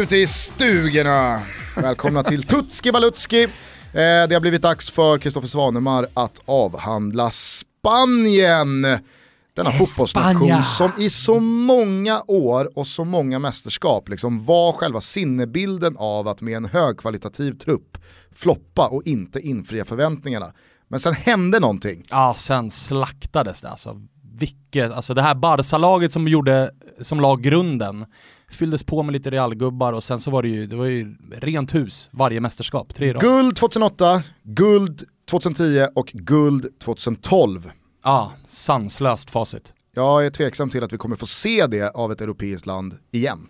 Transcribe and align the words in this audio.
ute 0.00 0.16
i 0.16 0.26
stugorna. 0.26 1.42
Välkomna 1.76 2.22
till 2.22 2.42
Tutski 2.42 2.92
Balutski. 2.92 3.42
Eh, 3.42 3.48
det 3.92 4.32
har 4.32 4.40
blivit 4.40 4.62
dags 4.62 4.90
för 4.90 5.18
Kristoffer 5.18 5.48
Svanemar 5.48 6.06
att 6.14 6.40
avhandla 6.44 7.30
Spanien. 7.30 8.82
Denna 9.54 9.72
fotbollsnation 9.72 10.62
som 10.62 10.90
i 10.98 11.10
så 11.10 11.40
många 11.40 12.22
år 12.26 12.78
och 12.78 12.86
så 12.86 13.04
många 13.04 13.38
mästerskap 13.38 14.08
liksom 14.08 14.44
var 14.44 14.72
själva 14.72 15.00
sinnebilden 15.00 15.96
av 15.98 16.28
att 16.28 16.40
med 16.40 16.56
en 16.56 16.64
högkvalitativ 16.64 17.52
trupp 17.52 17.98
floppa 18.34 18.88
och 18.88 19.02
inte 19.04 19.40
infria 19.40 19.84
förväntningarna. 19.84 20.52
Men 20.88 21.00
sen 21.00 21.14
hände 21.14 21.60
någonting. 21.60 22.06
Ja, 22.10 22.34
sen 22.38 22.70
slaktades 22.70 23.60
det 23.60 23.68
alltså. 23.68 24.00
Vilket, 24.38 24.92
alltså 24.92 25.14
det 25.14 25.22
här 25.22 25.34
Barca-laget 25.34 26.12
som 26.12 26.28
gjorde, 26.28 26.70
som 27.00 27.20
la 27.20 27.36
grunden, 27.36 28.06
fylldes 28.50 28.84
på 28.84 29.02
med 29.02 29.12
lite 29.12 29.30
realgubbar 29.30 29.92
och 29.92 30.04
sen 30.04 30.20
så 30.20 30.30
var 30.30 30.42
det 30.42 30.48
ju, 30.48 30.66
det 30.66 30.76
var 30.76 30.84
ju 30.84 31.16
rent 31.30 31.74
hus 31.74 32.08
varje 32.12 32.40
mästerskap, 32.40 32.94
tre 32.94 33.12
rad. 33.12 33.22
Guld 33.22 33.56
2008, 33.56 34.22
guld 34.42 35.02
2010 35.30 35.86
och 35.94 36.06
guld 36.06 36.78
2012. 36.78 37.70
Ja, 38.04 38.32
sanslöst 38.48 39.30
facit. 39.30 39.72
Jag 39.94 40.26
är 40.26 40.30
tveksam 40.30 40.70
till 40.70 40.84
att 40.84 40.92
vi 40.92 40.98
kommer 40.98 41.16
få 41.16 41.26
se 41.26 41.66
det 41.66 41.90
av 41.90 42.12
ett 42.12 42.20
europeiskt 42.20 42.66
land 42.66 42.94
igen. 43.10 43.48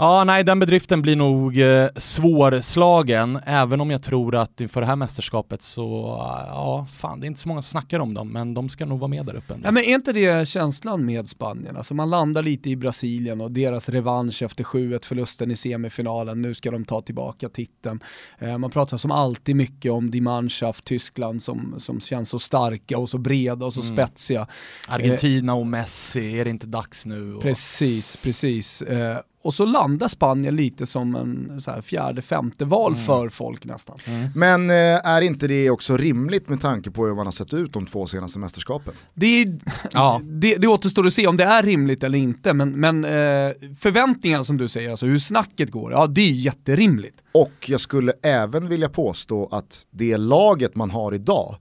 Ja, 0.00 0.24
nej, 0.24 0.44
den 0.44 0.58
bedriften 0.58 1.02
blir 1.02 1.16
nog 1.16 1.58
eh, 1.58 1.88
svårslagen, 1.96 3.38
även 3.46 3.80
om 3.80 3.90
jag 3.90 4.02
tror 4.02 4.36
att 4.36 4.60
inför 4.60 4.80
det 4.80 4.86
här 4.86 4.96
mästerskapet 4.96 5.62
så, 5.62 6.16
ja, 6.48 6.86
fan, 6.92 7.20
det 7.20 7.26
är 7.26 7.28
inte 7.28 7.40
så 7.40 7.48
många 7.48 7.62
som 7.62 7.70
snackar 7.70 8.00
om 8.00 8.14
dem, 8.14 8.32
men 8.32 8.54
de 8.54 8.68
ska 8.68 8.86
nog 8.86 8.98
vara 8.98 9.08
med 9.08 9.26
där 9.26 9.36
uppe. 9.36 9.54
Ja, 9.64 9.70
men 9.70 9.82
är 9.82 9.94
inte 9.94 10.12
det 10.12 10.48
känslan 10.48 11.04
med 11.04 11.28
Spanien? 11.28 11.76
Alltså 11.76 11.94
man 11.94 12.10
landar 12.10 12.42
lite 12.42 12.70
i 12.70 12.76
Brasilien 12.76 13.40
och 13.40 13.52
deras 13.52 13.88
revansch 13.88 14.42
efter 14.42 14.64
7-1 14.64 15.04
förlusten 15.04 15.50
i 15.50 15.56
semifinalen, 15.56 16.42
nu 16.42 16.54
ska 16.54 16.70
de 16.70 16.84
ta 16.84 17.02
tillbaka 17.02 17.48
titeln. 17.48 18.00
Eh, 18.38 18.58
man 18.58 18.70
pratar 18.70 18.96
som 18.96 19.10
alltid 19.10 19.56
mycket 19.56 19.92
om 19.92 20.10
Die 20.10 20.20
Mannschaft, 20.20 20.84
Tyskland 20.84 21.42
som, 21.42 21.74
som 21.78 22.00
känns 22.00 22.28
så 22.28 22.38
starka 22.38 22.98
och 22.98 23.08
så 23.08 23.18
breda 23.18 23.66
och 23.66 23.74
så 23.74 23.82
mm. 23.82 23.96
spetsiga. 23.96 24.46
Argentina 24.88 25.54
och 25.54 25.66
Messi, 25.66 26.40
är 26.40 26.44
det 26.44 26.50
inte 26.50 26.66
dags 26.66 27.06
nu? 27.06 27.34
Och... 27.34 27.42
Precis, 27.42 28.22
precis. 28.22 28.82
Eh, 28.82 29.18
och 29.42 29.54
så 29.54 29.64
landar 29.64 30.08
Spanien 30.08 30.56
lite 30.56 30.86
som 30.86 31.14
en 31.14 31.60
så 31.60 31.70
här 31.70 31.80
fjärde, 31.82 32.22
femte 32.22 32.64
val 32.64 32.92
mm. 32.92 33.04
för 33.04 33.28
folk 33.28 33.64
nästan. 33.64 33.98
Mm. 34.04 34.28
Men 34.34 34.70
eh, 34.70 35.06
är 35.08 35.20
inte 35.20 35.46
det 35.46 35.70
också 35.70 35.96
rimligt 35.96 36.48
med 36.48 36.60
tanke 36.60 36.90
på 36.90 37.06
hur 37.06 37.14
man 37.14 37.26
har 37.26 37.32
sett 37.32 37.54
ut 37.54 37.72
de 37.72 37.86
två 37.86 38.06
senaste 38.06 38.38
mästerskapen? 38.38 38.94
Det, 39.14 39.46
ja. 39.92 40.20
det, 40.24 40.56
det 40.56 40.66
återstår 40.66 41.06
att 41.06 41.12
se 41.12 41.26
om 41.26 41.36
det 41.36 41.44
är 41.44 41.62
rimligt 41.62 42.04
eller 42.04 42.18
inte, 42.18 42.52
men, 42.52 42.80
men 42.80 43.04
eh, 43.04 43.52
förväntningarna 43.80 44.44
som 44.44 44.56
du 44.56 44.68
säger, 44.68 44.90
alltså 44.90 45.06
hur 45.06 45.18
snacket 45.18 45.70
går, 45.70 45.92
ja 45.92 46.06
det 46.06 46.20
är 46.20 46.32
jätterimligt. 46.32 47.22
Och 47.32 47.52
jag 47.66 47.80
skulle 47.80 48.12
även 48.22 48.68
vilja 48.68 48.88
påstå 48.88 49.48
att 49.52 49.86
det 49.90 50.16
laget 50.16 50.74
man 50.74 50.90
har 50.90 51.14
idag 51.14 51.56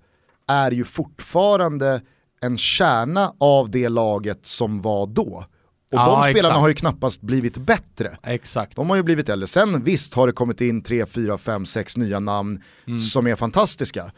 är 0.47 0.71
ju 0.71 0.83
fortfarande 0.83 2.01
en 2.41 2.57
kärna 2.57 3.33
av 3.37 3.69
det 3.69 3.89
laget 3.89 4.45
som 4.45 4.81
var 4.81 5.07
då. 5.07 5.45
Och 5.91 5.97
ja, 5.97 6.05
de 6.05 6.23
spelarna 6.23 6.37
exakt. 6.37 6.59
har 6.59 6.67
ju 6.67 6.73
knappast 6.73 7.21
blivit 7.21 7.57
bättre. 7.57 8.17
Exakt. 8.23 8.75
De 8.75 8.89
har 8.89 8.95
ju 8.95 9.03
blivit 9.03 9.29
äldre. 9.29 9.47
Sen 9.47 9.83
visst 9.83 10.13
har 10.13 10.27
det 10.27 10.33
kommit 10.33 10.61
in 10.61 10.83
3, 10.83 11.05
4, 11.05 11.37
5, 11.37 11.65
6 11.65 11.97
nya 11.97 12.19
namn 12.19 12.61
mm. 12.87 12.99
som 12.99 13.27
är 13.27 13.35
fantastiska. 13.35 14.11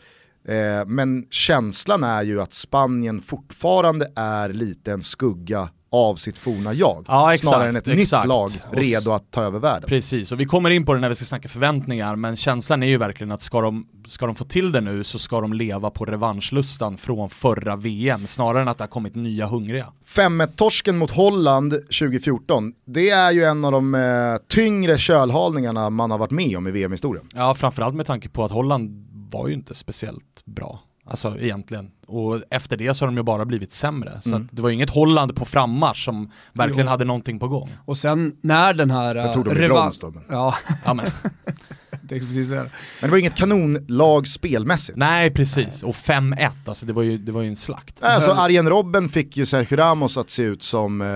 Eh, 0.48 0.86
men 0.86 1.26
känslan 1.30 2.04
är 2.04 2.24
ju 2.24 2.42
att 2.42 2.54
Spanien 2.54 3.22
fortfarande 3.22 4.12
är 4.16 4.50
lite 4.50 4.92
en 4.92 5.02
skugga 5.02 5.70
av 5.92 6.16
sitt 6.16 6.38
forna 6.38 6.74
jag. 6.74 7.06
Ja, 7.08 7.34
exakt, 7.34 7.50
snarare 7.50 7.70
än 7.70 7.76
ett 7.76 7.88
exakt. 7.88 8.24
nytt 8.24 8.30
lag 8.30 8.52
redo 8.72 9.12
att 9.12 9.32
ta 9.32 9.44
över 9.44 9.60
världen. 9.60 9.88
Precis, 9.88 10.32
och 10.32 10.40
vi 10.40 10.46
kommer 10.46 10.70
in 10.70 10.86
på 10.86 10.94
det 10.94 11.00
när 11.00 11.10
vi 11.10 11.16
ska 11.16 11.26
snacka 11.26 11.50
förväntningar, 11.50 12.16
men 12.16 12.36
känslan 12.36 12.84
är 12.84 12.88
ju 12.88 12.98
verkligen 12.98 13.32
att 13.32 13.42
ska 13.42 13.62
de, 13.62 13.88
ska 14.08 14.26
de 14.26 14.36
få 14.36 14.46
till 14.46 14.72
det 14.72 14.82
nu 14.82 15.04
så 15.04 15.20
ska 15.20 15.42
de 15.42 15.54
leva 15.54 15.90
på 15.90 16.06
revanschlustan 16.06 16.98
från 16.98 17.30
förra 17.30 17.76
VM, 17.76 18.28
snarare 18.28 18.62
än 18.62 18.68
att 18.68 18.78
det 18.78 18.84
har 18.84 18.90
kommit 18.90 19.16
nya 19.16 19.46
hungriga. 19.46 19.88
5-1-torsken 20.08 20.98
mot 20.98 21.12
Holland 21.12 21.72
2014, 21.72 22.74
det 22.86 23.10
är 23.10 23.32
ju 23.32 23.44
en 23.44 23.66
av 23.66 23.72
de 23.72 23.96
eh, 23.96 24.02
tyngre 24.48 24.98
kölhalningarna 24.98 25.90
man 25.90 26.12
har 26.12 26.18
varit 26.18 26.32
med 26.32 26.58
om 26.58 26.68
i 26.68 26.72
VM-historien. 26.72 27.26
Ja, 27.36 27.54
framförallt 27.54 27.96
med 27.96 28.06
tanke 28.06 28.30
på 28.30 28.46
att 28.46 28.52
Holland 28.52 29.09
var 29.30 29.48
ju 29.48 29.54
inte 29.54 29.76
speciellt 29.76 30.46
bra. 30.46 30.80
Alltså 31.06 31.38
egentligen. 31.40 31.92
Och 32.08 32.42
efter 32.50 32.78
det 32.78 32.94
så 32.94 33.06
har 33.06 33.08
de 33.08 33.18
ju 33.18 33.24
bara 33.24 33.46
blivit 33.46 33.74
sämre. 33.74 34.22
Så 34.24 34.30
mm. 34.30 34.50
det 34.52 34.62
var 34.62 34.70
ju 34.70 34.76
inget 34.76 34.90
Holland 34.90 35.36
på 35.36 35.46
frammarsch 35.46 36.06
som 36.06 36.32
verkligen 36.54 36.86
jo. 36.86 36.90
hade 36.90 37.06
någonting 37.06 37.40
på 37.40 37.48
gång. 37.48 37.70
Och 37.86 37.98
sen 37.98 38.38
när 38.42 38.74
den 38.74 38.92
här... 38.92 39.16
Jag 39.16 39.34
tror 39.34 39.44
de 39.44 39.54
blev 39.54 39.70
brons 39.70 40.00
då. 40.00 40.10
Men... 40.10 40.24
Ja. 40.30 40.56
ja 40.86 40.94
men. 40.94 41.12
det 42.02 42.20
precis 42.20 42.52
men 42.52 42.70
det 43.02 43.08
var 43.08 43.18
inget 43.18 43.36
kanonlag 43.36 44.28
spelmässigt. 44.28 44.98
Nej 44.98 45.32
precis, 45.34 45.84
och 45.84 45.96
5-1, 45.96 46.52
alltså 46.66 46.86
det 46.86 46.94
var 46.94 47.04
ju, 47.04 47.18
det 47.18 47.32
var 47.32 47.42
ju 47.42 47.48
en 47.48 47.56
slakt. 47.56 48.04
Alltså 48.04 48.32
Arjen 48.32 48.70
Robben 48.70 49.10
fick 49.10 49.38
ju 49.38 49.46
Sergio 49.46 49.78
Ramos 49.78 50.18
att 50.18 50.30
se 50.30 50.44
ut 50.44 50.64
som, 50.64 51.02
eh, 51.02 51.08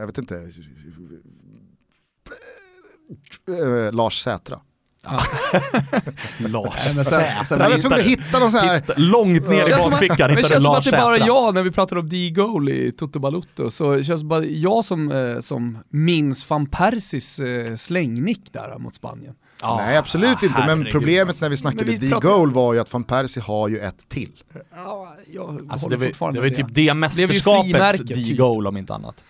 jag 0.00 0.06
vet 0.06 0.18
inte, 0.18 0.36
eh, 3.48 3.92
Lars 3.92 4.22
Sätra. 4.22 4.60
Lars 6.38 6.82
Säter. 6.82 7.70
Jag 7.70 7.80
tror 7.80 7.94
att 7.94 8.00
hitta 8.00 8.38
någon 8.38 8.50
sån 8.50 8.60
här... 8.60 8.82
långt 8.96 9.48
ner 9.48 9.68
i 9.68 9.90
bakfickan 9.90 10.30
Det 10.30 10.48
känns 10.48 10.64
som 10.64 10.74
att 10.74 10.84
det 10.84 10.96
är 10.96 11.02
bara 11.02 11.18
jag 11.18 11.54
när 11.54 11.62
vi 11.62 11.70
pratar 11.70 11.96
om 11.96 12.08
D-goal 12.08 12.68
i 12.68 12.92
Toto 12.92 13.18
Balutto, 13.18 13.70
så 13.70 13.96
det 13.96 14.04
känns 14.04 14.22
bara 14.22 14.44
jag 14.44 14.84
som, 14.84 15.12
eh, 15.12 15.40
som 15.40 15.78
minns 15.88 16.50
van 16.50 16.66
Persis 16.66 17.38
eh, 17.38 17.74
slängnick 17.74 18.52
där 18.52 18.78
mot 18.78 18.94
Spanien. 18.94 19.34
Ah, 19.62 19.76
Nej 19.76 19.96
absolut 19.96 20.42
inte, 20.42 20.66
men 20.66 20.84
problemet 20.84 21.28
alltså. 21.28 21.44
när 21.44 21.50
vi 21.50 21.56
snackade 21.56 21.84
vi 21.84 21.96
D-goal 21.96 22.52
var 22.52 22.74
ju 22.74 22.80
att 22.80 22.92
van 22.92 23.04
Persie 23.04 23.42
har 23.42 23.68
ju 23.68 23.78
ett 23.78 24.08
till. 24.08 24.32
Ja, 24.74 25.16
alltså 25.68 25.88
det, 25.88 25.96
var, 25.96 26.32
det 26.32 26.40
var 26.40 26.46
ju 26.46 26.54
typ 26.54 26.66
det 26.70 26.94
mästerskapets 26.94 28.00
D-goal 28.00 28.66
om 28.66 28.76
inte 28.76 28.94
annat. 28.94 29.24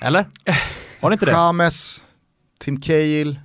Eller? 0.00 0.26
Var 1.00 1.10
det 1.10 1.14
inte 1.14 1.26
det? 1.26 1.32
James, 1.32 2.04
Tim 2.58 2.80
Cahill, 2.80 3.40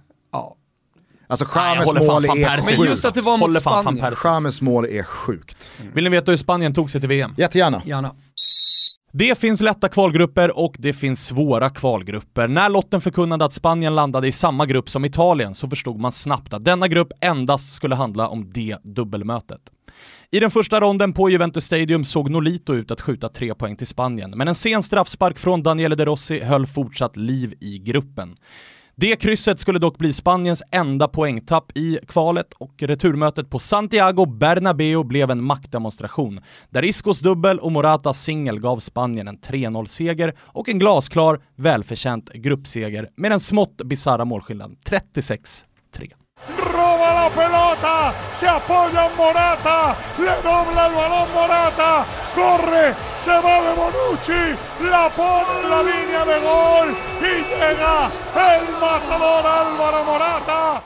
Alltså 1.32 1.46
James 1.56 1.94
mål 1.94 2.26
är 2.26 2.62
sjukt. 2.62 2.80
Men 2.80 2.90
just 2.90 3.06
att 3.06 3.16
det 3.16 3.22
var 3.22 3.38
mot 3.38 3.58
Spanien. 3.58 4.16
James 4.24 4.62
mål 4.62 4.86
är 4.86 5.04
sjukt. 5.04 5.72
Mm. 5.80 5.94
Vill 5.94 6.04
ni 6.04 6.10
veta 6.10 6.32
hur 6.32 6.38
Spanien 6.38 6.74
tog 6.74 6.92
sig 6.92 7.02
till 7.02 7.10
VM? 7.10 7.34
Jättegärna. 7.38 7.82
Gärna. 7.86 8.16
Det 9.14 9.38
finns 9.40 9.62
lätta 9.62 9.90
kvalgrupper 9.90 10.58
och 10.58 10.76
det 10.80 10.94
finns 10.94 11.26
svåra 11.26 11.70
kvalgrupper. 11.70 12.48
När 12.48 12.70
lotten 12.70 13.02
förkunnade 13.02 13.46
att 13.46 13.54
Spanien 13.54 13.96
landade 13.96 14.28
i 14.28 14.32
samma 14.32 14.66
grupp 14.66 14.90
som 14.90 15.06
Italien 15.06 15.56
så 15.56 15.70
förstod 15.70 16.00
man 16.00 16.12
snabbt 16.12 16.54
att 16.54 16.66
denna 16.66 16.88
grupp 16.88 17.12
endast 17.22 17.74
skulle 17.74 17.96
handla 17.96 18.28
om 18.28 18.52
det 18.54 18.78
dubbelmötet. 18.84 19.62
I 20.32 20.40
den 20.40 20.52
första 20.52 20.80
ronden 20.80 21.14
på 21.14 21.30
Juventus 21.30 21.66
Stadium 21.66 22.06
såg 22.06 22.30
Nolito 22.30 22.74
ut 22.74 22.92
att 22.92 23.02
skjuta 23.02 23.30
tre 23.30 23.56
poäng 23.56 23.76
till 23.76 23.88
Spanien, 23.88 24.34
men 24.36 24.48
en 24.48 24.56
sen 24.56 24.84
straffspark 24.84 25.40
från 25.40 25.64
Daniele 25.64 25.96
De 25.96 26.06
Rossi 26.06 26.40
höll 26.40 26.68
fortsatt 26.68 27.18
liv 27.18 27.54
i 27.60 27.80
gruppen. 27.80 28.36
Det 29.02 29.16
krysset 29.16 29.60
skulle 29.60 29.80
dock 29.80 29.98
bli 29.98 30.14
Spaniens 30.14 30.64
enda 30.72 31.08
poängtapp 31.08 31.78
i 31.78 32.00
kvalet 32.08 32.54
och 32.54 32.84
returmötet 32.84 33.50
på 33.50 33.60
Santiago 33.60 34.26
Bernabéu 34.26 35.04
blev 35.04 35.32
en 35.32 35.44
maktdemonstration, 35.44 36.42
där 36.70 36.86
Iscos 36.86 37.20
dubbel 37.20 37.60
och 37.60 37.72
Moratas 37.72 38.24
singel 38.24 38.60
gav 38.60 38.78
Spanien 38.78 39.28
en 39.28 39.38
3-0-seger 39.38 40.34
och 40.40 40.70
en 40.70 40.80
glasklar, 40.80 41.42
välförtjänt 41.56 42.34
gruppseger 42.34 43.10
med 43.16 43.32
den 43.32 43.40
smått 43.40 43.78
bisarra 43.78 44.26
målskillnaden 44.26 44.78
36 44.86 45.66
roba 46.48 47.14
la 47.14 47.30
pelota, 47.30 48.14
se 48.34 48.48
apoya 48.48 49.10
Morata, 49.16 49.96
le 50.18 50.42
dobla 50.42 50.88
el 50.88 50.94
balón 50.94 51.34
Morata, 51.34 52.06
corre, 52.36 52.96
se 53.24 53.32
va 53.32 53.62
de 53.62 53.74
Bonucci, 53.74 54.56
la 54.90 55.10
pone 55.10 55.60
en 55.64 55.70
la 55.70 55.84
línea 55.84 56.26
de 56.26 56.40
gol 56.40 56.98
y 57.20 57.44
llega 57.44 58.10
el 58.56 58.74
matador 58.80 59.46
Álvaro 59.46 60.04
Morata. 60.04 60.84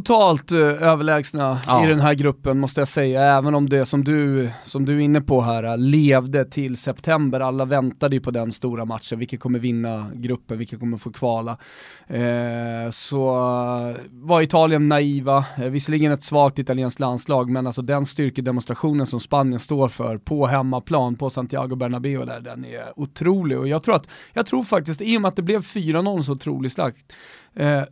Totalt 0.00 0.52
uh, 0.52 0.60
överlägsna 0.60 1.60
ja. 1.66 1.84
i 1.84 1.88
den 1.88 2.00
här 2.00 2.14
gruppen 2.14 2.60
måste 2.60 2.80
jag 2.80 2.88
säga, 2.88 3.22
även 3.22 3.54
om 3.54 3.68
det 3.68 3.86
som 3.86 4.04
du, 4.04 4.50
som 4.64 4.84
du 4.84 4.96
är 4.96 5.00
inne 5.00 5.20
på 5.20 5.40
här 5.40 5.64
uh, 5.64 5.78
levde 5.78 6.44
till 6.44 6.76
september. 6.76 7.40
Alla 7.40 7.64
väntade 7.64 8.16
ju 8.16 8.20
på 8.20 8.30
den 8.30 8.52
stora 8.52 8.84
matchen, 8.84 9.18
vilka 9.18 9.36
kommer 9.36 9.58
vinna 9.58 10.10
gruppen, 10.14 10.58
vilka 10.58 10.78
kommer 10.78 10.96
få 10.96 11.12
kvala. 11.12 11.58
Uh, 12.10 12.90
så 12.90 13.24
var 14.10 14.42
Italien 14.42 14.88
naiva, 14.88 15.44
visserligen 15.70 16.12
ett 16.12 16.22
svagt 16.22 16.58
italienskt 16.58 17.00
landslag, 17.00 17.50
men 17.50 17.66
alltså 17.66 17.82
den 17.82 18.06
styrkedemonstrationen 18.06 19.06
som 19.06 19.20
Spanien 19.20 19.60
står 19.60 19.88
för 19.88 20.18
på 20.18 20.46
hemmaplan, 20.46 21.16
på 21.16 21.30
Santiago 21.30 21.76
Bernabéu 21.76 22.24
där, 22.24 22.40
den 22.40 22.64
är 22.64 22.92
otrolig. 22.96 23.58
Och 23.58 23.68
jag 23.68 23.82
tror, 23.82 23.94
att, 23.94 24.08
jag 24.32 24.46
tror 24.46 24.64
faktiskt, 24.64 25.00
i 25.00 25.16
och 25.16 25.22
med 25.22 25.28
att 25.28 25.36
det 25.36 25.42
blev 25.42 25.60
4-0 25.60 26.22
så 26.22 26.32
otroligt 26.32 26.72
starkt, 26.72 27.12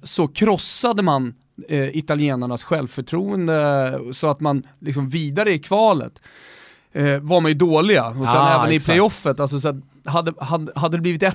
så 0.02 0.28
krossade 0.28 1.02
man 1.02 1.34
eh, 1.68 1.96
italienarnas 1.96 2.64
självförtroende 2.64 4.00
så 4.12 4.30
att 4.30 4.40
man 4.40 4.66
liksom 4.78 5.08
vidare 5.08 5.52
i 5.54 5.58
kvalet 5.58 6.22
eh, 6.92 7.18
var 7.20 7.40
man 7.40 7.50
ju 7.50 7.54
dåliga. 7.54 8.06
Och 8.06 8.14
sen 8.14 8.26
Ah, 8.26 8.60
även 8.60 8.72
i 8.72 8.76
exakt. 8.76 8.86
playoffet, 8.86 9.40
alltså, 9.40 9.60
så 9.60 9.68
att 9.68 9.76
hade, 10.04 10.32
hade, 10.38 10.72
hade 10.74 10.96
det 10.96 11.00
blivit 11.00 11.22
1-0, 11.22 11.34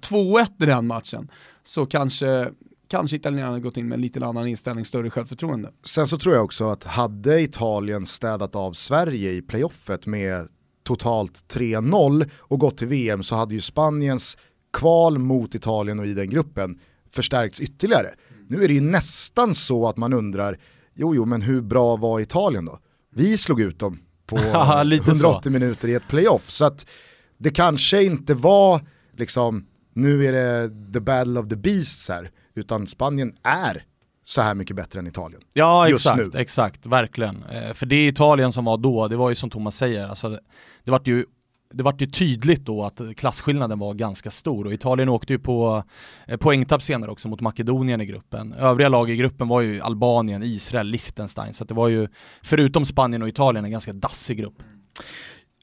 2-1 0.00 0.46
i 0.62 0.66
den 0.66 0.86
matchen, 0.86 1.28
så 1.64 1.86
kanske, 1.86 2.48
kanske 2.88 3.16
italienarna 3.16 3.58
gått 3.60 3.76
in 3.76 3.88
med 3.88 3.96
en 3.96 4.02
lite 4.02 4.26
annan 4.26 4.46
inställning, 4.48 4.84
större 4.84 5.10
självförtroende. 5.10 5.70
Sen 5.82 6.06
så 6.06 6.18
tror 6.18 6.34
jag 6.34 6.44
också 6.44 6.68
att 6.70 6.84
hade 6.84 7.40
Italien 7.40 8.06
städat 8.06 8.54
av 8.56 8.72
Sverige 8.72 9.32
i 9.32 9.42
playoffet 9.42 10.06
med 10.06 10.48
totalt 10.82 11.44
3-0 11.54 12.30
och 12.38 12.58
gått 12.60 12.76
till 12.78 12.88
VM 12.88 13.22
så 13.22 13.34
hade 13.34 13.54
ju 13.54 13.60
Spaniens 13.60 14.38
kval 14.72 15.18
mot 15.18 15.54
Italien 15.54 15.98
och 15.98 16.06
i 16.06 16.14
den 16.14 16.30
gruppen 16.30 16.78
förstärkts 17.10 17.60
ytterligare. 17.60 18.08
Nu 18.48 18.64
är 18.64 18.68
det 18.68 18.74
ju 18.74 18.80
nästan 18.80 19.54
så 19.54 19.88
att 19.88 19.96
man 19.96 20.12
undrar, 20.12 20.58
jo 20.94 21.14
jo 21.14 21.24
men 21.24 21.42
hur 21.42 21.62
bra 21.62 21.96
var 21.96 22.20
Italien 22.20 22.64
då? 22.64 22.78
Vi 23.14 23.36
slog 23.38 23.60
ut 23.60 23.78
dem 23.78 23.98
på 24.26 24.38
Ja, 24.52 24.82
lite 24.82 25.04
så. 25.04 25.26
180 25.26 25.52
minuter 25.52 25.88
i 25.88 25.94
ett 25.94 26.08
playoff. 26.08 26.50
Så 26.50 26.64
att 26.64 26.86
det 27.38 27.50
kanske 27.50 28.04
inte 28.04 28.34
var 28.34 28.80
liksom, 29.16 29.66
nu 29.94 30.26
är 30.26 30.32
det 30.32 30.92
the 30.92 31.00
battle 31.00 31.40
of 31.40 31.48
the 31.48 31.56
beasts 31.56 32.08
här, 32.08 32.30
utan 32.54 32.86
Spanien 32.86 33.34
är 33.42 33.84
så 34.24 34.42
här 34.42 34.54
mycket 34.54 34.76
bättre 34.76 34.98
än 34.98 35.06
Italien. 35.06 35.42
Ja 35.52 35.88
exakt, 35.88 36.34
exakt, 36.34 36.86
verkligen. 36.86 37.42
Eh, 37.42 37.72
för 37.72 37.86
det 37.86 38.06
Italien 38.06 38.52
som 38.52 38.64
var 38.64 38.76
då, 38.76 39.08
det 39.08 39.16
var 39.16 39.30
ju 39.30 39.34
som 39.34 39.50
Thomas 39.50 39.76
säger, 39.76 40.08
alltså, 40.08 40.28
det, 40.28 40.40
det 40.84 40.90
vart 40.90 41.06
ju 41.06 41.26
det 41.74 41.82
vart 41.82 42.02
ju 42.02 42.06
tydligt 42.06 42.66
då 42.66 42.84
att 42.84 43.00
klasskillnaden 43.16 43.78
var 43.78 43.94
ganska 43.94 44.30
stor 44.30 44.66
och 44.66 44.72
Italien 44.72 45.08
åkte 45.08 45.32
ju 45.32 45.38
på 45.38 45.84
eh, 46.26 46.36
poängtapp 46.36 46.82
senare 46.82 47.10
också 47.10 47.28
mot 47.28 47.40
Makedonien 47.40 48.00
i 48.00 48.06
gruppen. 48.06 48.52
Övriga 48.52 48.88
lag 48.88 49.10
i 49.10 49.16
gruppen 49.16 49.48
var 49.48 49.60
ju 49.60 49.80
Albanien, 49.80 50.42
Israel, 50.42 50.86
Liechtenstein, 50.86 51.54
så 51.54 51.64
det 51.64 51.74
var 51.74 51.88
ju 51.88 52.08
förutom 52.42 52.84
Spanien 52.84 53.22
och 53.22 53.28
Italien 53.28 53.64
en 53.64 53.70
ganska 53.70 53.92
dassig 53.92 54.38
grupp. 54.38 54.62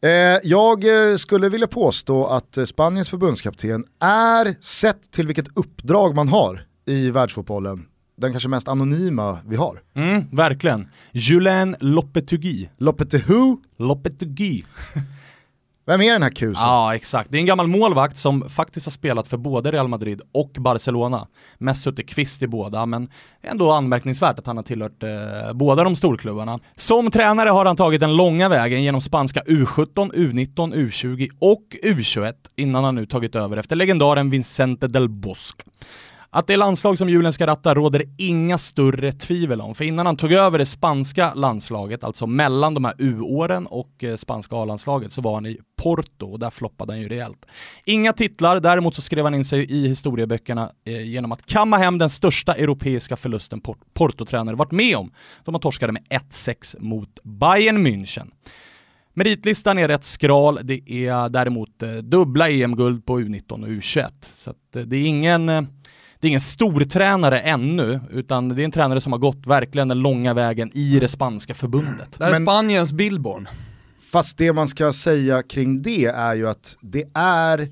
Eh, 0.04 0.10
jag 0.44 1.10
eh, 1.10 1.16
skulle 1.16 1.50
vilja 1.50 1.68
påstå 1.68 2.26
att 2.26 2.58
Spaniens 2.66 3.10
förbundskapten 3.10 3.84
är, 4.00 4.64
sett 4.64 5.12
till 5.12 5.28
vilket 5.28 5.58
uppdrag 5.58 6.16
man 6.16 6.28
har 6.28 6.66
i 6.86 7.12
världsfotbollen, 7.12 7.86
den 8.18 8.32
kanske 8.32 8.50
mest 8.50 8.68
anonyma 8.68 9.40
vi 9.46 9.56
har. 9.56 9.82
Mm, 9.96 10.26
verkligen. 10.32 10.88
Julien 11.12 11.76
Lopetegui. 11.80 12.70
Lopetegui, 12.78 13.58
Lopetegui. 13.78 14.64
vem 15.92 16.02
är 16.02 16.14
den 16.14 16.24
här 16.24 16.30
kusen? 16.30 16.68
Ja, 16.68 16.96
exakt. 16.96 17.32
Det 17.32 17.38
är 17.38 17.40
en 17.40 17.46
gammal 17.46 17.68
målvakt 17.68 18.18
som 18.18 18.50
faktiskt 18.50 18.86
har 18.86 18.92
spelat 18.92 19.28
för 19.28 19.38
både 19.38 19.72
Real 19.72 19.88
Madrid 19.88 20.22
och 20.32 20.52
Barcelona. 20.60 21.28
Mest 21.58 21.84
suttit 21.84 22.10
kvist 22.10 22.42
i 22.42 22.48
båda, 22.48 22.86
men 22.86 23.10
ändå 23.42 23.72
anmärkningsvärt 23.72 24.40
att 24.40 24.48
han 24.48 24.58
har 24.58 24.64
tillhört 24.64 25.04
eh, 25.04 25.54
båda 25.54 25.84
de 25.84 25.96
storklubbarna. 25.96 26.60
Som 26.76 27.12
tränare 27.12 27.50
har 27.50 27.66
han 27.66 27.76
tagit 27.76 28.00
den 28.00 28.16
långa 28.16 28.50
vägen 28.50 28.84
genom 28.84 29.02
spanska 29.02 29.40
U17, 29.40 30.14
U19, 30.14 30.74
U20 30.74 31.30
och 31.40 31.64
U21 31.84 32.34
innan 32.56 32.84
han 32.84 32.96
nu 32.96 33.06
tagit 33.06 33.36
över 33.36 33.58
efter 33.58 33.76
legendaren 33.76 34.30
Vicente 34.30 34.88
del 34.88 35.10
Bosque. 35.10 35.64
Att 36.34 36.48
det 36.48 36.54
är 36.54 36.58
landslag 36.58 36.98
som 36.98 37.10
julen 37.10 37.34
ska 37.34 37.48
ratta 37.48 37.74
råder 37.74 38.00
det 38.00 38.24
inga 38.24 38.58
större 38.58 39.12
tvivel 39.12 39.62
om, 39.62 39.76
för 39.76 39.86
innan 39.86 40.06
han 40.06 40.18
tog 40.18 40.32
över 40.32 40.60
det 40.60 40.66
spanska 40.66 41.34
landslaget, 41.34 42.04
alltså 42.04 42.28
mellan 42.28 42.74
de 42.74 42.86
här 42.86 42.94
U-åren 42.98 43.66
och 43.66 44.04
eh, 44.04 44.16
spanska 44.16 44.56
A-landslaget, 44.56 45.12
så 45.12 45.22
var 45.22 45.34
han 45.34 45.46
i 45.46 45.60
Porto 45.78 46.32
och 46.32 46.40
där 46.40 46.50
floppade 46.50 46.94
han 46.94 47.02
ju 47.02 47.10
rejält. 47.10 47.46
Inga 47.86 48.14
titlar, 48.14 48.60
däremot 48.60 48.96
så 48.96 49.02
skrev 49.02 49.24
han 49.24 49.34
in 49.34 49.46
sig 49.46 49.72
i 49.72 49.88
historieböckerna 49.88 50.72
eh, 50.86 51.02
genom 51.02 51.32
att 51.32 51.46
kamma 51.46 51.78
hem 51.78 51.98
den 51.98 52.10
största 52.10 52.54
europeiska 52.54 53.18
förlusten 53.18 53.62
Port 53.62 53.80
Porto-tränare 53.94 54.56
varit 54.56 54.72
med 54.72 54.98
om. 54.98 55.12
De 55.46 55.56
har 55.56 55.60
torskade 55.62 55.94
med 55.94 56.04
1-6 56.10 56.76
mot 56.80 57.20
Bayern 57.24 57.88
München. 57.88 58.32
Meritlistan 59.14 59.78
är 59.78 59.88
rätt 59.88 60.04
skral, 60.04 60.60
det 60.64 60.92
är 60.92 61.30
däremot 61.30 61.84
eh, 61.84 61.94
dubbla 61.94 62.50
EM-guld 62.50 63.06
på 63.06 63.20
U19 63.20 63.64
och 63.64 63.70
U21. 63.70 64.10
Så 64.36 64.50
att, 64.50 64.76
eh, 64.76 64.82
det 64.82 64.98
är 64.98 65.06
ingen 65.06 65.50
eh, 65.50 65.62
det 66.22 66.28
är 66.28 66.30
ingen 66.30 66.42
stortränare 66.42 67.40
ännu, 67.40 68.00
utan 68.12 68.50
det 68.50 68.62
är 68.62 68.66
en 68.66 68.72
tränare 68.72 69.02
som 69.02 69.12
har 69.12 69.20
gått 69.20 69.48
verkligen 69.48 69.88
den 69.88 70.00
långa 70.02 70.34
vägen 70.34 70.72
i 70.74 71.00
det 71.00 71.08
spanska 71.08 71.54
förbundet. 71.54 72.16
Det 72.18 72.24
här 72.24 72.32
är 72.32 72.36
Men- 72.36 72.46
Spaniens 72.46 72.94
Billborn. 72.94 73.48
Fast 74.12 74.38
det 74.38 74.54
man 74.54 74.68
ska 74.68 74.94
säga 74.94 75.44
kring 75.44 75.82
det 75.82 76.06
är 76.06 76.36
ju 76.36 76.48
att 76.50 76.78
det 76.82 77.04
är 77.14 77.68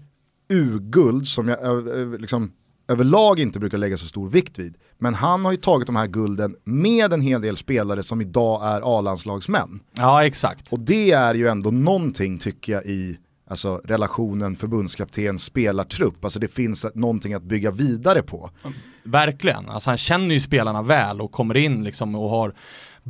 U-guld 0.49 1.27
som 1.27 1.47
jag 1.47 1.87
liksom, 2.21 2.51
överlag 2.87 3.39
inte 3.39 3.59
brukar 3.59 3.77
lägga 3.77 3.97
så 3.97 4.05
stor 4.05 4.29
vikt 4.29 4.59
vid. 4.59 4.75
Men 4.97 5.13
han 5.13 5.45
har 5.45 5.51
ju 5.51 5.57
tagit 5.57 5.85
de 5.87 5.95
här 5.95 6.07
gulden 6.07 6.55
med 6.63 7.13
en 7.13 7.21
hel 7.21 7.41
del 7.41 7.57
spelare 7.57 8.03
som 8.03 8.21
idag 8.21 8.63
är 8.75 8.97
A-landslagsmän. 8.97 9.79
Ja, 9.93 10.25
exakt. 10.25 10.73
Och 10.73 10.79
det 10.79 11.11
är 11.11 11.35
ju 11.35 11.47
ändå 11.47 11.71
någonting 11.71 12.37
tycker 12.37 12.73
jag 12.73 12.85
i 12.85 13.17
alltså, 13.49 13.81
relationen 13.83 14.55
förbundskapten 14.55 15.39
spelartrupp. 15.39 16.23
Alltså 16.25 16.39
det 16.39 16.47
finns 16.47 16.85
någonting 16.93 17.33
att 17.33 17.43
bygga 17.43 17.71
vidare 17.71 18.21
på. 18.21 18.49
Verkligen. 19.03 19.69
Alltså 19.69 19.89
han 19.89 19.97
känner 19.97 20.33
ju 20.33 20.39
spelarna 20.39 20.81
väl 20.81 21.21
och 21.21 21.31
kommer 21.31 21.57
in 21.57 21.83
liksom 21.83 22.15
och 22.15 22.29
har 22.29 22.53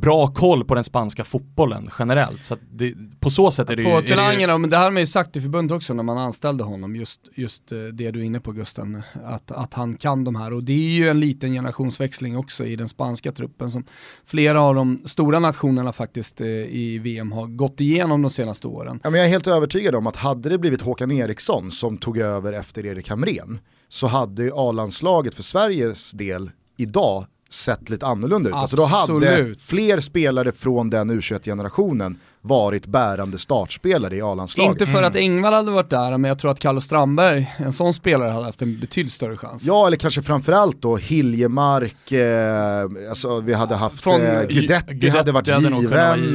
bra 0.00 0.26
koll 0.26 0.64
på 0.64 0.74
den 0.74 0.84
spanska 0.84 1.24
fotbollen 1.24 1.90
generellt. 1.98 2.44
Så 2.44 2.54
att 2.54 2.60
det, 2.72 2.94
på 3.20 3.30
så 3.30 3.50
sätt 3.50 3.70
är 3.70 3.76
det 3.76 3.82
ju... 3.82 3.90
På 3.90 4.00
ju- 4.00 4.06
talangerna, 4.06 4.58
men 4.58 4.70
det 4.70 4.76
här 4.76 4.84
har 4.84 4.90
man 4.90 5.02
ju 5.02 5.06
sagt 5.06 5.36
i 5.36 5.40
förbundet 5.40 5.76
också 5.76 5.94
när 5.94 6.02
man 6.02 6.18
anställde 6.18 6.64
honom, 6.64 6.96
just, 6.96 7.20
just 7.34 7.72
eh, 7.72 7.78
det 7.78 8.10
du 8.10 8.20
är 8.20 8.24
inne 8.24 8.40
på 8.40 8.52
Gusten, 8.52 9.02
att, 9.24 9.52
att 9.52 9.74
han 9.74 9.96
kan 9.96 10.24
de 10.24 10.36
här. 10.36 10.52
Och 10.52 10.64
det 10.64 10.72
är 10.72 10.90
ju 10.90 11.08
en 11.08 11.20
liten 11.20 11.52
generationsväxling 11.52 12.36
också 12.36 12.64
i 12.64 12.76
den 12.76 12.88
spanska 12.88 13.32
truppen 13.32 13.70
som 13.70 13.84
flera 14.24 14.62
av 14.62 14.74
de 14.74 15.02
stora 15.04 15.38
nationerna 15.38 15.92
faktiskt 15.92 16.40
eh, 16.40 16.46
i 16.48 17.00
VM 17.02 17.32
har 17.32 17.46
gått 17.46 17.80
igenom 17.80 18.22
de 18.22 18.30
senaste 18.30 18.66
åren. 18.66 19.00
Ja, 19.02 19.10
men 19.10 19.20
jag 19.20 19.26
är 19.26 19.30
helt 19.30 19.46
övertygad 19.46 19.94
om 19.94 20.06
att 20.06 20.16
hade 20.16 20.48
det 20.48 20.58
blivit 20.58 20.82
Håkan 20.82 21.10
Eriksson 21.10 21.70
som 21.70 21.98
tog 21.98 22.18
över 22.18 22.52
efter 22.52 22.86
Erik 22.86 23.08
Hamrén 23.08 23.58
så 23.88 24.06
hade 24.06 24.42
ju 24.42 24.50
A-landslaget 24.54 25.34
för 25.34 25.42
Sveriges 25.42 26.12
del 26.12 26.50
idag 26.76 27.24
sett 27.52 27.88
lite 27.90 28.06
annorlunda 28.06 28.48
ut. 28.48 28.54
Alltså 28.54 28.76
då 28.76 28.84
hade 28.84 29.02
Absolut. 29.02 29.62
fler 29.62 30.00
spelare 30.00 30.52
från 30.52 30.90
den 30.90 31.10
U21-generationen 31.10 32.16
varit 32.42 32.86
bärande 32.86 33.38
startspelare 33.38 34.16
i 34.16 34.22
A-landslaget. 34.22 34.70
Inte 34.80 34.86
för 34.92 35.02
att 35.02 35.16
Engvall 35.16 35.52
hade 35.52 35.70
varit 35.70 35.90
där, 35.90 36.18
men 36.18 36.28
jag 36.28 36.38
tror 36.38 36.50
att 36.50 36.60
Carlos 36.60 36.84
Strandberg, 36.84 37.54
en 37.58 37.72
sån 37.72 37.92
spelare, 37.94 38.30
hade 38.30 38.44
haft 38.46 38.62
en 38.62 38.80
betydligt 38.80 39.12
större 39.12 39.36
chans. 39.36 39.62
Ja, 39.62 39.86
eller 39.86 39.96
kanske 39.96 40.22
framförallt 40.22 40.82
då 40.82 40.96
Hiljemark, 40.96 42.12
eh, 42.12 43.08
alltså 43.08 43.40
vi 43.40 43.52
hade 43.54 43.74
haft 43.76 44.00
Från- 44.00 44.20
eh, 44.20 44.42
Guidetti 44.42 44.94
Guidetti 44.94 45.08
hade 45.08 45.32
varit 45.32 45.48
hade 45.50 45.66
given, 45.68 45.80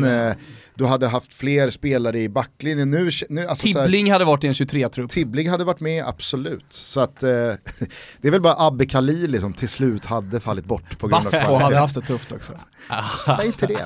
given. 0.01 0.35
Du 0.75 0.85
hade 0.85 1.07
haft 1.07 1.33
fler 1.33 1.69
spelare 1.69 2.19
i 2.19 2.29
backlinjen. 2.29 2.91
Nu, 2.91 3.11
nu, 3.29 3.47
alltså 3.47 3.67
här- 3.67 3.73
Tibbling 3.73 4.11
hade 4.11 4.25
varit 4.25 4.43
i 4.43 4.47
en 4.47 4.53
23-trupp. 4.53 5.09
Tibbling 5.11 5.49
hade 5.49 5.63
varit 5.63 5.79
med, 5.79 6.05
absolut. 6.07 6.65
Så 6.69 6.99
att 6.99 7.23
eh, 7.23 7.29
det 8.21 8.27
är 8.27 8.31
väl 8.31 8.41
bara 8.41 8.55
Abbe 8.67 8.85
Khalili 8.85 9.39
som 9.41 9.53
till 9.53 9.69
slut 9.69 10.05
hade 10.05 10.39
fallit 10.39 10.65
bort 10.65 10.99
på 10.99 11.07
grund 11.07 11.25
av 11.25 11.31
Baffo 11.31 11.45
hade 11.45 11.57
kvalitet. 11.59 11.77
haft 11.79 11.95
det 11.95 12.01
tufft 12.01 12.31
också. 12.31 12.53
Säg 13.37 13.45
inte 13.45 13.67
det. 13.67 13.85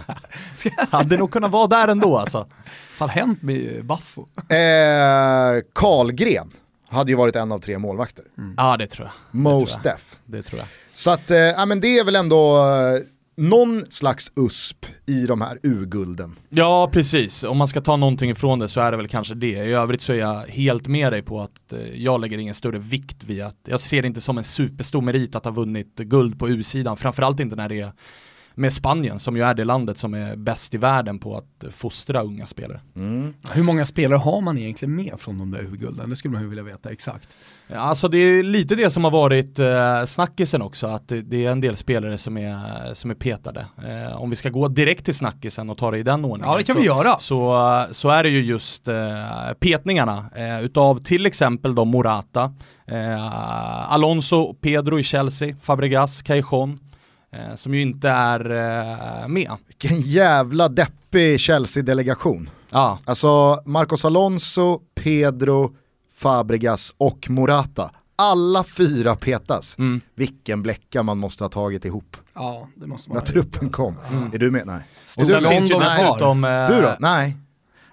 Hade 0.90 1.18
nog 1.18 1.32
kunnat 1.32 1.52
vara 1.52 1.68
där 1.68 1.88
ändå 1.88 2.18
alltså. 2.18 2.48
Vad 3.00 3.10
hänt 3.10 3.42
med 3.42 3.86
Baffo? 3.86 4.22
Eh, 4.50 5.62
Karlgren 5.76 6.52
hade 6.90 7.12
ju 7.12 7.16
varit 7.18 7.36
en 7.36 7.52
av 7.52 7.60
tre 7.60 7.78
målvakter. 7.78 8.26
Ja, 8.58 8.78
det 8.78 8.88
tror 8.88 9.08
jag. 9.08 9.40
Most 9.40 9.74
tror 9.74 9.86
jag. 9.86 9.94
def. 9.96 10.20
Det 10.26 10.44
tror 10.44 10.60
jag. 10.60 10.68
Så 10.94 11.12
att, 11.12 11.32
eh, 11.32 11.38
ja, 11.38 11.66
men 11.66 11.80
det 11.82 12.00
är 12.00 12.04
väl 12.04 12.16
ändå 12.16 12.58
eh, 12.58 13.00
någon 13.40 13.86
slags 13.90 14.32
USP 14.36 14.86
i 15.06 15.26
de 15.26 15.42
här 15.42 15.60
U-gulden. 15.64 16.36
Ja, 16.50 16.90
precis. 16.94 17.44
Om 17.44 17.58
man 17.58 17.68
ska 17.68 17.82
ta 17.82 17.98
någonting 17.98 18.32
ifrån 18.32 18.60
det 18.60 18.68
så 18.68 18.82
är 18.82 18.92
det 18.92 18.98
väl 18.98 19.08
kanske 19.08 19.36
det. 19.36 19.48
I 19.48 19.74
övrigt 19.74 20.02
så 20.02 20.14
är 20.14 20.18
jag 20.18 20.48
helt 20.48 20.88
med 20.88 21.14
dig 21.14 21.22
på 21.22 21.42
att 21.42 21.74
eh, 21.74 22.04
jag 22.04 22.22
lägger 22.22 22.38
ingen 22.38 22.54
större 22.54 22.80
vikt 22.80 23.24
vid 23.24 23.42
att, 23.42 23.58
jag 23.66 23.82
ser 23.82 24.02
det 24.02 24.08
inte 24.08 24.22
som 24.22 24.38
en 24.38 24.44
superstor 24.44 25.02
merit 25.02 25.36
att 25.36 25.46
ha 25.46 25.52
vunnit 25.52 25.96
guld 25.96 26.40
på 26.40 26.50
U-sidan, 26.50 26.98
framförallt 26.98 27.40
inte 27.40 27.56
när 27.56 27.70
det 27.70 27.80
är 27.80 27.92
med 28.60 28.74
Spanien 28.74 29.20
som 29.20 29.36
ju 29.36 29.44
är 29.44 29.54
det 29.54 29.66
landet 29.66 29.98
som 29.98 30.14
är 30.14 30.36
bäst 30.36 30.74
i 30.74 30.78
världen 30.78 31.20
på 31.20 31.38
att 31.38 31.74
fostra 31.74 32.22
unga 32.22 32.46
spelare. 32.46 32.80
Hur 33.52 33.64
många 33.64 33.84
spelare 33.84 34.18
har 34.18 34.42
man 34.42 34.58
egentligen 34.58 34.96
med 34.96 35.14
från 35.18 35.38
de 35.38 35.52
där 35.52 35.60
U-gulden? 35.60 36.10
Det 36.10 36.16
skulle 36.16 36.32
man 36.32 36.42
ju 36.42 36.50
vilja 36.50 36.64
veta 36.64 36.92
exakt. 36.92 37.38
Ja, 37.68 37.78
Alltså 37.78 38.08
det 38.08 38.18
är 38.18 38.44
lite 38.44 38.76
det 38.76 38.90
som 38.90 39.04
har 39.04 39.12
varit 39.12 39.60
eh, 39.60 40.06
snackisen 40.06 40.62
också, 40.62 40.88
att 40.88 41.08
det, 41.08 41.22
det 41.22 41.46
är 41.46 41.52
en 41.52 41.62
del 41.62 41.76
spelare 41.76 42.18
som 42.18 42.38
är, 42.38 42.94
som 42.94 43.12
är 43.12 43.16
petade. 43.16 43.66
Eh, 43.88 44.22
om 44.22 44.30
vi 44.30 44.36
ska 44.36 44.50
gå 44.50 44.68
direkt 44.68 45.06
till 45.06 45.16
snackisen 45.16 45.70
och 45.70 45.78
ta 45.78 45.92
det 45.92 45.98
i 45.98 46.04
den 46.04 46.26
ordningen. 46.26 46.52
Ja, 46.52 46.58
det 46.58 46.64
kan 46.64 46.76
så, 46.76 46.82
vi 46.82 46.88
göra. 46.88 47.20
Så, 47.20 47.86
så 47.92 48.10
är 48.10 48.24
det 48.24 48.30
ju 48.30 48.44
just 48.44 48.88
eh, 48.88 48.96
petningarna 49.60 50.26
eh, 50.36 50.64
utav 50.64 51.04
till 51.04 51.26
exempel 51.26 51.76
då 51.76 51.86
Morata, 51.86 52.54
eh, 52.88 53.94
Alonso, 53.94 54.54
Pedro 54.54 55.00
i 55.00 55.04
Chelsea, 55.04 55.56
Fabregas, 55.62 56.22
Cajon, 56.22 56.80
som 57.56 57.74
ju 57.74 57.82
inte 57.82 58.10
är 58.10 58.52
eh, 58.52 59.28
med. 59.28 59.52
Vilken 59.68 60.00
jävla 60.02 60.70
deppig 60.70 61.40
Chelsea-delegation. 61.40 62.50
Ja, 62.70 63.00
Alltså 63.06 63.62
Marcos 63.66 64.06
Alonso, 64.06 64.80
Pedro, 64.96 65.76
Fabregas 66.16 66.94
och 66.98 67.30
Morata. 67.30 67.92
Alla 68.16 68.64
fyra 68.64 69.16
petas. 69.16 69.78
mm. 69.78 70.02
Vilken 70.16 70.64
bläcka 70.64 71.04
man 71.04 71.18
måste 71.18 71.44
ha 71.44 71.50
tagit 71.50 71.86
ihop 71.86 72.18
Ja, 72.34 72.68
det 72.76 72.88
måste 72.88 73.10
man 73.10 73.18
när 73.18 73.26
truppen 73.26 73.70
kom. 73.70 73.96
Är 74.34 74.38
du 74.38 74.52
med? 74.52 74.68
Nej. 74.68 74.82
Och 75.18 75.24
du 75.24 75.26
sen 75.26 75.44
finns 75.44 75.70
ju 75.72 75.80
dessutom... 75.80 76.44
eh, 76.44 76.68
Du 76.68 76.82
då? 76.82 76.96
Nej. 77.00 77.38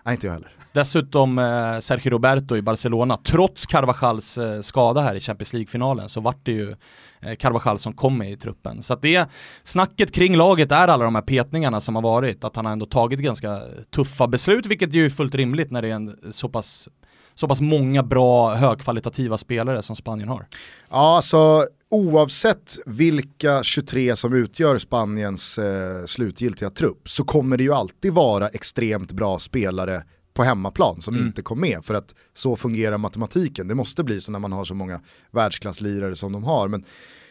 Nej, 0.05 0.15
inte 0.15 0.27
jag 0.27 0.35
heller. 0.35 0.51
Dessutom 0.77 1.39
eh, 1.39 1.79
Sergio 1.81 2.11
Roberto 2.11 2.57
i 2.57 2.63
Barcelona, 2.63 3.17
trots 3.17 3.67
Carvajals 3.67 4.39
eh, 4.39 4.61
skada 4.61 5.01
här 5.01 5.15
i 5.15 5.21
Champions 5.21 5.53
League-finalen 5.53 6.09
så 6.09 6.21
vart 6.21 6.47
det 6.47 6.53
ju 6.53 6.77
eh, 7.21 7.37
Carvajal 7.37 7.79
som 7.79 7.93
kom 7.93 8.19
med 8.19 8.33
i 8.33 8.37
truppen. 8.37 8.83
Så 8.83 8.93
att 8.93 9.03
det, 9.03 9.29
snacket 9.63 10.13
kring 10.13 10.37
laget 10.37 10.73
är 10.73 10.89
alla 10.89 11.05
de 11.05 11.15
här 11.15 11.23
petningarna 11.23 11.81
som 11.81 11.95
har 11.95 12.03
varit, 12.03 12.45
att 12.45 12.57
han 12.57 12.65
har 12.65 12.73
ändå 12.73 12.87
tagit 12.87 13.21
ganska 13.21 13.61
tuffa 13.91 14.27
beslut, 14.27 14.67
vilket 14.67 14.95
ju 14.95 15.05
är 15.05 15.11
fullt 15.11 15.35
rimligt 15.35 15.71
när 15.71 15.83
det 15.83 15.89
är 15.89 15.95
en 15.95 16.33
så 16.33 16.49
pass 16.49 16.89
så 17.35 17.49
pass 17.49 17.61
många 17.61 18.03
bra 18.03 18.55
högkvalitativa 18.55 19.39
spelare 19.39 19.83
som 19.83 19.97
Spanien 19.97 20.29
har. 20.29 20.47
Ja, 20.91 21.17
alltså 21.17 21.67
oavsett 21.91 22.77
vilka 22.87 23.63
23 23.63 24.17
som 24.17 24.33
utgör 24.33 24.79
Spaniens 24.79 25.59
eh, 25.59 26.05
slutgiltiga 26.07 26.71
trupp 26.71 27.09
så 27.09 27.25
kommer 27.25 27.57
det 27.57 27.63
ju 27.63 27.75
alltid 27.75 28.13
vara 28.13 28.49
extremt 28.49 29.13
bra 29.13 29.39
spelare 29.39 30.03
på 30.37 30.45
hemmaplan 30.45 31.03
som 31.03 31.15
mm. 31.15 31.27
inte 31.27 31.43
kom 31.43 31.61
med 31.61 31.85
för 31.85 31.95
att 31.95 32.15
så 32.35 32.57
fungerar 32.57 32.99
matematiken. 32.99 33.69
Det 33.69 33.75
måste 33.75 34.05
bli 34.05 34.21
så 34.21 34.33
när 34.33 34.39
man 34.39 34.53
har 34.53 34.65
så 34.65 34.75
många 34.75 35.01
världsklasslirare 35.31 36.15
som 36.15 36.33
de 36.33 36.45
har. 36.45 36.69
Men 36.69 36.85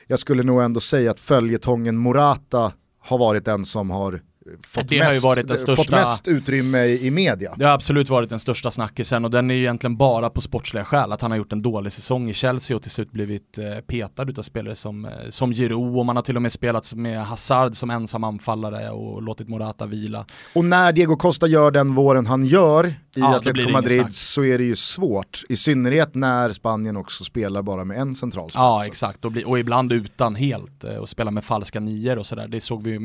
jag 0.08 0.20
skulle 0.20 0.44
nog 0.44 0.62
ändå 0.62 0.80
säga 0.80 1.12
att 1.12 1.20
följetongen 1.20 1.98
Morata 1.98 2.74
har 3.00 3.18
varit 3.18 3.46
den 3.46 3.66
som 3.66 3.90
har 3.90 4.22
fått, 4.64 4.88
det 4.88 5.00
mest, 5.00 5.26
har 5.26 5.34
största, 5.44 5.76
fått 5.76 5.90
mest 5.90 6.28
utrymme 6.28 6.78
i, 6.78 7.08
i, 7.08 7.12
media. 7.12 7.56
Det 7.58 7.66
har 7.66 7.74
absolut 7.74 8.10
varit 8.10 8.30
den 8.30 8.40
största 8.40 8.72
snackisen 8.72 9.26
och 9.26 9.32
den 9.32 9.52
är 9.52 9.56
egentligen 9.56 9.98
bara 9.98 10.30
på 10.30 10.42
sportsliga 10.42 10.86
skäl. 10.86 11.12
Att 11.12 11.22
han 11.22 11.32
har 11.32 11.38
gjort 11.38 11.54
en 11.54 11.62
dålig 11.62 11.94
säsong 11.94 12.30
i 12.30 12.34
Chelsea 12.34 12.78
och 12.78 12.82
till 12.82 12.92
slut 12.92 13.12
blivit 13.12 13.58
eh, 13.58 13.80
petad 13.88 14.24
utav 14.30 14.44
spelare 14.44 14.76
som, 14.76 15.06
eh, 15.06 15.12
som 15.30 15.54
Giroud 15.54 15.98
och 15.98 16.06
man 16.06 16.16
har 16.16 16.24
till 16.24 16.36
och 16.36 16.42
med 16.42 16.52
spelat 16.52 16.94
med 16.94 17.26
Hazard 17.26 17.76
som 17.76 17.90
ensam 17.90 18.24
anfallare 18.24 18.90
och 18.90 19.22
låtit 19.22 19.48
Morata 19.48 19.86
vila. 19.86 20.26
Och 20.54 20.66
när 20.66 20.92
Diego 20.92 21.16
Costa 21.16 21.48
gör 21.48 21.72
den 21.72 21.96
våren 21.96 22.26
han 22.26 22.46
gör 22.46 22.86
i 22.88 22.94
ja, 23.20 23.36
Atletico 23.36 23.72
Madrid 23.72 24.14
så 24.14 24.44
är 24.44 24.58
det 24.58 24.64
ju 24.64 24.76
svårt. 24.76 25.44
I 25.50 25.56
synnerhet 25.56 26.16
när 26.16 26.54
Spanien 26.54 26.98
också 26.98 27.24
spelar 27.24 27.62
bara 27.62 27.84
med 27.84 27.98
en 27.98 28.16
central 28.16 28.50
Ja 28.54 28.86
exakt, 28.86 29.26
och, 29.26 29.32
bli, 29.32 29.44
och 29.44 29.60
ibland 29.60 29.92
utan 29.92 30.36
helt 30.36 30.84
eh, 30.84 30.96
och 30.96 31.10
spela 31.10 31.32
med 31.32 31.44
falska 31.44 31.80
nior 31.80 32.18
och 32.18 32.26
sådär. 32.26 32.48
Det 32.48 32.62
såg 32.62 32.84
vi 32.84 32.96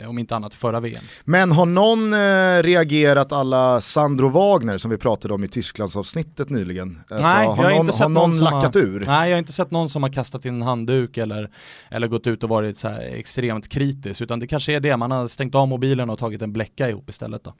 eh, 0.00 0.08
om 0.08 0.18
inte 0.18 0.36
annat 0.36 0.54
förra 0.54 0.79
VM. 0.80 1.04
Men 1.24 1.52
har 1.52 1.66
någon 1.66 2.12
eh, 2.12 2.62
reagerat 2.62 3.32
alla 3.32 3.80
Sandro 3.80 4.28
Wagner 4.28 4.76
som 4.76 4.90
vi 4.90 4.96
pratade 4.96 5.34
om 5.34 5.44
i 5.44 5.48
Tysklandsavsnittet 5.48 6.50
nyligen? 6.50 7.00
Alltså, 7.10 7.26
nej, 7.26 7.46
har 7.46 7.64
jag 7.64 7.72
någon, 7.72 7.80
inte 7.80 7.92
sett 7.92 8.02
har 8.02 8.08
någon, 8.08 8.30
någon 8.30 8.38
lackat 8.38 8.74
har, 8.74 8.82
ur? 8.82 9.04
Nej, 9.06 9.30
jag 9.30 9.36
har 9.36 9.38
inte 9.38 9.52
sett 9.52 9.70
någon 9.70 9.88
som 9.88 10.02
har 10.02 10.10
kastat 10.10 10.44
in 10.44 10.54
en 10.54 10.62
handduk 10.62 11.16
eller, 11.16 11.50
eller 11.90 12.08
gått 12.08 12.26
ut 12.26 12.44
och 12.44 12.48
varit 12.48 12.78
så 12.78 12.88
extremt 12.88 13.68
kritisk, 13.68 14.20
utan 14.20 14.40
det 14.40 14.46
kanske 14.46 14.72
är 14.72 14.80
det, 14.80 14.96
man 14.96 15.10
har 15.10 15.28
stängt 15.28 15.54
av 15.54 15.68
mobilen 15.68 16.10
och 16.10 16.18
tagit 16.18 16.42
en 16.42 16.52
bläcka 16.52 16.88
ihop 16.88 17.10
istället 17.10 17.44
då. 17.44 17.54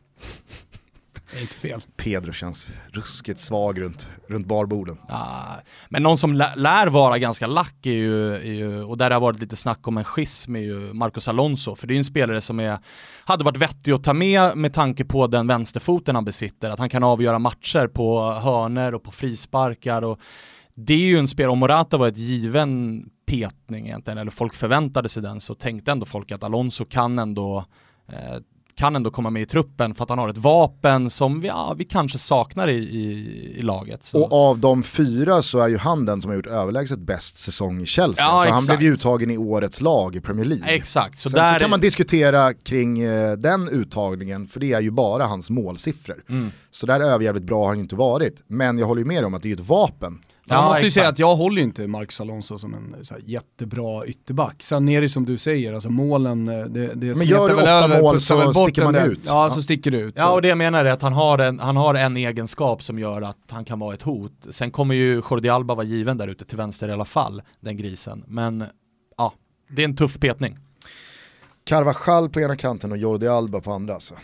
Inte 1.40 1.54
fel. 1.54 1.82
Pedro 1.96 2.32
känns 2.32 2.68
ruskigt 2.92 3.40
svag 3.40 3.80
runt, 3.80 4.10
runt 4.28 4.46
barborden. 4.46 4.98
Ah, 5.08 5.54
men 5.88 6.02
någon 6.02 6.18
som 6.18 6.34
lär 6.34 6.86
vara 6.86 7.18
ganska 7.18 7.46
lack 7.46 7.86
är 7.86 7.90
ju, 7.90 8.34
är 8.34 8.52
ju, 8.52 8.82
och 8.82 8.96
där 8.96 9.10
har 9.10 9.20
varit 9.20 9.40
lite 9.40 9.56
snack 9.56 9.88
om 9.88 9.98
en 9.98 10.04
schism, 10.04 10.56
är 10.56 10.60
ju 10.60 10.92
Marcos 10.92 11.28
Alonso. 11.28 11.74
För 11.74 11.86
det 11.86 11.92
är 11.92 11.94
ju 11.94 11.98
en 11.98 12.04
spelare 12.04 12.40
som 12.40 12.60
är, 12.60 12.78
hade 13.24 13.44
varit 13.44 13.56
vettig 13.56 13.92
att 13.92 14.04
ta 14.04 14.12
med 14.12 14.56
med 14.56 14.72
tanke 14.72 15.04
på 15.04 15.26
den 15.26 15.46
vänsterfoten 15.46 16.14
han 16.14 16.24
besitter. 16.24 16.70
Att 16.70 16.78
han 16.78 16.88
kan 16.88 17.04
avgöra 17.04 17.38
matcher 17.38 17.86
på 17.86 18.32
hörner 18.32 18.94
och 18.94 19.02
på 19.02 19.12
frisparkar. 19.12 20.02
Och 20.02 20.20
det 20.74 20.94
är 20.94 21.06
ju 21.06 21.18
en 21.18 21.28
spelare, 21.28 21.52
om 21.52 21.58
Morata 21.58 21.96
var 21.96 22.08
ett 22.08 22.16
given 22.16 23.04
petning 23.26 23.86
egentligen, 23.86 24.18
eller 24.18 24.30
folk 24.30 24.54
förväntade 24.54 25.08
sig 25.08 25.22
den, 25.22 25.40
så 25.40 25.54
tänkte 25.54 25.92
ändå 25.92 26.06
folk 26.06 26.32
att 26.32 26.44
Alonso 26.44 26.84
kan 26.84 27.18
ändå 27.18 27.64
eh, 28.08 28.36
kan 28.80 28.96
ändå 28.96 29.10
komma 29.10 29.30
med 29.30 29.42
i 29.42 29.46
truppen 29.46 29.94
för 29.94 30.04
att 30.04 30.08
han 30.10 30.18
har 30.18 30.28
ett 30.28 30.38
vapen 30.38 31.10
som 31.10 31.40
vi, 31.40 31.48
ja, 31.48 31.74
vi 31.78 31.84
kanske 31.84 32.18
saknar 32.18 32.68
i, 32.68 32.76
i, 32.76 33.54
i 33.58 33.62
laget. 33.62 34.04
Så. 34.04 34.22
Och 34.22 34.32
av 34.50 34.58
de 34.58 34.82
fyra 34.82 35.42
så 35.42 35.58
är 35.58 35.68
ju 35.68 35.76
han 35.76 36.06
den 36.06 36.22
som 36.22 36.28
har 36.28 36.36
gjort 36.36 36.46
överlägset 36.46 36.98
bäst 36.98 37.36
säsong 37.36 37.80
i 37.80 37.86
Chelsea. 37.86 38.24
Ja, 38.24 38.38
så 38.38 38.42
exakt. 38.42 38.54
han 38.54 38.64
blev 38.64 38.82
ju 38.82 38.94
uttagen 38.94 39.30
i 39.30 39.38
årets 39.38 39.80
lag 39.80 40.16
i 40.16 40.20
Premier 40.20 40.44
League. 40.44 40.74
Exakt. 40.74 41.18
Så, 41.18 41.30
Sen 41.30 41.54
så 41.54 41.60
kan 41.60 41.70
man 41.70 41.80
diskutera 41.80 42.54
kring 42.54 43.00
eh, 43.00 43.32
den 43.32 43.68
uttagningen, 43.68 44.48
för 44.48 44.60
det 44.60 44.72
är 44.72 44.80
ju 44.80 44.90
bara 44.90 45.24
hans 45.24 45.50
målsiffror. 45.50 46.24
Mm. 46.28 46.50
Så 46.70 46.86
där 46.86 47.00
överjävligt 47.00 47.44
bra 47.44 47.60
har 47.62 47.68
han 47.68 47.76
ju 47.76 47.82
inte 47.82 47.96
varit. 47.96 48.44
Men 48.46 48.78
jag 48.78 48.86
håller 48.86 49.00
ju 49.02 49.08
med 49.08 49.24
om 49.24 49.34
att 49.34 49.42
det 49.42 49.50
är 49.50 49.54
ett 49.54 49.68
vapen 49.68 50.18
Ja, 50.50 50.56
jag 50.56 50.68
måste 50.68 50.84
ju 50.84 50.90
säga 50.90 51.08
att 51.08 51.18
jag 51.18 51.36
håller 51.36 51.56
ju 51.56 51.64
inte 51.64 51.86
Marcus 51.86 52.20
Alonso 52.20 52.58
som 52.58 52.74
en 52.74 53.04
så 53.04 53.14
här, 53.14 53.22
jättebra 53.26 54.06
ytterback. 54.06 54.62
Sen 54.62 54.88
är 54.88 55.00
det 55.00 55.08
som 55.08 55.24
du 55.24 55.38
säger, 55.38 55.72
alltså 55.72 55.90
målen, 55.90 56.48
eh, 56.48 56.64
det, 56.64 56.94
det 56.94 57.18
Men 57.18 57.26
gör 57.26 57.48
du 57.48 57.54
åtta 57.54 57.70
över, 57.70 58.02
mål 58.02 58.20
så 58.20 58.52
sticker 58.52 58.84
man 58.84 58.94
ut. 58.94 59.20
Ja, 59.26 59.44
ja, 59.44 59.50
så 59.50 59.62
sticker 59.62 59.90
det 59.90 59.98
ut. 59.98 60.14
Ja, 60.18 60.32
och 60.32 60.42
det 60.42 60.48
jag 60.48 60.58
menar 60.58 60.84
är 60.84 60.92
att 60.92 61.02
han 61.02 61.12
har, 61.12 61.38
en, 61.38 61.58
han 61.58 61.76
har 61.76 61.94
en 61.94 62.16
egenskap 62.16 62.82
som 62.82 62.98
gör 62.98 63.22
att 63.22 63.38
han 63.50 63.64
kan 63.64 63.78
vara 63.78 63.94
ett 63.94 64.02
hot. 64.02 64.32
Sen 64.50 64.70
kommer 64.70 64.94
ju 64.94 65.22
Jordi 65.30 65.48
Alba 65.48 65.74
vara 65.74 65.86
given 65.86 66.18
där 66.18 66.28
ute 66.28 66.44
till 66.44 66.56
vänster 66.56 66.88
i 66.88 66.92
alla 66.92 67.04
fall, 67.04 67.42
den 67.60 67.76
grisen. 67.76 68.24
Men 68.26 68.64
ja, 69.16 69.32
det 69.68 69.82
är 69.82 69.84
en 69.84 69.96
tuff 69.96 70.18
petning. 70.20 70.58
Carvajal 71.64 72.30
på 72.30 72.40
ena 72.40 72.56
kanten 72.56 72.92
och 72.92 72.98
Jordi 72.98 73.28
Alba 73.28 73.60
på 73.60 73.72
andra 73.72 73.94
alltså. 73.94 74.14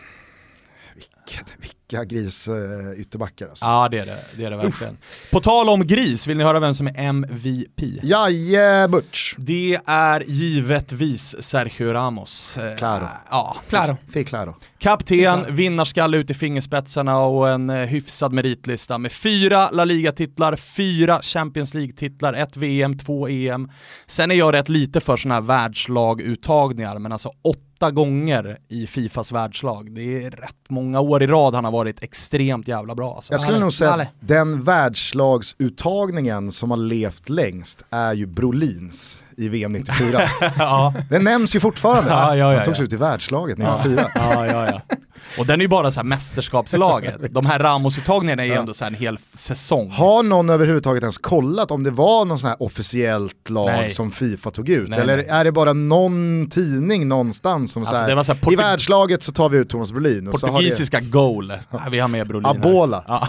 Vilket, 0.95 1.55
vilka 1.91 2.05
gris 2.05 2.49
uh, 2.49 3.01
ytterbackar 3.01 3.49
alltså. 3.49 3.65
Ja 3.65 3.89
det 3.89 3.99
är 3.99 4.07
det, 4.07 4.19
det 4.37 4.45
är 4.45 4.51
det 4.51 4.57
verkligen. 4.57 4.93
Uff. 4.93 5.31
På 5.31 5.41
tal 5.41 5.69
om 5.69 5.87
gris, 5.87 6.27
vill 6.27 6.37
ni 6.37 6.45
höra 6.45 6.61
vem 6.61 6.75
som 6.75 6.87
är 6.87 6.99
MVP? 6.99 7.81
Jaje 8.03 8.89
Butch. 8.89 9.35
Det 9.39 9.79
är 9.87 10.25
givetvis 10.27 11.37
Sergio 11.41 11.93
Ramos. 11.93 12.59
Eh, 12.59 12.77
claro. 12.77 13.09
Ja. 13.31 13.57
Claro. 13.69 13.97
Fy 14.15 14.25
claro. 14.25 14.55
Kapten, 14.79 15.55
vinnarskalle 15.55 16.17
ut 16.17 16.31
i 16.31 16.35
fingerspetsarna 16.35 17.19
och 17.19 17.49
en 17.49 17.71
uh, 17.71 17.77
hyfsad 17.77 18.33
meritlista 18.33 18.99
med 18.99 19.13
fyra 19.13 19.71
La 19.71 19.85
Liga-titlar, 19.85 20.57
fyra 20.57 21.23
Champions 21.23 21.75
League-titlar, 21.75 22.33
ett 22.33 22.57
VM, 22.57 22.99
två 22.99 23.29
EM. 23.29 23.71
Sen 24.07 24.31
är 24.31 24.35
jag 24.35 24.55
rätt 24.55 24.69
lite 24.69 25.01
för 25.01 25.17
sådana 25.17 25.35
här 25.35 25.43
världslaguttagningar, 25.43 26.99
men 26.99 27.13
alltså 27.13 27.31
åtta 27.43 27.67
åtta 27.77 27.91
gånger 27.91 28.59
i 28.69 28.87
Fifas 28.87 29.33
världslag. 29.33 29.95
Det 29.95 30.25
är 30.25 30.31
rätt 30.31 30.55
många 30.69 31.01
år 31.01 31.23
i 31.23 31.27
rad 31.27 31.55
han 31.55 31.65
har 31.65 31.73
varit 31.73 32.03
extremt 32.03 32.69
jävla 32.69 32.95
bra. 32.95 33.15
Alltså. 33.15 33.33
Jag 33.33 33.41
skulle 33.41 33.59
nog 33.59 33.73
säga 33.73 33.95
att 33.95 34.09
den 34.21 34.63
världslagsuttagningen 34.63 36.53
som 36.53 36.71
har 36.71 36.79
levt 36.79 37.29
längst 37.29 37.85
är 37.91 38.15
ju 38.15 38.27
Brolins 38.27 39.23
i 39.37 39.49
VM 39.49 39.73
94. 39.73 40.21
ja. 40.59 40.95
Den 41.09 41.25
nämns 41.25 41.55
ju 41.55 41.61
fortfarande. 41.61 42.11
Ja, 42.11 42.37
ja, 42.37 42.53
ja, 42.53 42.57
han 42.57 42.65
togs 42.65 42.81
ut 42.81 42.93
i 42.93 42.97
världslaget 42.97 43.59
94. 43.59 44.11
Ja, 44.15 44.47
ja, 44.47 44.67
ja. 44.67 44.97
Och 45.39 45.47
den 45.47 45.61
är 45.61 45.65
ju 45.65 45.69
bara 45.69 45.91
så 45.91 46.01
här 46.01 46.05
mästerskapslaget. 46.05 47.17
De 47.31 47.47
här 47.47 47.59
Ramos-uttagningarna 47.59 48.43
är 48.43 48.47
ju 48.47 48.53
ändå 48.53 48.75
så 48.75 48.85
en 48.85 48.95
hel 48.95 49.19
säsong. 49.35 49.91
Har 49.91 50.23
någon 50.23 50.51
överhuvudtaget 50.51 51.03
ens 51.03 51.19
kollat 51.19 51.71
om 51.71 51.83
det 51.83 51.91
var 51.91 52.25
någon 52.25 52.39
sån 52.39 52.49
här 52.49 52.63
officiellt 52.63 53.51
lag 53.51 53.67
nej. 53.67 53.91
som 53.91 54.11
Fifa 54.11 54.51
tog 54.51 54.69
ut? 54.69 54.89
Nej, 54.89 55.01
Eller 55.01 55.17
nej. 55.17 55.27
är 55.29 55.45
det 55.45 55.53
bara 55.53 55.73
någon 55.73 56.47
tidning 56.51 57.09
någonstans 57.09 57.73
som 57.73 57.83
alltså, 57.83 57.95
så 57.95 58.01
här, 58.01 58.23
så 58.23 58.33
här 58.33 58.53
i 58.53 58.57
världslaget 58.57 59.23
så 59.23 59.33
tar 59.33 59.49
vi 59.49 59.59
ut 59.59 59.69
Thomas 59.69 59.93
Brolin. 59.93 60.31
Portugisiska 60.31 61.01
det... 61.01 61.07
goal, 61.07 61.53
vi 61.91 61.99
har 61.99 62.09
med 62.09 62.29
Brolin 62.29 62.47
Abola. 62.47 63.23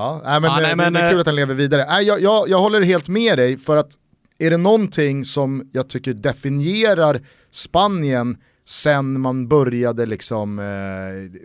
Ja, 0.00 0.20
nej, 0.24 0.40
men, 0.40 0.50
ja, 0.50 0.60
nej, 0.60 0.76
men, 0.76 0.92
det 0.92 1.00
är 1.00 1.10
kul 1.10 1.20
att 1.20 1.24
den 1.24 1.34
lever 1.34 1.54
vidare. 1.54 1.86
Nej, 1.88 2.04
jag, 2.06 2.20
jag, 2.20 2.48
jag 2.48 2.58
håller 2.58 2.80
helt 2.80 3.08
med 3.08 3.38
dig 3.38 3.58
för 3.58 3.76
att 3.76 3.98
är 4.38 4.50
det 4.50 4.56
någonting 4.56 5.24
som 5.24 5.70
jag 5.72 5.88
tycker 5.88 6.14
definierar 6.14 7.20
Spanien 7.50 8.36
sen 8.64 9.20
man 9.20 9.48
började 9.48 10.06
liksom 10.06 10.58
eh, 10.58 11.40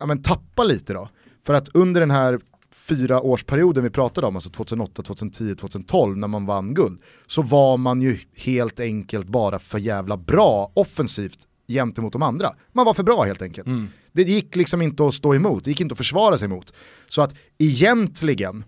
ja, 0.00 0.06
men 0.06 0.22
tappa 0.22 0.64
lite 0.64 0.92
då. 0.92 1.08
För 1.46 1.54
att 1.54 1.68
under 1.74 2.00
den 2.00 2.10
här 2.10 2.40
fyra 2.74 3.20
årsperioden 3.20 3.84
vi 3.84 3.90
pratade 3.90 4.26
om, 4.26 4.36
alltså 4.36 4.50
2008, 4.50 5.02
2010, 5.02 5.54
2012 5.54 6.16
när 6.16 6.28
man 6.28 6.46
vann 6.46 6.74
guld, 6.74 7.00
så 7.26 7.42
var 7.42 7.76
man 7.76 8.02
ju 8.02 8.18
helt 8.36 8.80
enkelt 8.80 9.26
bara 9.26 9.58
för 9.58 9.78
jävla 9.78 10.16
bra 10.16 10.72
offensivt 10.74 11.38
gentemot 11.68 12.12
de 12.12 12.22
andra. 12.22 12.48
Man 12.72 12.86
var 12.86 12.94
för 12.94 13.02
bra 13.02 13.22
helt 13.22 13.42
enkelt. 13.42 13.66
Mm. 13.66 13.88
Det 14.12 14.22
gick 14.22 14.56
liksom 14.56 14.82
inte 14.82 15.06
att 15.06 15.14
stå 15.14 15.34
emot, 15.34 15.64
det 15.64 15.70
gick 15.70 15.80
inte 15.80 15.92
att 15.92 15.98
försvara 15.98 16.38
sig 16.38 16.46
emot. 16.46 16.72
Så 17.08 17.22
att 17.22 17.34
egentligen, 17.58 18.64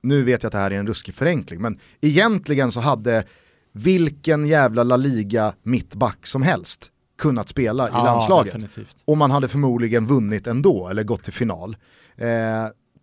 nu 0.00 0.22
vet 0.22 0.42
jag 0.42 0.48
att 0.48 0.52
det 0.52 0.58
här 0.58 0.70
är 0.70 0.78
en 0.78 0.86
ruskig 0.86 1.14
förenkling, 1.14 1.60
men 1.60 1.78
egentligen 2.00 2.72
så 2.72 2.80
hade 2.80 3.24
vilken 3.72 4.46
jävla 4.46 4.82
La 4.82 4.96
Liga 4.96 5.54
mittback 5.62 6.26
som 6.26 6.42
helst 6.42 6.90
kunnat 7.18 7.48
spela 7.48 7.88
ja, 7.88 8.02
i 8.02 8.04
landslaget. 8.04 8.52
Definitivt. 8.52 8.96
Och 9.04 9.16
man 9.16 9.30
hade 9.30 9.48
förmodligen 9.48 10.06
vunnit 10.06 10.46
ändå, 10.46 10.88
eller 10.88 11.02
gått 11.02 11.22
till 11.22 11.32
final. 11.32 11.76
Eh, 12.16 12.28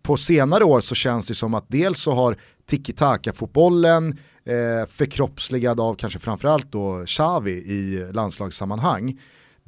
på 0.02 0.16
senare 0.16 0.64
år 0.64 0.80
så 0.80 0.94
känns 0.94 1.26
det 1.26 1.34
som 1.34 1.54
att 1.54 1.64
dels 1.68 2.00
så 2.00 2.12
har 2.12 2.36
tiki-taka-fotbollen 2.70 4.08
eh, 4.44 4.88
förkroppsligad 4.88 5.80
av 5.80 5.94
kanske 5.94 6.18
framförallt 6.18 6.72
då 6.72 7.04
Xavi 7.06 7.52
i 7.52 8.12
landslagssammanhang 8.12 9.18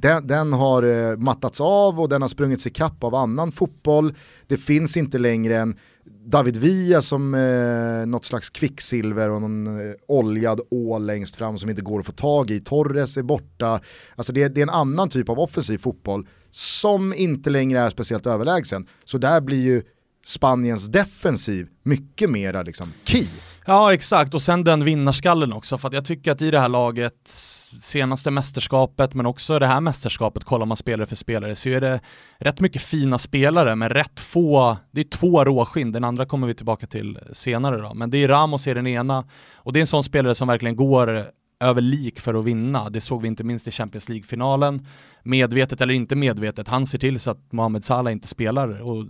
den, 0.03 0.27
den 0.27 0.53
har 0.53 0.83
eh, 0.83 1.17
mattats 1.17 1.61
av 1.61 2.01
och 2.01 2.09
den 2.09 2.23
har 2.23 2.29
sprungits 2.29 2.67
ikapp 2.67 3.05
av 3.05 3.15
annan 3.15 3.53
fotboll. 3.53 4.15
Det 4.47 4.57
finns 4.57 4.97
inte 4.97 5.19
längre 5.19 5.57
en 5.57 5.77
David 6.25 6.57
Villa 6.57 7.03
som 7.03 7.35
eh, 7.35 8.07
något 8.07 8.25
slags 8.25 8.51
kvicksilver 8.51 9.31
och 9.31 9.41
någon 9.41 9.67
eh, 9.67 9.95
oljad 10.09 10.61
ål 10.71 11.07
längst 11.07 11.37
fram 11.37 11.59
som 11.59 11.71
inte 11.71 11.83
går 11.83 12.01
att 12.01 12.07
få 12.07 12.13
tag 12.13 12.51
i. 12.51 12.61
Torres 12.61 13.17
är 13.17 13.23
borta. 13.23 13.81
Alltså 14.17 14.33
det, 14.33 14.49
det, 14.49 14.61
är 14.61 14.63
en 14.63 14.71
annan 14.71 15.09
typ 15.09 15.29
av 15.29 15.39
offensiv 15.39 15.79
fotboll 15.79 16.29
som 16.51 17.15
inte 17.15 17.51
längre 17.51 17.81
är 17.81 17.91
speciellt 17.91 18.27
överlägsen. 18.27 18.87
Så 19.05 19.19
där 19.19 19.41
blir 19.41 19.63
ju 19.63 19.83
Spaniens 20.27 20.87
defensiv 20.87 21.69
mycket 21.83 22.31
mera 22.31 22.63
liksom 22.63 22.93
key. 23.05 23.27
Ja 23.67 23.95
exakt, 23.95 24.35
och 24.35 24.43
sen 24.43 24.65
den 24.65 24.85
vinnarskallen 24.85 25.53
också, 25.53 25.79
för 25.79 25.89
att 25.89 25.95
jag 25.95 26.05
tycker 26.05 26.33
att 26.33 26.43
i 26.43 26.51
det 26.51 26.61
här 26.61 26.69
laget, 26.69 27.29
senaste 27.81 28.31
mästerskapet 28.31 29.15
men 29.15 29.27
också 29.27 29.59
det 29.59 29.67
här 29.67 29.81
mästerskapet, 29.81 30.45
kollar 30.45 30.67
man 30.67 30.77
spelare 30.77 31.07
för 31.07 31.17
spelare, 31.17 31.57
så 31.57 31.69
är 31.69 31.81
det 31.81 32.01
rätt 32.39 32.61
mycket 32.61 32.83
fina 32.83 33.19
spelare 33.19 33.77
men 33.77 33.89
rätt 33.89 34.21
få, 34.21 34.77
det 34.91 35.01
är 35.01 35.05
två 35.05 35.45
råskinn, 35.45 35.93
den 35.93 36.05
andra 36.05 36.27
kommer 36.27 36.47
vi 36.47 36.55
tillbaka 36.55 36.87
till 36.87 37.19
senare 37.33 37.77
då, 37.77 37.95
men 37.95 38.11
det 38.11 38.19
är 38.19 38.29
Ramos 38.29 38.67
i 38.67 38.75
den 38.75 38.87
ena, 38.87 39.25
och 39.55 39.73
det 39.73 39.79
är 39.79 39.81
en 39.81 39.87
sån 39.87 40.05
spelare 40.05 40.35
som 40.35 40.49
verkligen 40.49 40.77
går 40.77 41.27
över 41.61 41.81
lik 41.81 42.21
för 42.21 42.35
att 42.35 42.45
vinna. 42.45 42.91
Det 42.91 43.01
såg 43.01 43.23
vi 43.23 43.29
inte 43.29 43.45
minst 43.45 43.69
i 43.69 43.71
Champions 43.71 44.09
League-finalen. 44.09 44.87
Medvetet 45.23 45.81
eller 45.81 45.95
inte 45.95 46.17
medvetet, 46.17 46.69
han 46.69 46.87
ser 46.87 46.99
till 46.99 47.21
så 47.21 47.31
att 47.31 47.53
Mohamed 47.53 47.85
Salah 47.85 48.13
inte 48.13 48.29
spelar 48.29 48.81
och 48.81 49.07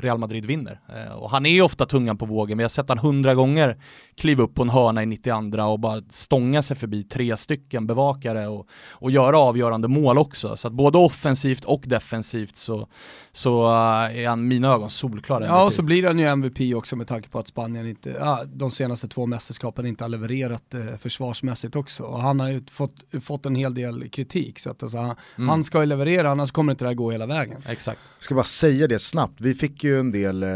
Real 0.00 0.18
Madrid 0.18 0.46
vinner. 0.46 0.80
Eh, 0.88 1.12
och 1.12 1.30
han 1.30 1.46
är 1.46 1.62
ofta 1.62 1.86
tungan 1.86 2.18
på 2.18 2.26
vågen, 2.26 2.58
vi 2.58 2.64
har 2.64 2.68
sett 2.68 2.88
han 2.88 2.98
hundra 2.98 3.34
gånger 3.34 3.76
kliva 4.16 4.42
upp 4.42 4.54
på 4.54 4.62
en 4.62 4.68
hörna 4.68 5.02
i 5.02 5.06
92 5.06 5.62
och 5.62 5.80
bara 5.80 6.02
stånga 6.08 6.62
sig 6.62 6.76
förbi 6.76 7.02
tre 7.02 7.36
stycken 7.36 7.86
bevakare 7.86 8.48
och, 8.48 8.66
och 8.90 9.10
göra 9.10 9.38
avgörande 9.38 9.88
mål 9.88 10.18
också. 10.18 10.56
Så 10.56 10.68
att 10.68 10.74
både 10.74 10.98
offensivt 10.98 11.64
och 11.64 11.82
defensivt 11.86 12.56
så, 12.56 12.88
så 13.32 13.64
uh, 13.64 14.18
är 14.18 14.28
han 14.28 14.48
mina 14.48 14.68
ögon 14.68 14.90
solklar. 14.90 15.40
Ja, 15.40 15.64
och 15.64 15.72
så 15.72 15.82
blir 15.82 16.06
han 16.06 16.18
ju 16.18 16.26
MVP 16.26 16.74
också 16.74 16.96
med 16.96 17.06
tanke 17.06 17.28
på 17.28 17.38
att 17.38 17.48
Spanien 17.48 17.86
inte, 17.88 18.10
ja, 18.10 18.42
de 18.46 18.70
senaste 18.70 19.08
två 19.08 19.26
mästerskapen 19.26 19.86
inte 19.86 20.04
har 20.04 20.08
levererat 20.08 20.74
eh, 20.74 20.96
försvarsmässigt 20.98 21.76
också. 21.76 22.02
Och 22.02 22.20
han 22.22 22.40
har 22.40 22.48
ju 22.48 22.62
fått, 22.70 22.94
fått 23.22 23.46
en 23.46 23.54
hel 23.54 23.74
del 23.74 24.08
kritik, 24.08 24.58
så 24.58 24.70
att 24.70 24.82
alltså, 24.82 24.98
han, 24.98 25.16
mm. 25.36 25.48
han 25.48 25.64
ska 25.64 25.80
ju 25.80 25.86
leverera, 25.86 26.30
annars 26.30 26.50
kommer 26.50 26.72
inte 26.72 26.84
det 26.84 26.88
här 26.88 26.94
gå 26.94 27.10
hela 27.10 27.26
vägen. 27.26 27.62
Exakt. 27.66 28.00
Jag 28.18 28.24
ska 28.24 28.34
bara 28.34 28.44
säga 28.44 28.86
det 28.86 28.98
snabbt, 28.98 29.40
vi 29.40 29.54
fick 29.54 29.84
ju 29.84 30.00
en 30.00 30.12
del 30.12 30.42
eh, 30.42 30.48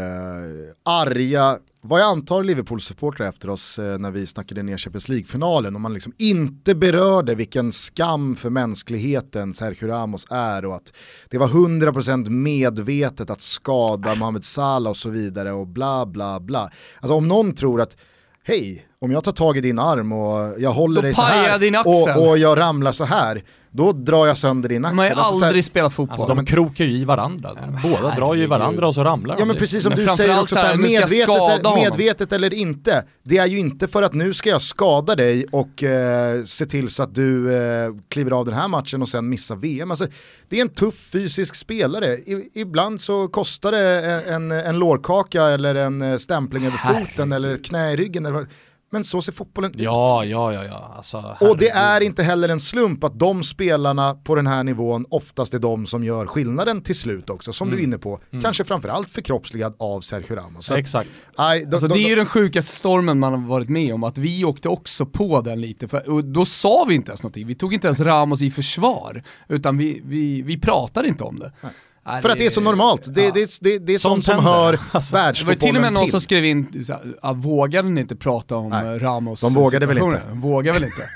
arga 0.83 1.57
vad 1.87 2.01
jag 2.01 2.07
antar 2.07 2.43
Liverpool-supportrar 2.43 3.27
efter 3.27 3.49
oss 3.49 3.79
eh, 3.79 3.97
när 3.97 4.11
vi 4.11 4.25
snackade 4.25 4.63
ner 4.63 4.77
Champions 4.77 5.09
League-finalen 5.09 5.75
och 5.75 5.81
man 5.81 5.93
liksom 5.93 6.13
inte 6.17 6.75
berörde 6.75 7.35
vilken 7.35 7.71
skam 7.71 8.35
för 8.35 8.49
mänskligheten 8.49 9.53
Sergio 9.53 9.87
Ramos 9.87 10.27
är 10.29 10.65
och 10.65 10.75
att 10.75 10.93
det 11.29 11.37
var 11.37 11.47
100% 11.47 12.29
medvetet 12.29 13.29
att 13.29 13.41
skada 13.41 14.15
Mohamed 14.15 14.43
Salah 14.43 14.89
och 14.89 14.97
så 14.97 15.09
vidare 15.09 15.51
och 15.51 15.67
bla 15.67 16.05
bla 16.05 16.39
bla. 16.39 16.69
Alltså 16.99 17.15
om 17.15 17.27
någon 17.27 17.53
tror 17.53 17.81
att 17.81 17.97
hej, 18.43 18.87
om 19.05 19.11
jag 19.11 19.23
tar 19.23 19.31
tag 19.31 19.57
i 19.57 19.61
din 19.61 19.79
arm 19.79 20.11
och 20.11 20.55
jag 20.59 20.71
håller 20.71 20.95
Då 20.95 21.01
dig 21.01 21.13
så 21.13 21.21
här 21.21 21.85
och, 21.85 22.27
och 22.27 22.37
jag 22.37 22.57
ramlar 22.57 22.91
så 22.91 23.05
här, 23.05 23.41
då 23.75 23.91
drar 23.91 24.27
jag 24.27 24.37
sönder 24.37 24.69
din 24.69 24.85
axel. 24.85 24.97
De 24.97 25.03
har 25.03 25.09
ju 25.09 25.13
alltså, 25.15 25.45
aldrig 25.45 25.65
spelat 25.65 25.93
fotboll. 25.93 26.19
Alltså, 26.19 26.35
de 26.35 26.45
krokar 26.45 26.85
ju 26.85 26.91
i 26.91 27.05
varandra. 27.05 27.49
Båda 27.55 27.95
Herregud. 27.95 28.17
drar 28.17 28.33
ju 28.33 28.43
i 28.43 28.45
varandra 28.45 28.87
och 28.87 28.95
så 28.95 29.03
ramlar 29.03 29.35
de. 29.35 29.39
Ja 29.39 29.45
men 29.45 29.55
precis 29.55 29.83
som 29.83 29.89
men 29.89 30.05
du 30.05 30.07
säger 30.07 30.41
också, 30.41 30.55
så 30.55 30.61
här, 30.61 30.75
medvetet, 30.75 31.75
medvetet 31.75 32.31
eller 32.31 32.53
inte, 32.53 33.03
det 33.23 33.37
är 33.37 33.45
ju 33.45 33.59
inte 33.59 33.87
för 33.87 34.03
att 34.03 34.13
nu 34.13 34.33
ska 34.33 34.49
jag 34.49 34.61
skada 34.61 35.15
dig 35.15 35.45
och 35.51 35.83
eh, 35.83 36.43
se 36.43 36.65
till 36.65 36.89
så 36.89 37.03
att 37.03 37.15
du 37.15 37.55
eh, 37.55 37.91
kliver 38.09 38.31
av 38.31 38.45
den 38.45 38.53
här 38.53 38.67
matchen 38.67 39.01
och 39.01 39.09
sen 39.09 39.29
missar 39.29 39.55
VM. 39.55 39.91
Alltså, 39.91 40.07
det 40.49 40.57
är 40.57 40.61
en 40.61 40.69
tuff 40.69 40.95
fysisk 41.11 41.55
spelare. 41.55 42.07
I, 42.07 42.49
ibland 42.53 43.01
så 43.01 43.27
kostar 43.27 43.71
det 43.71 44.21
en, 44.21 44.51
en 44.51 44.79
lårkaka 44.79 45.43
eller 45.43 45.75
en 45.75 46.01
eh, 46.01 46.17
stämpling 46.17 46.65
över 46.65 46.77
foten 46.77 47.31
Herregud. 47.31 47.33
eller 47.33 47.51
ett 47.51 47.65
knä 47.65 47.91
i 47.91 47.95
ryggen. 47.95 48.25
Eller, 48.25 48.45
men 48.91 49.03
så 49.03 49.21
ser 49.21 49.31
fotbollen 49.31 49.71
ut. 49.71 49.79
Ja, 49.79 50.25
ja, 50.25 50.53
ja. 50.53 50.65
ja. 50.65 50.93
Alltså, 50.97 51.37
och 51.39 51.57
det 51.57 51.69
är 51.69 52.01
inte 52.01 52.23
heller 52.23 52.49
en 52.49 52.59
slump 52.59 53.03
att 53.03 53.19
de 53.19 53.43
spelarna 53.43 54.13
på 54.13 54.35
den 54.35 54.47
här 54.47 54.63
nivån 54.63 55.05
oftast 55.09 55.53
är 55.53 55.59
de 55.59 55.85
som 55.85 56.03
gör 56.03 56.25
skillnaden 56.25 56.81
till 56.81 56.95
slut 56.95 57.29
också, 57.29 57.53
som 57.53 57.67
mm. 57.67 57.77
du 57.77 57.83
är 57.83 57.87
inne 57.87 57.97
på. 57.97 58.19
Mm. 58.31 58.43
Kanske 58.43 58.63
framförallt 58.63 59.09
förkroppsligad 59.09 59.75
av 59.79 60.01
Sergio 60.01 60.35
Ramos. 60.35 60.65
Så 60.65 60.75
Exakt. 60.75 61.09
Aj, 61.35 61.65
då, 61.65 61.75
alltså, 61.75 61.87
då, 61.87 61.95
det 61.95 62.03
är 62.03 62.09
ju 62.09 62.15
den 62.15 62.25
sjukaste 62.25 62.75
stormen 62.75 63.19
man 63.19 63.33
har 63.33 63.49
varit 63.49 63.69
med 63.69 63.93
om, 63.93 64.03
att 64.03 64.17
vi 64.17 64.45
åkte 64.45 64.69
också 64.69 65.05
på 65.05 65.41
den 65.41 65.61
lite, 65.61 65.87
för, 65.87 66.09
och 66.09 66.23
då 66.23 66.45
sa 66.45 66.85
vi 66.89 66.95
inte 66.95 67.11
ens 67.11 67.23
någonting. 67.23 67.47
Vi 67.47 67.55
tog 67.55 67.73
inte 67.73 67.87
ens 67.87 67.99
Ramos 67.99 68.41
i 68.41 68.51
försvar, 68.51 69.23
utan 69.47 69.77
vi, 69.77 70.01
vi, 70.05 70.41
vi 70.41 70.59
pratade 70.59 71.07
inte 71.07 71.23
om 71.23 71.39
det. 71.39 71.51
Nej. 71.61 71.71
Nej, 72.07 72.21
För 72.21 72.29
att 72.29 72.37
det 72.37 72.45
är 72.45 72.49
så 72.49 72.61
normalt, 72.61 73.13
det, 73.13 73.23
ja. 73.23 73.31
det, 73.33 73.57
det, 73.61 73.77
det 73.77 73.93
är 73.93 73.97
sånt 73.97 74.25
som 74.25 74.39
hör 74.39 74.79
alltså, 74.91 75.15
världsfotbollen 75.15 75.59
till. 75.59 75.67
Det 75.67 75.67
var 75.67 75.71
till 75.71 75.75
och 75.75 75.81
med 75.81 75.93
någon 75.93 76.03
till. 76.03 76.11
som 76.11 76.21
skrev 76.21 76.45
in, 76.45 76.85
såhär, 76.85 77.33
vågade 77.33 77.89
ni 77.89 78.01
inte 78.01 78.15
prata 78.15 78.55
om 78.55 78.69
Nej. 78.69 78.99
Ramos 78.99 79.41
De 79.41 79.53
vågade 79.53 79.85
väl 79.85 79.97
inte? 79.97 80.21
Vågar 80.33 80.73
väl 80.73 80.83
inte? 80.83 81.09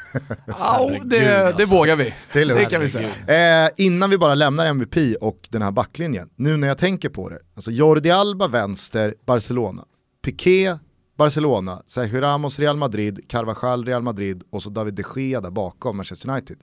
Au, 0.59 0.99
det, 1.03 1.45
alltså. 1.45 1.57
det 1.57 1.65
vågar 1.65 1.95
vi. 1.95 2.13
Det, 2.33 2.45
det 2.45 2.65
kan 2.65 2.81
vi 2.81 2.89
säga. 2.89 3.65
Eh, 3.65 3.69
innan 3.77 4.09
vi 4.09 4.17
bara 4.17 4.35
lämnar 4.35 4.65
MVP 4.65 5.15
och 5.21 5.47
den 5.49 5.61
här 5.61 5.71
backlinjen, 5.71 6.29
nu 6.35 6.57
när 6.57 6.67
jag 6.67 6.77
tänker 6.77 7.09
på 7.09 7.29
det, 7.29 7.39
alltså 7.55 7.71
Jordi 7.71 8.11
Alba 8.11 8.47
vänster, 8.47 9.15
Barcelona, 9.25 9.83
Piqué, 10.25 10.77
Barcelona, 11.17 11.81
Sergio 11.87 12.21
Ramos 12.21 12.59
Real 12.59 12.77
Madrid, 12.77 13.19
Carvajal 13.27 13.85
Real 13.85 14.01
Madrid 14.01 14.43
och 14.49 14.63
så 14.63 14.69
David 14.69 14.93
de 14.93 15.03
Gea 15.15 15.41
där 15.41 15.51
bakom 15.51 15.97
Manchester 15.97 16.29
United. 16.29 16.57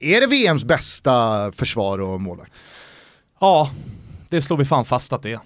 Är 0.00 0.20
det 0.20 0.26
VMs 0.26 0.64
bästa 0.64 1.52
försvar 1.52 1.98
och 1.98 2.20
målvakt? 2.20 2.62
Ja, 3.40 3.70
det 4.30 4.42
slår 4.42 4.56
vi 4.56 4.64
fan 4.64 4.84
fast 4.84 5.12
att 5.12 5.22
det 5.22 5.32
är. 5.32 5.40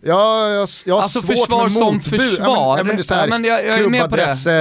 Ja, 0.00 0.48
jag, 0.48 0.68
jag 0.86 0.94
har 0.94 1.02
alltså 1.02 1.20
svårt 1.20 1.36
försvar 1.36 1.62
med 1.62 1.72
som 1.72 2.00
försvar. 2.00 2.78
Ja, 2.78 2.84
men, 2.84 2.96
det 2.96 3.10
är 3.10 3.20
ja, 3.20 3.26
men 3.26 3.44
jag, 3.44 3.66
jag. 3.66 3.80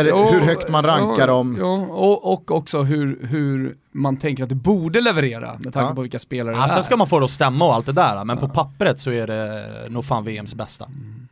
Jo, 0.07 0.31
hur 0.31 0.41
högt 0.41 0.69
man 0.69 0.85
rankar 0.85 1.27
jo, 1.27 1.33
dem. 1.33 1.57
Jo, 1.59 1.83
och, 1.83 2.33
och 2.33 2.51
också 2.51 2.81
hur, 2.81 3.27
hur 3.27 3.77
man 3.91 4.17
tänker 4.17 4.43
att 4.43 4.49
det 4.49 4.55
borde 4.55 5.01
leverera 5.01 5.57
med 5.59 5.73
tanke 5.73 5.89
ja. 5.89 5.95
på 5.95 6.01
vilka 6.01 6.19
spelare 6.19 6.55
det 6.55 6.61
är. 6.61 6.67
Sen 6.67 6.83
ska 6.83 6.97
man 6.97 7.07
få 7.07 7.19
det 7.19 7.25
att 7.25 7.31
stämma 7.31 7.65
och 7.65 7.73
allt 7.73 7.85
det 7.85 7.91
där, 7.91 8.23
men 8.23 8.37
på 8.37 8.49
pappret 8.49 8.99
så 8.99 9.11
är 9.11 9.27
det 9.27 9.67
nog 9.89 10.05
fan 10.05 10.25
VMs 10.25 10.55
bästa. 10.55 10.85
Mm. 10.85 11.27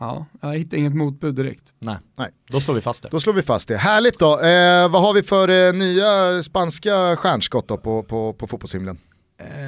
Ja, 0.00 0.26
jag 0.40 0.58
hittar 0.58 0.76
inget 0.78 0.94
motbud 0.94 1.34
direkt. 1.34 1.74
Nej. 1.78 1.96
Nej, 2.16 2.28
då 2.50 2.60
slår 2.60 2.74
vi 2.74 2.80
fast 2.80 3.02
det. 3.02 3.08
Då 3.08 3.20
slår 3.20 3.32
vi 3.32 3.42
fast 3.42 3.68
det. 3.68 3.76
Härligt 3.76 4.18
då. 4.18 4.40
Eh, 4.40 4.88
vad 4.90 5.02
har 5.02 5.14
vi 5.14 5.22
för 5.22 5.48
eh, 5.48 5.72
nya 5.72 6.42
spanska 6.42 7.16
stjärnskott 7.16 7.68
då 7.68 7.76
på, 7.76 8.02
på, 8.02 8.32
på 8.32 8.46
fotbollshimlen? 8.46 8.98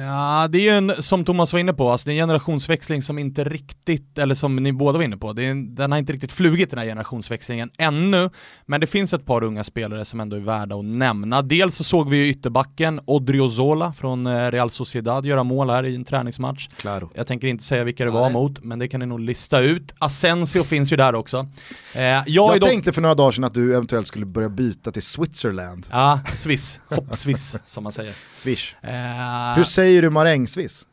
Ja, 0.05 0.47
det 0.47 0.57
är 0.57 0.61
ju 0.61 0.69
en, 0.69 0.93
som 0.99 1.25
Thomas 1.25 1.53
var 1.53 1.59
inne 1.59 1.73
på, 1.73 1.91
alltså 1.91 2.05
det 2.05 2.11
är 2.11 2.13
en 2.13 2.21
generationsväxling 2.21 3.01
som 3.01 3.19
inte 3.19 3.43
riktigt, 3.43 4.17
eller 4.17 4.35
som 4.35 4.55
ni 4.55 4.73
båda 4.73 4.97
var 4.97 5.05
inne 5.05 5.17
på, 5.17 5.29
en, 5.29 5.75
den 5.75 5.91
har 5.91 5.99
inte 5.99 6.13
riktigt 6.13 6.31
flugit 6.31 6.69
den 6.69 6.79
här 6.79 6.85
generationsväxlingen 6.85 7.71
ännu, 7.77 8.29
men 8.65 8.81
det 8.81 8.87
finns 8.87 9.13
ett 9.13 9.25
par 9.25 9.43
unga 9.43 9.63
spelare 9.63 10.05
som 10.05 10.19
ändå 10.19 10.35
är 10.35 10.39
värda 10.39 10.75
att 10.75 10.85
nämna. 10.85 11.41
Dels 11.41 11.75
så 11.75 11.83
såg 11.83 12.09
vi 12.09 12.17
ju 12.17 12.27
ytterbacken 12.27 12.99
Odriozola 13.05 13.93
från 13.93 14.27
eh, 14.27 14.51
Real 14.51 14.69
Sociedad 14.69 15.25
göra 15.25 15.43
mål 15.43 15.69
här 15.69 15.85
i 15.85 15.95
en 15.95 16.05
träningsmatch. 16.05 16.67
Claro. 16.77 17.11
Jag 17.15 17.27
tänker 17.27 17.47
inte 17.47 17.63
säga 17.63 17.83
vilka 17.83 18.05
det 18.05 18.11
var 18.11 18.23
Nej. 18.23 18.33
mot, 18.33 18.63
men 18.63 18.79
det 18.79 18.87
kan 18.87 18.99
ni 18.99 19.05
nog 19.05 19.19
lista 19.19 19.59
ut. 19.59 19.93
Asensio 19.99 20.63
finns 20.63 20.91
ju 20.91 20.95
där 20.95 21.15
också. 21.15 21.47
Eh, 21.93 22.01
jag, 22.01 22.25
jag 22.27 22.61
tänkte 22.61 22.89
dock... 22.89 22.95
för 22.95 23.01
några 23.01 23.15
dagar 23.15 23.31
sedan 23.31 23.43
att 23.43 23.53
du 23.53 23.75
eventuellt 23.75 24.07
skulle 24.07 24.25
börja 24.25 24.49
byta 24.49 24.91
till 24.91 25.01
Switzerland. 25.01 25.87
Ja, 25.91 26.19
Swiss, 26.33 26.79
hopp-Swiss 26.89 27.57
som 27.65 27.83
man 27.83 27.91
säger. 27.91 28.13
Swish. 28.35 28.75
Eh, 28.81 29.55
hur 29.63 29.69
säger 29.69 30.01
du 30.01 30.09
marängsviss? 30.09 30.85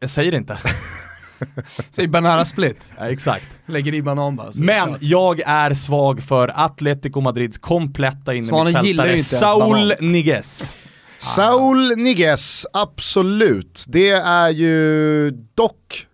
Jag 0.00 0.10
säger 0.10 0.30
det 0.30 0.36
inte. 0.36 0.58
Säg 1.90 2.08
banana 2.08 2.44
split. 2.44 2.92
Ja, 2.98 3.10
exakt. 3.10 3.46
Lägger 3.66 3.94
i 3.94 4.02
banan 4.02 4.36
bara. 4.36 4.50
Men 4.54 4.96
jag 5.00 5.40
är 5.40 5.74
svag 5.74 6.22
för 6.22 6.52
Atletico 6.54 7.20
Madrids 7.20 7.58
kompletta 7.58 8.34
innermittfältare 8.34 9.22
Saul 9.22 9.92
Niguez. 10.00 10.70
Saul 11.18 11.96
Niguez, 11.96 12.66
absolut. 12.72 13.84
Det 13.88 14.10
är 14.10 14.48
ju 14.48 15.30
dock 15.30 16.06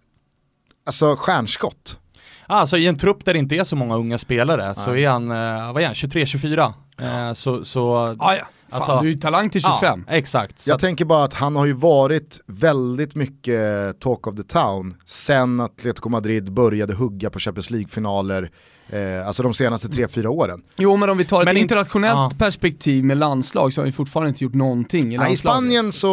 alltså 0.86 1.16
stjärnskott. 1.16 1.98
Alltså 2.46 2.76
i 2.76 2.86
en 2.86 2.98
trupp 2.98 3.24
där 3.24 3.32
det 3.32 3.38
inte 3.38 3.56
är 3.56 3.64
så 3.64 3.76
många 3.76 3.96
unga 3.96 4.18
spelare 4.18 4.66
Nej. 4.66 4.74
så 4.74 4.96
är 4.96 5.08
han, 5.08 5.30
eh, 5.30 5.72
vad 5.72 5.82
är 5.82 5.86
han, 5.86 5.94
23-24? 5.94 6.72
Eh, 7.00 7.32
så, 7.32 7.64
så 7.64 8.16
ah, 8.18 8.34
ja. 8.34 8.46
Fan, 8.72 8.82
alltså, 8.82 9.00
du 9.00 9.08
är 9.08 9.12
ju 9.12 9.18
talang 9.18 9.50
till 9.50 9.60
25. 9.60 10.04
Ja, 10.06 10.12
exakt. 10.12 10.66
Jag 10.66 10.78
tänker 10.78 11.04
bara 11.04 11.24
att 11.24 11.34
han 11.34 11.56
har 11.56 11.66
ju 11.66 11.72
varit 11.72 12.40
väldigt 12.46 13.14
mycket 13.14 14.00
talk 14.00 14.26
of 14.26 14.36
the 14.36 14.42
town 14.42 14.94
sen 15.04 15.60
Atletico 15.60 16.08
Madrid 16.08 16.52
började 16.52 16.94
hugga 16.94 17.30
på 17.30 17.38
Champions 17.38 17.70
League-finaler 17.70 18.50
Eh, 18.92 19.26
alltså 19.26 19.42
de 19.42 19.54
senaste 19.54 19.88
tre 19.88 20.08
fyra 20.08 20.30
åren. 20.30 20.62
Jo 20.76 20.96
men 20.96 21.10
om 21.10 21.18
vi 21.18 21.24
tar 21.24 21.46
ett 21.46 21.56
internationellt 21.56 22.32
ja. 22.32 22.32
perspektiv 22.38 23.04
med 23.04 23.16
landslag 23.16 23.72
så 23.72 23.80
har 23.80 23.86
vi 23.86 23.92
fortfarande 23.92 24.28
inte 24.28 24.44
gjort 24.44 24.54
någonting 24.54 25.14
i 25.14 25.18
landslaget. 25.18 25.32
I 25.32 25.36
Spanien 25.36 25.92
så, 25.92 26.08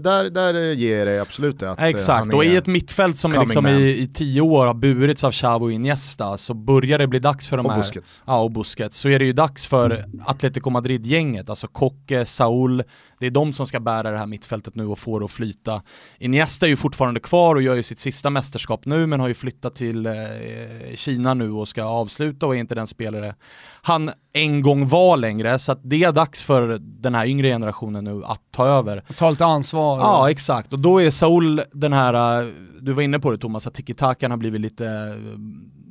där, 0.00 0.30
där 0.30 0.72
ger 0.72 1.06
det 1.06 1.22
absolut 1.22 1.60
det. 1.60 1.70
Att 1.70 1.78
eh, 1.78 1.84
Exakt, 1.84 2.34
och 2.34 2.44
i 2.44 2.56
ett 2.56 2.66
mittfält 2.66 3.18
som 3.18 3.32
liksom 3.32 3.66
i, 3.66 4.02
i, 4.02 4.08
tio 4.14 4.40
år 4.40 4.66
har 4.66 4.74
burits 4.74 5.24
av 5.24 5.32
Xavi 5.32 5.64
och 5.64 5.72
Iniesta 5.72 6.38
så 6.38 6.54
börjar 6.54 6.98
det 6.98 7.06
bli 7.06 7.18
dags 7.18 7.48
för 7.48 7.56
de 7.56 7.66
och 7.66 7.72
här... 7.72 7.78
Busquets. 7.78 8.22
Ja, 8.26 8.40
och 8.40 8.50
Busquets. 8.50 8.98
Så 8.98 9.08
är 9.08 9.18
det 9.18 9.24
ju 9.24 9.32
dags 9.32 9.66
för 9.66 10.04
Atletico 10.26 10.70
Madrid-gänget, 10.70 11.50
alltså 11.50 11.66
Koke, 11.80 12.26
Saul, 12.26 12.82
det 13.18 13.26
är 13.26 13.30
de 13.30 13.52
som 13.52 13.66
ska 13.66 13.80
bära 13.80 14.10
det 14.10 14.18
här 14.18 14.26
mittfältet 14.26 14.74
nu 14.74 14.86
och 14.86 14.98
få 14.98 15.18
det 15.18 15.24
att 15.24 15.30
flyta. 15.30 15.82
Iniesta 16.18 16.66
är 16.66 16.70
ju 16.70 16.76
fortfarande 16.76 17.20
kvar 17.20 17.54
och 17.54 17.62
gör 17.62 17.74
ju 17.74 17.82
sitt 17.82 17.98
sista 17.98 18.30
mästerskap 18.30 18.86
nu 18.86 19.06
men 19.06 19.20
har 19.20 19.28
ju 19.28 19.34
flyttat 19.34 19.74
till 19.74 20.06
eh, 20.06 20.12
Kina 20.94 21.34
nu 21.34 21.50
och 21.50 21.68
ska 21.68 21.84
avsluta 21.84 22.46
och 22.46 22.56
är 22.56 22.58
inte 22.58 22.74
den 22.74 22.86
spelare 22.86 23.34
han 23.82 24.10
en 24.32 24.62
gång 24.62 24.88
var 24.88 25.16
längre. 25.16 25.58
Så 25.58 25.74
det 25.74 26.04
är 26.04 26.12
dags 26.12 26.42
för 26.42 26.78
den 26.80 27.14
här 27.14 27.26
yngre 27.26 27.48
generationen 27.48 28.04
nu 28.04 28.24
att 28.24 28.42
ta 28.50 28.66
över. 28.66 29.04
Ta 29.18 29.30
lite 29.30 29.44
ansvar. 29.44 29.98
Ja 29.98 30.30
exakt 30.30 30.72
och 30.72 30.78
då 30.78 31.02
är 31.02 31.10
Saul 31.10 31.62
den 31.72 31.92
här, 31.92 32.42
eh, 32.42 32.48
du 32.80 32.92
var 32.92 33.02
inne 33.02 33.18
på 33.18 33.30
det 33.30 33.38
Thomas, 33.38 33.66
att 33.66 33.74
tiki-takan 33.74 34.30
har 34.30 34.38
blivit 34.38 34.60
lite 34.60 35.16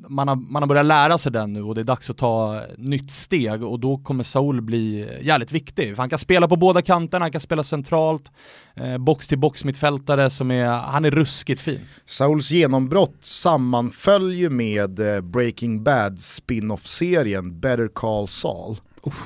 man 0.10 0.28
har, 0.28 0.36
man 0.36 0.64
har 0.64 0.68
börjat 0.68 0.86
lära 0.86 1.18
sig 1.18 1.32
den 1.32 1.54
nu 1.54 1.64
och 1.64 1.76
det 1.76 1.82
är 1.82 1.86
dags 1.86 2.10
att 2.10 2.18
ta 2.18 2.62
nytt 2.78 3.12
steg 3.12 3.64
och 3.64 3.80
då 3.80 3.98
kommer 3.98 4.24
Saul 4.24 4.62
bli 4.62 5.08
jävligt 5.22 5.52
viktig. 5.52 5.96
För 5.96 6.04
han 6.04 6.10
kan 6.10 6.20
spela 6.20 6.48
på 6.48 6.56
båda 6.56 6.82
kanterna, 6.82 7.26
han 7.26 7.32
kan 7.32 7.42
spela 7.42 7.64
centralt, 7.64 8.32
eh, 8.76 8.98
box 8.98 9.28
till 9.28 9.40
box 9.40 9.64
mittfältare 9.64 10.30
som 10.30 10.52
är, 10.52 10.66
han 10.66 11.06
är 11.06 11.12
ruskigt 11.12 11.62
fin. 11.62 11.80
Sauls 12.06 12.52
genombrott 12.52 13.18
sammanföll 13.20 14.34
ju 14.34 14.50
med 14.50 15.16
eh, 15.16 15.22
Breaking 15.22 15.84
Bad 15.84 16.20
spin-off-serien 16.20 17.60
Better 17.60 17.88
Call 17.88 18.28
Saul. 18.28 18.78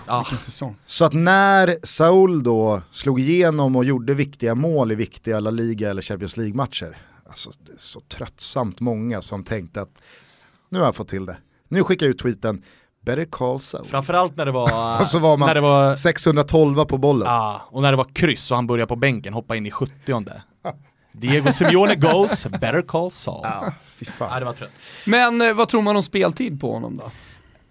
ah. 0.07 0.25
säsong. 0.25 0.75
Så 0.85 1.05
att 1.05 1.13
när 1.13 1.77
Saul 1.83 2.43
då 2.43 2.81
slog 2.91 3.19
igenom 3.19 3.75
och 3.75 3.85
gjorde 3.85 4.13
viktiga 4.13 4.55
mål 4.55 4.91
i 4.91 4.95
viktiga 4.95 5.39
La 5.39 5.49
Liga 5.49 5.89
eller 5.89 6.01
Champions 6.01 6.37
League-matcher, 6.37 6.97
alltså 7.25 7.49
det 7.65 7.71
är 7.71 7.77
så 7.77 7.99
tröttsamt 7.99 8.79
många 8.79 9.21
som 9.21 9.43
tänkte 9.43 9.81
att 9.81 9.99
nu 10.73 10.79
har 10.79 10.85
jag 10.85 10.95
fått 10.95 11.07
till 11.07 11.25
det. 11.25 11.37
Nu 11.67 11.83
skickar 11.83 12.05
jag 12.05 12.11
ut 12.11 12.19
tweeten, 12.19 12.63
better 13.01 13.25
call 13.25 13.59
Saul. 13.59 13.85
Framförallt 13.85 14.37
när 14.37 14.45
det 14.45 14.51
var... 14.51 14.99
och 14.99 15.05
så 15.05 15.19
var 15.19 15.37
man 15.37 15.47
när 15.47 15.55
det 15.55 15.61
var, 15.61 15.95
612 15.95 16.85
på 16.85 16.97
bollen. 16.97 17.27
Ja, 17.27 17.61
och 17.69 17.81
när 17.81 17.91
det 17.91 17.97
var 17.97 18.07
kryss 18.13 18.51
och 18.51 18.57
han 18.57 18.67
började 18.67 18.87
på 18.87 18.95
bänken, 18.95 19.33
hoppa 19.33 19.55
in 19.55 19.65
i 19.65 19.71
70 19.71 19.93
Diego 21.11 21.51
Simeone 21.51 21.95
goes, 21.95 22.45
better 22.45 22.81
call 22.81 23.11
Saul. 23.11 23.39
Ja, 23.43 23.73
fy 23.95 24.05
fan. 24.05 24.29
Ja, 24.31 24.39
det 24.39 24.45
var 24.45 24.53
trött. 24.53 24.71
Men 25.05 25.41
eh, 25.41 25.53
vad 25.53 25.69
tror 25.69 25.81
man 25.81 25.95
om 25.95 26.03
speltid 26.03 26.61
på 26.61 26.73
honom 26.73 26.97
då? 26.97 27.11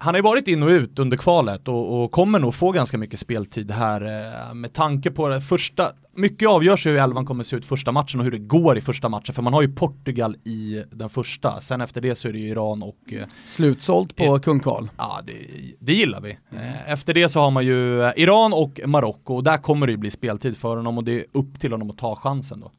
Han 0.03 0.13
har 0.13 0.19
ju 0.19 0.23
varit 0.23 0.47
in 0.47 0.63
och 0.63 0.69
ut 0.69 0.99
under 0.99 1.17
kvalet 1.17 1.67
och, 1.67 2.03
och, 2.03 2.11
kommer 2.11 2.39
nog 2.39 2.55
få 2.55 2.71
ganska 2.71 2.97
mycket 2.97 3.19
speltid 3.19 3.71
här 3.71 4.01
eh, 4.01 4.53
med 4.53 4.73
tanke 4.73 5.11
på 5.11 5.29
det 5.29 5.41
första, 5.41 5.91
mycket 6.15 6.49
avgörs 6.49 6.85
ju 6.85 6.89
hur 6.89 6.99
elvan 6.99 7.25
kommer 7.25 7.43
se 7.43 7.55
ut 7.55 7.65
första 7.65 7.91
matchen 7.91 8.19
och 8.19 8.23
hur 8.23 8.31
det 8.31 8.37
går 8.37 8.77
i 8.77 8.81
första 8.81 9.09
matchen 9.09 9.35
för 9.35 9.41
man 9.41 9.53
har 9.53 9.61
ju 9.61 9.75
Portugal 9.75 10.35
i 10.43 10.83
den 10.91 11.09
första, 11.09 11.61
sen 11.61 11.81
efter 11.81 12.01
det 12.01 12.15
så 12.15 12.27
är 12.27 12.33
det 12.33 12.39
ju 12.39 12.49
Iran 12.49 12.83
och 12.83 13.13
eh, 13.13 13.27
Slutsålt 13.45 14.15
på 14.15 14.23
eh, 14.23 14.39
kung 14.39 14.59
Karl. 14.59 14.87
Ja, 14.97 15.21
det, 15.27 15.33
det, 15.79 15.93
gillar 15.93 16.21
vi. 16.21 16.37
Eh, 16.51 16.91
efter 16.91 17.13
det 17.13 17.29
så 17.29 17.39
har 17.39 17.51
man 17.51 17.65
ju 17.65 18.11
Iran 18.15 18.53
och 18.53 18.79
Marocko 18.85 19.35
och 19.35 19.43
där 19.43 19.57
kommer 19.57 19.87
det 19.87 19.91
ju 19.91 19.97
bli 19.97 20.11
speltid 20.11 20.57
för 20.57 20.77
honom 20.77 20.97
och 20.97 21.03
det 21.03 21.19
är 21.19 21.25
upp 21.31 21.59
till 21.59 21.71
honom 21.71 21.89
att 21.89 21.97
ta 21.97 22.15
chansen 22.15 22.59
då. 22.59 22.71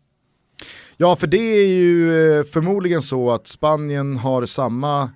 Ja, 0.96 1.16
för 1.16 1.26
det 1.26 1.36
är 1.36 1.66
ju 1.66 2.44
förmodligen 2.44 3.02
så 3.02 3.30
att 3.30 3.46
Spanien 3.46 4.16
har 4.16 4.44
samma 4.44 5.10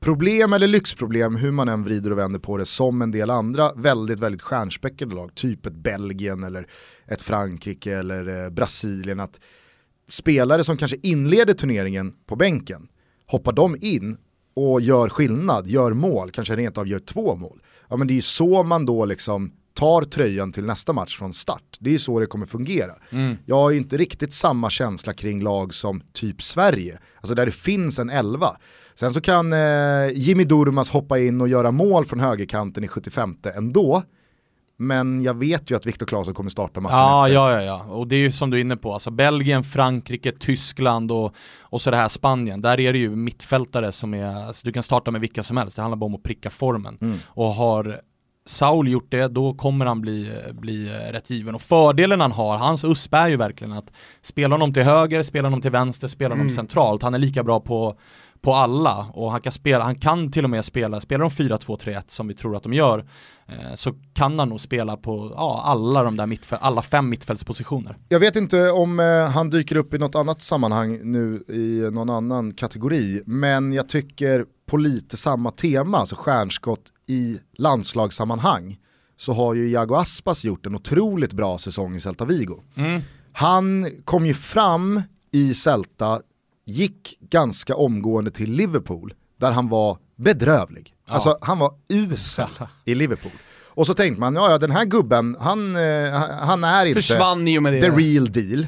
problem 0.00 0.52
eller 0.52 0.68
lyxproblem, 0.68 1.36
hur 1.36 1.50
man 1.50 1.68
än 1.68 1.84
vrider 1.84 2.10
och 2.10 2.18
vänder 2.18 2.38
på 2.38 2.56
det, 2.56 2.64
som 2.64 3.02
en 3.02 3.10
del 3.10 3.30
andra 3.30 3.72
väldigt, 3.72 4.20
väldigt 4.20 4.42
stjärnspäckade 4.42 5.14
lag, 5.14 5.34
typ 5.34 5.66
ett 5.66 5.76
Belgien 5.76 6.42
eller 6.44 6.66
ett 7.06 7.22
Frankrike 7.22 7.96
eller 7.96 8.44
eh, 8.44 8.50
Brasilien, 8.50 9.20
att 9.20 9.40
spelare 10.08 10.64
som 10.64 10.76
kanske 10.76 10.96
inleder 11.02 11.54
turneringen 11.54 12.14
på 12.26 12.36
bänken, 12.36 12.88
hoppar 13.26 13.52
de 13.52 13.76
in 13.80 14.16
och 14.54 14.80
gör 14.80 15.08
skillnad, 15.08 15.66
gör 15.66 15.92
mål, 15.92 16.30
kanske 16.30 16.56
rent 16.56 16.78
av 16.78 16.88
gör 16.88 16.98
två 16.98 17.36
mål. 17.36 17.62
Ja 17.88 17.96
men 17.96 18.06
det 18.06 18.12
är 18.12 18.16
ju 18.16 18.22
så 18.22 18.62
man 18.62 18.86
då 18.86 19.04
liksom 19.04 19.52
tar 19.74 20.02
tröjan 20.02 20.52
till 20.52 20.64
nästa 20.64 20.92
match 20.92 21.18
från 21.18 21.32
start. 21.32 21.76
Det 21.80 21.94
är 21.94 21.98
så 21.98 22.20
det 22.20 22.26
kommer 22.26 22.46
fungera. 22.46 22.92
Mm. 23.10 23.36
Jag 23.46 23.56
har 23.56 23.72
inte 23.72 23.96
riktigt 23.96 24.32
samma 24.32 24.70
känsla 24.70 25.12
kring 25.12 25.42
lag 25.42 25.74
som 25.74 26.02
typ 26.12 26.42
Sverige, 26.42 26.98
alltså 27.16 27.34
där 27.34 27.46
det 27.46 27.52
finns 27.52 27.98
en 27.98 28.10
elva. 28.10 28.56
Sen 28.94 29.14
så 29.14 29.20
kan 29.20 29.52
eh, 29.52 29.58
Jimmy 30.14 30.44
Durmas 30.44 30.90
hoppa 30.90 31.18
in 31.18 31.40
och 31.40 31.48
göra 31.48 31.70
mål 31.70 32.06
från 32.06 32.20
högerkanten 32.20 32.84
i 32.84 32.88
75 32.88 33.36
ändå. 33.56 34.02
Men 34.76 35.22
jag 35.22 35.34
vet 35.34 35.70
ju 35.70 35.76
att 35.76 35.86
Viktor 35.86 36.06
Claesson 36.06 36.34
kommer 36.34 36.50
starta 36.50 36.80
matchen 36.80 36.96
ja, 36.96 37.26
efter. 37.26 37.34
Ja, 37.34 37.52
ja, 37.52 37.62
ja. 37.62 37.94
Och 37.94 38.08
det 38.08 38.16
är 38.16 38.20
ju 38.20 38.32
som 38.32 38.50
du 38.50 38.56
är 38.56 38.60
inne 38.60 38.76
på, 38.76 38.92
alltså 38.92 39.10
Belgien, 39.10 39.64
Frankrike, 39.64 40.32
Tyskland 40.32 41.12
och, 41.12 41.34
och 41.60 41.82
så 41.82 41.90
det 41.90 41.96
här 41.96 42.08
Spanien. 42.08 42.60
Där 42.60 42.80
är 42.80 42.92
det 42.92 42.98
ju 42.98 43.16
mittfältare 43.16 43.92
som 43.92 44.14
är, 44.14 44.46
alltså 44.46 44.62
du 44.64 44.72
kan 44.72 44.82
starta 44.82 45.10
med 45.10 45.20
vilka 45.20 45.42
som 45.42 45.56
helst, 45.56 45.76
det 45.76 45.82
handlar 45.82 45.96
bara 45.96 46.06
om 46.06 46.14
att 46.14 46.22
pricka 46.22 46.50
formen. 46.50 46.98
Mm. 47.00 47.18
Och 47.26 47.46
har 47.48 48.00
Saul 48.44 48.88
gjort 48.88 49.10
det, 49.10 49.28
då 49.28 49.54
kommer 49.54 49.86
han 49.86 50.00
bli, 50.00 50.32
bli 50.52 50.88
rätt 51.12 51.30
given. 51.30 51.54
Och 51.54 51.62
fördelen 51.62 52.20
han 52.20 52.32
har, 52.32 52.58
hans 52.58 52.84
USP 52.84 53.14
är 53.14 53.28
ju 53.28 53.36
verkligen 53.36 53.72
att 53.72 53.92
spela 54.22 54.54
honom 54.54 54.74
till 54.74 54.82
höger, 54.82 55.22
spela 55.22 55.48
honom 55.48 55.60
till 55.60 55.70
vänster, 55.70 56.08
spela 56.08 56.32
honom 56.32 56.46
mm. 56.46 56.54
centralt. 56.54 57.02
Han 57.02 57.14
är 57.14 57.18
lika 57.18 57.44
bra 57.44 57.60
på 57.60 57.96
på 58.42 58.54
alla 58.54 59.06
och 59.12 59.30
han 59.30 59.40
kan 59.40 59.52
spela, 59.52 59.84
han 59.84 59.94
kan 59.94 60.32
till 60.32 60.44
och 60.44 60.50
med 60.50 60.64
spela, 60.64 61.00
spelar 61.00 61.24
de 61.24 61.30
4-2-3-1 61.30 62.02
som 62.06 62.28
vi 62.28 62.34
tror 62.34 62.56
att 62.56 62.62
de 62.62 62.72
gör 62.72 63.06
eh, 63.46 63.74
så 63.74 63.94
kan 64.14 64.38
han 64.38 64.48
nog 64.48 64.60
spela 64.60 64.96
på 64.96 65.32
ja, 65.34 65.62
alla 65.64 66.02
de 66.02 66.16
där 66.16 66.26
mittfäl- 66.26 66.58
alla 66.60 66.82
fem 66.82 67.08
mittfältspositioner. 67.08 67.96
Jag 68.08 68.20
vet 68.20 68.36
inte 68.36 68.70
om 68.70 69.00
eh, 69.00 69.30
han 69.30 69.50
dyker 69.50 69.76
upp 69.76 69.94
i 69.94 69.98
något 69.98 70.14
annat 70.14 70.42
sammanhang 70.42 71.00
nu 71.02 71.44
i 71.48 71.90
någon 71.92 72.10
annan 72.10 72.54
kategori, 72.54 73.22
men 73.26 73.72
jag 73.72 73.88
tycker 73.88 74.46
på 74.66 74.76
lite 74.76 75.16
samma 75.16 75.50
tema, 75.50 75.98
alltså 75.98 76.16
stjärnskott 76.16 76.92
i 77.06 77.38
landslagssammanhang, 77.58 78.76
så 79.16 79.32
har 79.32 79.54
ju 79.54 79.68
Iago 79.68 79.94
Aspas 79.94 80.44
gjort 80.44 80.66
en 80.66 80.74
otroligt 80.74 81.32
bra 81.32 81.58
säsong 81.58 81.94
i 81.94 82.00
Celta 82.00 82.24
Vigo. 82.24 82.60
Mm. 82.74 83.02
Han 83.32 83.86
kom 84.04 84.26
ju 84.26 84.34
fram 84.34 85.02
i 85.32 85.54
Celta 85.54 86.20
gick 86.64 87.18
ganska 87.20 87.76
omgående 87.76 88.30
till 88.30 88.52
Liverpool 88.52 89.14
där 89.36 89.52
han 89.52 89.68
var 89.68 89.98
bedrövlig. 90.16 90.94
Ja. 91.08 91.14
Alltså 91.14 91.38
han 91.40 91.58
var 91.58 91.74
usel 91.88 92.48
i 92.84 92.94
Liverpool. 92.94 93.32
Och 93.74 93.86
så 93.86 93.94
tänkte 93.94 94.20
man, 94.20 94.34
ja, 94.34 94.50
ja 94.50 94.58
den 94.58 94.70
här 94.70 94.84
gubben, 94.84 95.36
han, 95.40 95.76
eh, 95.76 96.12
han 96.40 96.64
är 96.64 96.86
inte 96.86 97.02
Försvann 97.02 97.48
i 97.48 97.58
och 97.58 97.62
med 97.62 97.72
det. 97.72 97.80
the 97.80 97.90
real 97.90 98.32
deal. 98.32 98.66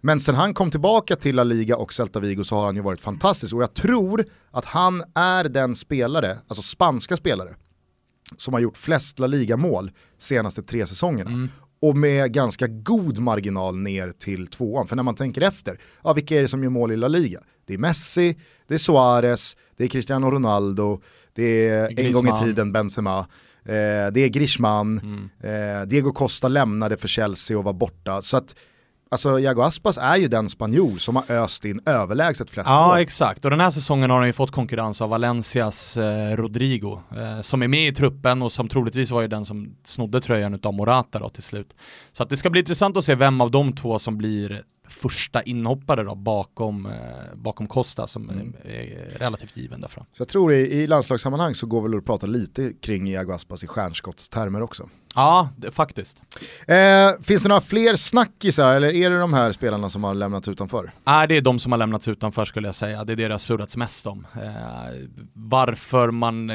Men 0.00 0.20
sen 0.20 0.34
han 0.34 0.54
kom 0.54 0.70
tillbaka 0.70 1.16
till 1.16 1.36
La 1.36 1.44
Liga 1.44 1.76
och 1.76 1.92
Celta 1.92 2.20
Vigo 2.20 2.44
så 2.44 2.56
har 2.56 2.66
han 2.66 2.76
ju 2.76 2.82
varit 2.82 3.00
fantastisk 3.00 3.54
och 3.54 3.62
jag 3.62 3.74
tror 3.74 4.24
att 4.50 4.64
han 4.64 5.02
är 5.14 5.44
den 5.44 5.76
spelare, 5.76 6.38
alltså 6.48 6.62
spanska 6.62 7.16
spelare, 7.16 7.54
som 8.36 8.54
har 8.54 8.60
gjort 8.60 8.76
flest 8.76 9.18
La 9.18 9.26
Liga-mål 9.26 9.90
senaste 10.18 10.62
tre 10.62 10.86
säsongerna. 10.86 11.30
Mm 11.30 11.48
och 11.80 11.96
med 11.96 12.32
ganska 12.32 12.66
god 12.66 13.18
marginal 13.18 13.76
ner 13.76 14.10
till 14.10 14.46
tvåan. 14.46 14.86
För 14.86 14.96
när 14.96 15.02
man 15.02 15.14
tänker 15.14 15.42
efter, 15.42 15.78
ja, 16.04 16.12
vilka 16.12 16.36
är 16.36 16.42
det 16.42 16.48
som 16.48 16.62
gör 16.62 16.70
mål 16.70 16.92
i 16.92 16.96
La 16.96 17.08
Liga? 17.08 17.40
Det 17.66 17.74
är 17.74 17.78
Messi, 17.78 18.36
det 18.66 18.74
är 18.74 18.78
Suarez, 18.78 19.56
det 19.76 19.84
är 19.84 19.88
Cristiano 19.88 20.30
Ronaldo, 20.30 21.00
det 21.32 21.68
är 21.68 21.88
Griezmann. 21.90 22.06
en 22.06 22.12
gång 22.12 22.28
i 22.28 22.44
tiden 22.44 22.72
Benzema, 22.72 23.18
eh, 23.64 24.12
det 24.12 24.20
är 24.20 24.28
Griezmann, 24.28 24.98
mm. 24.98 25.80
eh, 25.80 25.86
Diego 25.86 26.12
Costa 26.12 26.48
lämnade 26.48 26.96
för 26.96 27.08
Chelsea 27.08 27.58
och 27.58 27.64
var 27.64 27.72
borta. 27.72 28.22
Så 28.22 28.36
att 28.36 28.54
Alltså 29.10 29.38
Iago 29.40 29.62
Aspas 29.62 29.98
är 29.98 30.16
ju 30.16 30.28
den 30.28 30.48
spanjor 30.48 30.98
som 30.98 31.16
har 31.16 31.30
öst 31.30 31.64
in 31.64 31.80
överlägset 31.86 32.50
flest 32.50 32.68
Ja 32.68 32.86
mål. 32.86 32.98
exakt, 32.98 33.44
och 33.44 33.50
den 33.50 33.60
här 33.60 33.70
säsongen 33.70 34.10
har 34.10 34.18
han 34.18 34.26
ju 34.26 34.32
fått 34.32 34.50
konkurrens 34.50 35.00
av 35.02 35.10
Valencias 35.10 35.96
eh, 35.96 36.36
Rodrigo 36.36 37.00
eh, 37.16 37.40
som 37.40 37.62
är 37.62 37.68
med 37.68 37.88
i 37.88 37.94
truppen 37.94 38.42
och 38.42 38.52
som 38.52 38.68
troligtvis 38.68 39.10
var 39.10 39.22
ju 39.22 39.28
den 39.28 39.44
som 39.44 39.76
snodde 39.84 40.20
tröjan 40.20 40.60
av 40.62 40.74
Morata 40.74 41.18
då 41.18 41.28
till 41.28 41.42
slut. 41.42 41.74
Så 42.12 42.22
att 42.22 42.30
det 42.30 42.36
ska 42.36 42.50
bli 42.50 42.60
intressant 42.60 42.96
att 42.96 43.04
se 43.04 43.14
vem 43.14 43.40
av 43.40 43.50
de 43.50 43.72
två 43.72 43.98
som 43.98 44.18
blir 44.18 44.62
första 44.88 45.42
inhoppare 45.42 46.02
då 46.02 46.14
bakom, 46.14 46.86
eh, 46.86 46.92
bakom 47.34 47.66
Costa 47.66 48.06
som 48.06 48.30
mm. 48.30 48.54
är 48.64 49.18
relativt 49.18 49.56
given 49.56 49.80
där 49.80 49.88
fram. 49.88 50.04
Så 50.12 50.20
jag 50.20 50.28
tror 50.28 50.52
i, 50.52 50.56
i 50.56 50.86
landslagssammanhang 50.86 51.54
så 51.54 51.66
går 51.66 51.82
väl 51.82 51.98
att 51.98 52.04
prata 52.04 52.26
lite 52.26 52.72
kring 52.80 53.08
Iago 53.08 53.32
Aspas 53.32 53.64
i 53.64 53.66
stjärnskottstermer 53.66 54.62
också. 54.62 54.88
Ja, 55.14 55.48
det, 55.56 55.70
faktiskt. 55.70 56.22
Eh, 56.66 57.10
finns 57.22 57.42
det 57.42 57.48
några 57.48 57.60
fler 57.60 57.96
snackisar 57.96 58.74
eller 58.74 58.88
är 58.88 59.10
det 59.10 59.18
de 59.18 59.34
här 59.34 59.52
spelarna 59.52 59.88
som 59.88 60.04
har 60.04 60.14
lämnats 60.14 60.48
utanför? 60.48 60.92
Nej, 61.04 61.28
det 61.28 61.36
är 61.36 61.40
de 61.40 61.58
som 61.58 61.72
har 61.72 61.78
lämnats 61.78 62.08
utanför 62.08 62.44
skulle 62.44 62.68
jag 62.68 62.74
säga. 62.74 63.04
Det 63.04 63.12
är 63.12 63.16
det 63.16 63.28
det 63.28 63.34
har 63.34 63.38
surrats 63.38 63.76
mest 63.76 64.06
om. 64.06 64.26
Eh, 64.34 65.08
varför 65.32 66.10
man, 66.10 66.52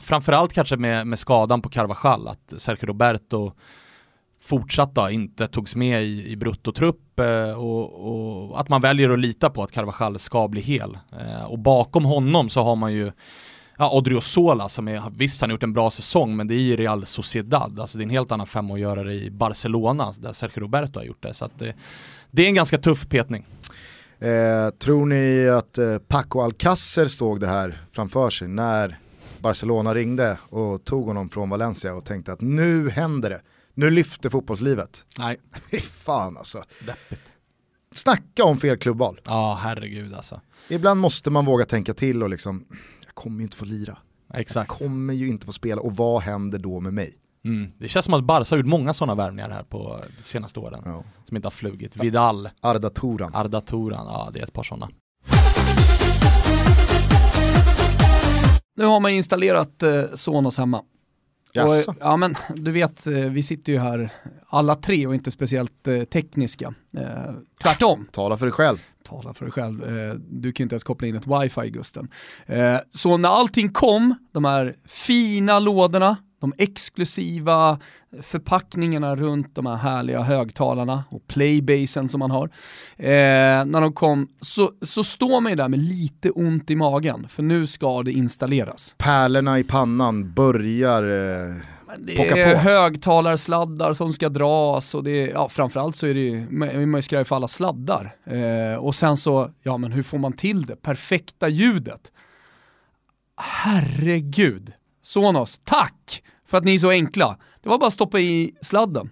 framförallt 0.00 0.52
kanske 0.52 0.76
med, 0.76 1.06
med 1.06 1.18
skadan 1.18 1.62
på 1.62 1.68
Carvajal, 1.68 2.28
att 2.28 2.52
Sergio 2.56 2.86
Roberto 2.86 3.52
fortsatt 4.42 4.94
då 4.94 5.10
inte 5.10 5.46
togs 5.46 5.76
med 5.76 6.04
i, 6.04 6.30
i 6.32 6.36
bruttotrupp 6.36 7.18
eh, 7.18 7.52
och, 7.52 8.50
och, 8.50 8.60
att 8.60 8.68
man 8.68 8.80
väljer 8.80 9.10
att 9.10 9.18
lita 9.18 9.50
på 9.50 9.62
att 9.62 9.72
Carvajal 9.72 10.18
ska 10.18 10.48
bli 10.48 10.60
hel. 10.60 10.98
Eh, 11.20 11.44
och 11.44 11.58
bakom 11.58 12.04
honom 12.04 12.48
så 12.48 12.62
har 12.62 12.76
man 12.76 12.92
ju 12.92 13.12
ja, 13.78 13.90
Odriozola 13.92 14.68
som 14.68 14.88
är, 14.88 15.02
visst 15.16 15.40
han 15.40 15.50
har 15.50 15.54
gjort 15.54 15.62
en 15.62 15.72
bra 15.72 15.90
säsong 15.90 16.36
men 16.36 16.46
det 16.46 16.54
är 16.54 16.58
i 16.58 16.76
Real 16.76 17.06
Sociedad, 17.06 17.80
alltså 17.80 17.98
det 17.98 18.02
är 18.02 18.06
en 18.06 18.10
helt 18.10 18.32
annan 18.32 18.46
femma 18.46 18.74
att 18.74 18.80
göra 18.80 19.04
det 19.04 19.14
i 19.14 19.30
Barcelona 19.30 20.12
där 20.18 20.32
Sergio 20.32 20.60
Roberto 20.60 20.98
har 20.98 21.04
gjort 21.04 21.22
det. 21.22 21.34
Så 21.34 21.44
att 21.44 21.58
det, 21.58 21.74
det 22.30 22.42
är 22.42 22.46
en 22.46 22.54
ganska 22.54 22.78
tuff 22.78 23.08
petning. 23.08 23.46
Eh, 24.18 24.70
tror 24.78 25.06
ni 25.06 25.48
att 25.48 25.78
eh, 25.78 25.98
Paco 25.98 26.40
Alcacer 26.40 27.06
stod 27.06 27.40
det 27.40 27.46
här 27.46 27.82
framför 27.92 28.30
sig 28.30 28.48
när 28.48 28.98
Barcelona 29.38 29.94
ringde 29.94 30.38
och 30.48 30.84
tog 30.84 31.06
honom 31.06 31.28
från 31.28 31.50
Valencia 31.50 31.94
och 31.94 32.04
tänkte 32.04 32.32
att 32.32 32.40
nu 32.40 32.90
händer 32.90 33.30
det 33.30 33.40
nu 33.74 33.90
lyfter 33.90 34.30
fotbollslivet. 34.30 35.06
Nej. 35.18 35.36
Fy 35.70 35.80
fan 35.80 36.36
alltså. 36.36 36.64
Deppigt. 36.86 37.22
Snacka 37.92 38.44
om 38.44 38.58
fel 38.58 38.76
klubbval. 38.76 39.20
Ja, 39.24 39.58
herregud 39.62 40.14
alltså. 40.14 40.40
Ibland 40.68 41.00
måste 41.00 41.30
man 41.30 41.44
våga 41.44 41.64
tänka 41.64 41.94
till 41.94 42.22
och 42.22 42.30
liksom, 42.30 42.64
jag 43.06 43.14
kommer 43.14 43.36
ju 43.36 43.42
inte 43.42 43.56
få 43.56 43.64
lira. 43.64 43.98
Exakt. 44.34 44.70
Jag 44.70 44.78
kommer 44.78 45.14
ju 45.14 45.28
inte 45.28 45.46
få 45.46 45.52
spela 45.52 45.80
och 45.80 45.96
vad 45.96 46.22
händer 46.22 46.58
då 46.58 46.80
med 46.80 46.94
mig? 46.94 47.14
Mm. 47.44 47.72
Det 47.78 47.88
känns 47.88 48.04
som 48.04 48.14
att 48.14 48.24
Barca 48.24 48.54
har 48.54 48.58
gjort 48.58 48.66
många 48.66 48.94
sådana 48.94 49.14
värvningar 49.14 49.50
här 49.50 49.62
på 49.62 50.00
de 50.16 50.22
senaste 50.22 50.60
åren. 50.60 50.82
Ja. 50.84 51.04
Som 51.24 51.36
inte 51.36 51.46
har 51.46 51.50
flugit. 51.50 51.96
Vidal, 51.96 52.48
Arda 52.60 52.90
Turan. 52.90 53.34
Arda 53.34 53.60
Turan, 53.60 54.06
ja 54.06 54.30
det 54.32 54.40
är 54.40 54.44
ett 54.44 54.52
par 54.52 54.62
sådana. 54.62 54.88
Nu 58.76 58.84
har 58.84 59.00
man 59.00 59.10
installerat 59.10 59.82
eh, 59.82 60.02
Sonos 60.14 60.58
hemma. 60.58 60.82
Jaså? 61.54 61.90
Och, 61.90 61.96
ja 62.00 62.16
men 62.16 62.34
du 62.54 62.72
vet, 62.72 63.06
eh, 63.06 63.14
vi 63.14 63.42
sitter 63.42 63.72
ju 63.72 63.78
här 63.78 64.10
alla 64.48 64.74
tre 64.74 65.06
och 65.06 65.14
inte 65.14 65.30
speciellt 65.30 65.88
eh, 65.88 66.02
tekniska. 66.02 66.74
Eh, 66.96 67.34
tvärtom. 67.62 68.08
Tala 68.12 68.36
för 68.38 68.46
dig 68.46 68.52
själv. 68.52 68.78
Tala 69.04 69.34
för 69.34 69.44
dig 69.44 69.52
själv. 69.52 69.84
Eh, 69.84 70.14
du 70.14 70.52
kan 70.52 70.62
ju 70.62 70.64
inte 70.64 70.74
ens 70.74 70.84
koppla 70.84 71.08
in 71.08 71.16
ett 71.16 71.26
wifi 71.26 71.70
Gusten. 71.70 72.08
Eh, 72.46 72.76
så 72.90 73.16
när 73.16 73.28
allting 73.28 73.72
kom, 73.72 74.14
de 74.32 74.44
här 74.44 74.76
fina 74.84 75.58
lådorna, 75.58 76.16
de 76.42 76.54
exklusiva 76.58 77.78
förpackningarna 78.22 79.16
runt 79.16 79.54
de 79.54 79.66
här 79.66 79.76
härliga 79.76 80.20
högtalarna 80.20 81.04
och 81.08 81.26
playbasen 81.26 82.08
som 82.08 82.18
man 82.18 82.30
har. 82.30 82.46
Eh, 82.96 83.64
när 83.64 83.80
de 83.80 83.92
kom 83.92 84.28
så, 84.40 84.72
så 84.82 85.04
står 85.04 85.40
man 85.40 85.52
ju 85.52 85.56
där 85.56 85.68
med 85.68 85.78
lite 85.78 86.30
ont 86.30 86.70
i 86.70 86.76
magen 86.76 87.28
för 87.28 87.42
nu 87.42 87.66
ska 87.66 88.02
det 88.02 88.12
installeras. 88.12 88.94
Pärlorna 88.98 89.58
i 89.58 89.64
pannan 89.64 90.32
börjar 90.32 91.02
eh, 91.02 91.56
Det 91.98 92.28
är 92.28 92.56
högtalarsladdar 92.56 93.92
som 93.92 94.12
ska 94.12 94.28
dras 94.28 94.94
och 94.94 95.04
det 95.04 95.10
är, 95.10 95.30
ja, 95.30 95.48
framförallt 95.48 95.96
så 95.96 96.06
är 96.06 96.14
det 96.14 96.20
ju, 96.20 96.50
man 96.50 96.94
är 96.94 97.00
skraj 97.00 97.24
för 97.24 97.36
alla 97.36 97.48
sladdar. 97.48 98.16
Eh, 98.24 98.78
och 98.78 98.94
sen 98.94 99.16
så, 99.16 99.50
ja 99.62 99.78
men 99.78 99.92
hur 99.92 100.02
får 100.02 100.18
man 100.18 100.32
till 100.32 100.66
det? 100.66 100.76
Perfekta 100.76 101.48
ljudet. 101.48 102.12
Herregud. 103.36 104.72
Sonos, 105.02 105.60
tack 105.64 106.22
för 106.46 106.58
att 106.58 106.64
ni 106.64 106.74
är 106.74 106.78
så 106.78 106.90
enkla. 106.90 107.38
Det 107.62 107.68
var 107.68 107.78
bara 107.78 107.86
att 107.86 107.92
stoppa 107.92 108.20
i 108.20 108.54
sladden, 108.60 109.10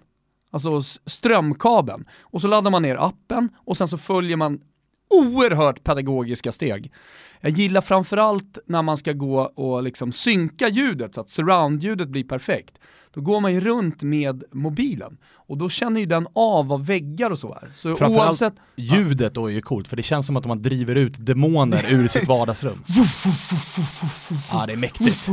alltså 0.51 0.81
strömkabeln. 1.05 2.05
Och 2.21 2.41
så 2.41 2.47
laddar 2.47 2.71
man 2.71 2.81
ner 2.81 2.95
appen 2.95 3.49
och 3.55 3.77
sen 3.77 3.87
så 3.87 3.97
följer 3.97 4.37
man 4.37 4.61
oerhört 5.09 5.83
pedagogiska 5.83 6.51
steg. 6.51 6.91
Jag 7.41 7.51
gillar 7.51 7.81
framförallt 7.81 8.59
när 8.65 8.81
man 8.81 8.97
ska 8.97 9.13
gå 9.13 9.39
och 9.39 9.83
liksom 9.83 10.11
synka 10.11 10.67
ljudet 10.67 11.15
så 11.15 11.21
att 11.21 11.29
surround-ljudet 11.29 12.07
blir 12.07 12.23
perfekt. 12.23 12.79
Då 13.13 13.21
går 13.21 13.39
man 13.39 13.53
ju 13.53 13.61
runt 13.61 14.03
med 14.03 14.43
mobilen 14.51 15.17
och 15.51 15.57
då 15.57 15.69
känner 15.69 15.99
ju 15.99 16.05
den 16.05 16.27
av 16.33 16.67
vad 16.67 16.85
väggar 16.85 17.29
och 17.29 17.39
så 17.39 17.53
är. 17.53 17.71
Så 17.73 17.95
Framförallt 17.95 18.27
oavsett, 18.27 18.53
ljudet 18.75 19.33
då 19.33 19.47
är 19.47 19.51
ju 19.51 19.61
coolt, 19.61 19.87
för 19.87 19.97
det 19.97 20.03
känns 20.03 20.27
som 20.27 20.37
att 20.37 20.45
man 20.45 20.61
driver 20.61 20.95
ut 20.95 21.25
demoner 21.25 21.85
ur 21.89 22.07
sitt 22.07 22.27
vardagsrum. 22.27 22.83
Ja, 24.51 24.65
det 24.65 24.73
är 24.73 24.77
mäktigt. 24.77 25.27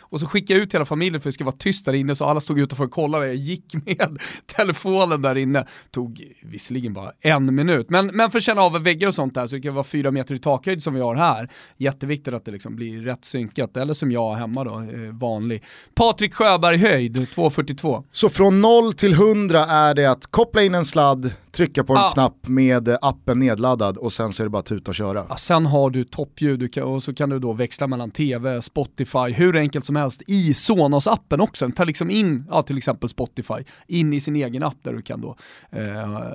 och 0.00 0.20
så 0.20 0.26
skickade 0.26 0.58
jag 0.58 0.62
ut 0.62 0.74
hela 0.74 0.84
familjen 0.84 1.20
för 1.20 1.28
att 1.28 1.32
det 1.32 1.34
ska 1.34 1.44
vara 1.44 1.56
tyst 1.58 1.84
där 1.84 1.92
inne 1.92 2.16
så 2.16 2.24
alla 2.24 2.40
stod 2.40 2.60
utanför 2.60 2.84
och 2.84 2.90
kollade. 2.90 3.26
Jag 3.26 3.36
gick 3.36 3.74
med 3.74 4.18
telefonen 4.56 5.22
där 5.22 5.38
inne. 5.38 5.66
Tog 5.90 6.22
visserligen 6.42 6.92
bara 6.92 7.12
en 7.20 7.54
minut, 7.54 7.90
men, 7.90 8.06
men 8.06 8.30
för 8.30 8.38
att 8.38 8.44
känna 8.44 8.62
av 8.62 8.82
väggar 8.82 9.08
och 9.08 9.14
sånt 9.14 9.34
där 9.34 9.46
så 9.46 9.56
det 9.56 9.62
kan 9.62 9.74
vara 9.74 9.84
fyra 9.84 10.10
meter 10.10 10.34
i 10.34 10.38
takhöjd 10.38 10.82
som 10.82 10.94
vi 10.94 11.00
har 11.00 11.14
här. 11.14 11.48
Jätteviktigt 11.76 12.34
att 12.34 12.44
det 12.44 12.50
liksom 12.50 12.76
blir 12.76 13.00
rätt 13.00 13.24
synkat, 13.24 13.76
eller 13.76 13.94
som 13.94 14.12
jag 14.12 14.34
hemma 14.34 14.64
då, 14.64 14.80
eh, 14.80 15.12
vanlig. 15.12 15.62
Patrik 15.94 16.34
Sjöberg 16.34 16.76
höjd, 16.76 17.21
2.42. 17.26 18.04
Så 18.12 18.28
från 18.28 18.60
0 18.60 18.92
till 18.92 19.12
100 19.12 19.58
är 19.66 19.94
det 19.94 20.06
att 20.06 20.26
koppla 20.26 20.62
in 20.62 20.74
en 20.74 20.84
sladd, 20.84 21.32
trycka 21.56 21.84
på 21.84 21.92
en 21.92 21.98
Ja. 22.00 22.10
knapp 22.14 22.48
med 22.48 22.88
eh, 22.88 22.96
appen 23.02 23.38
nedladdad 23.38 23.96
och 23.96 24.12
sen 24.12 24.32
så 24.32 24.42
är 24.42 24.44
det 24.44 24.50
bara 24.50 24.58
att 24.58 24.66
tuta 24.66 24.90
och 24.90 24.94
köra. 24.94 25.26
Ja, 25.28 25.36
sen 25.36 25.66
har 25.66 25.90
du 25.90 26.04
toppljud 26.04 26.60
du 26.60 26.68
kan, 26.68 26.82
och 26.84 27.02
så 27.02 27.14
kan 27.14 27.30
du 27.30 27.38
då 27.38 27.52
växla 27.52 27.86
mellan 27.86 28.10
tv, 28.10 28.62
Spotify, 28.62 29.18
hur 29.32 29.56
enkelt 29.56 29.86
som 29.86 29.96
helst 29.96 30.22
i 30.26 30.52
Sonos-appen 30.52 31.40
också. 31.40 31.64
Den 31.64 31.72
tar 31.72 31.84
liksom 31.86 32.10
in, 32.10 32.44
ja, 32.50 32.62
till 32.62 32.78
exempel 32.78 33.08
Spotify, 33.08 33.54
in 33.86 34.12
i 34.12 34.20
sin 34.20 34.36
egen 34.36 34.62
app 34.62 34.76
där 34.82 34.92
du 34.92 35.02
kan 35.02 35.20
då 35.20 35.36
eh, 35.70 35.82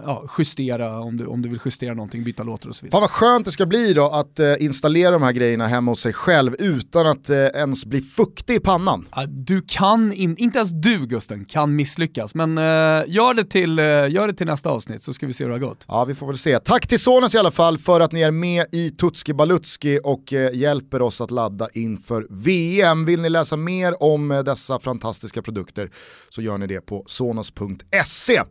ja, 0.05 0.23
justera 0.37 0.99
om 0.99 1.17
du, 1.17 1.25
om 1.25 1.41
du 1.41 1.49
vill 1.49 1.59
justera 1.65 1.93
någonting, 1.93 2.23
byta 2.23 2.43
låtar 2.43 2.69
och 2.69 2.75
så 2.75 2.85
vidare. 2.85 2.91
Fan 2.91 3.01
vad 3.01 3.11
skönt 3.11 3.45
det 3.45 3.51
ska 3.51 3.65
bli 3.65 3.93
då 3.93 4.05
att 4.09 4.39
eh, 4.39 4.53
installera 4.59 5.11
de 5.11 5.23
här 5.23 5.31
grejerna 5.31 5.67
hemma 5.67 5.91
hos 5.91 5.99
sig 5.99 6.13
själv 6.13 6.55
utan 6.59 7.07
att 7.07 7.29
eh, 7.29 7.37
ens 7.37 7.85
bli 7.85 8.01
fuktig 8.01 8.53
i 8.55 8.59
pannan. 8.59 9.05
Ja, 9.15 9.25
Du 9.27 9.61
kan, 9.67 10.13
in, 10.13 10.37
inte 10.37 10.57
ens 10.57 10.69
du 10.71 11.05
Gusten, 11.07 11.45
kan 11.45 11.75
misslyckas, 11.75 12.35
men 12.35 12.57
eh, 12.57 12.63
gör, 13.07 13.33
det 13.33 13.43
till, 13.43 13.79
eh, 13.79 13.85
gör 13.85 14.27
det 14.27 14.33
till 14.33 14.47
nästa 14.47 14.69
avsnitt 14.69 15.03
så 15.07 15.13
ska 15.13 15.27
vi 15.27 15.33
se 15.33 15.43
hur 15.43 15.49
det 15.49 15.55
har 15.55 15.67
gått. 15.67 15.85
Ja, 15.87 16.05
vi 16.05 16.15
får 16.15 16.27
väl 16.27 16.37
se. 16.37 16.59
Tack 16.59 16.87
till 16.87 16.99
Sonos 16.99 17.35
i 17.35 17.37
alla 17.37 17.51
fall 17.51 17.77
för 17.77 17.99
att 17.99 18.11
ni 18.11 18.21
är 18.21 18.31
med 18.31 18.65
i 18.71 18.89
Tutski 18.89 19.33
Balutski 19.33 19.99
och 20.03 20.33
eh, 20.33 20.53
hjälper 20.53 21.01
oss 21.01 21.21
att 21.21 21.31
ladda 21.31 21.69
inför 21.73 22.27
VM. 22.29 23.05
Vill 23.05 23.21
ni 23.21 23.29
läsa 23.29 23.57
mer 23.57 24.03
om 24.03 24.31
eh, 24.31 24.43
dessa 24.43 24.79
fantastiska 24.79 25.41
produkter 25.41 25.91
så 26.29 26.41
gör 26.41 26.57
ni 26.57 26.67
det 26.67 26.81
på 26.81 27.03
sonos.se. 27.07 28.41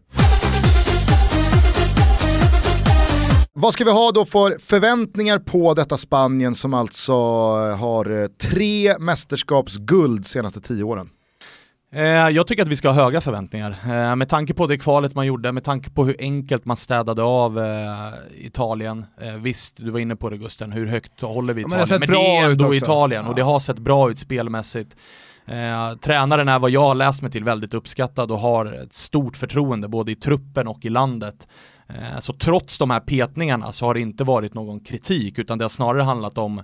Vad 3.53 3.73
ska 3.73 3.85
vi 3.85 3.91
ha 3.91 4.13
då 4.13 4.25
för 4.25 4.59
förväntningar 4.59 5.39
på 5.39 5.75
detta 5.75 5.97
Spanien 5.97 6.55
som 6.55 6.75
alltså 6.75 7.13
eh, 7.13 7.79
har 7.79 8.23
eh, 8.23 8.27
tre 8.27 8.99
mästerskapsguld 8.99 10.27
senaste 10.27 10.61
tio 10.61 10.85
åren? 10.85 11.11
Eh, 11.93 12.05
jag 12.05 12.47
tycker 12.47 12.63
att 12.63 12.69
vi 12.69 12.77
ska 12.77 12.89
ha 12.89 13.05
höga 13.05 13.21
förväntningar. 13.21 13.71
Eh, 13.71 14.17
med 14.17 14.29
tanke 14.29 14.55
på 14.55 14.67
det 14.67 14.79
kvalet 14.79 15.15
man 15.15 15.27
gjorde, 15.27 15.53
med 15.53 15.65
tanke 15.65 15.91
på 15.91 16.05
hur 16.05 16.17
enkelt 16.19 16.65
man 16.65 16.77
städade 16.77 17.23
av 17.23 17.59
eh, 17.59 18.47
Italien. 18.47 19.05
Visst, 19.39 19.77
du 19.77 19.91
var 19.91 20.01
inne 20.01 20.17
på 20.17 20.31
det 20.31 20.37
Gusten, 20.37 20.73
hur 20.73 20.87
högt 20.87 21.21
håller 21.21 21.55
vi 21.55 21.63
Ja, 21.63 21.69
men 21.69 21.83
Italien? 21.83 22.01
Men, 22.01 22.11
det 22.11 22.37
är 22.37 22.51
ändå. 22.51 22.75
Italien 22.75 23.27
och 23.27 23.35
det 23.35 23.43
har 23.43 23.61
sett 23.61 23.79
bra 23.79 24.11
ut 24.11 24.19
spelmässigt. 24.19 24.97
Eh, 25.47 25.97
tränaren 25.97 26.49
är 26.49 26.59
vad 26.59 26.71
jag 26.71 26.81
har 26.81 26.95
läst 26.95 27.23
mig 27.23 27.31
till 27.31 27.45
väldigt 27.45 27.75
uppskattad 27.75 28.31
och 28.31 28.39
har 28.39 28.67
ett 28.67 28.93
stort 28.93 29.37
förtroende 29.37 29.89
både 29.89 30.13
i 30.13 30.15
truppen 30.15 30.69
och 30.69 30.85
i 30.85 30.89
landet. 30.89 31.49
Eh, 31.89 32.21
så 32.21 32.33
trots 32.33 32.79
de 32.79 32.91
här 32.91 33.01
petningarna 33.01 33.73
så 33.73 33.87
har 33.87 33.95
det 33.95 34.01
inte 34.01 34.25
varit 34.25 34.55
någon 34.55 34.81
kritik 34.81 35.39
utan 35.39 35.59
det 35.59 35.65
har 35.65 35.69
snarare 35.69 36.03
handlat 36.03 36.39
om 36.39 36.63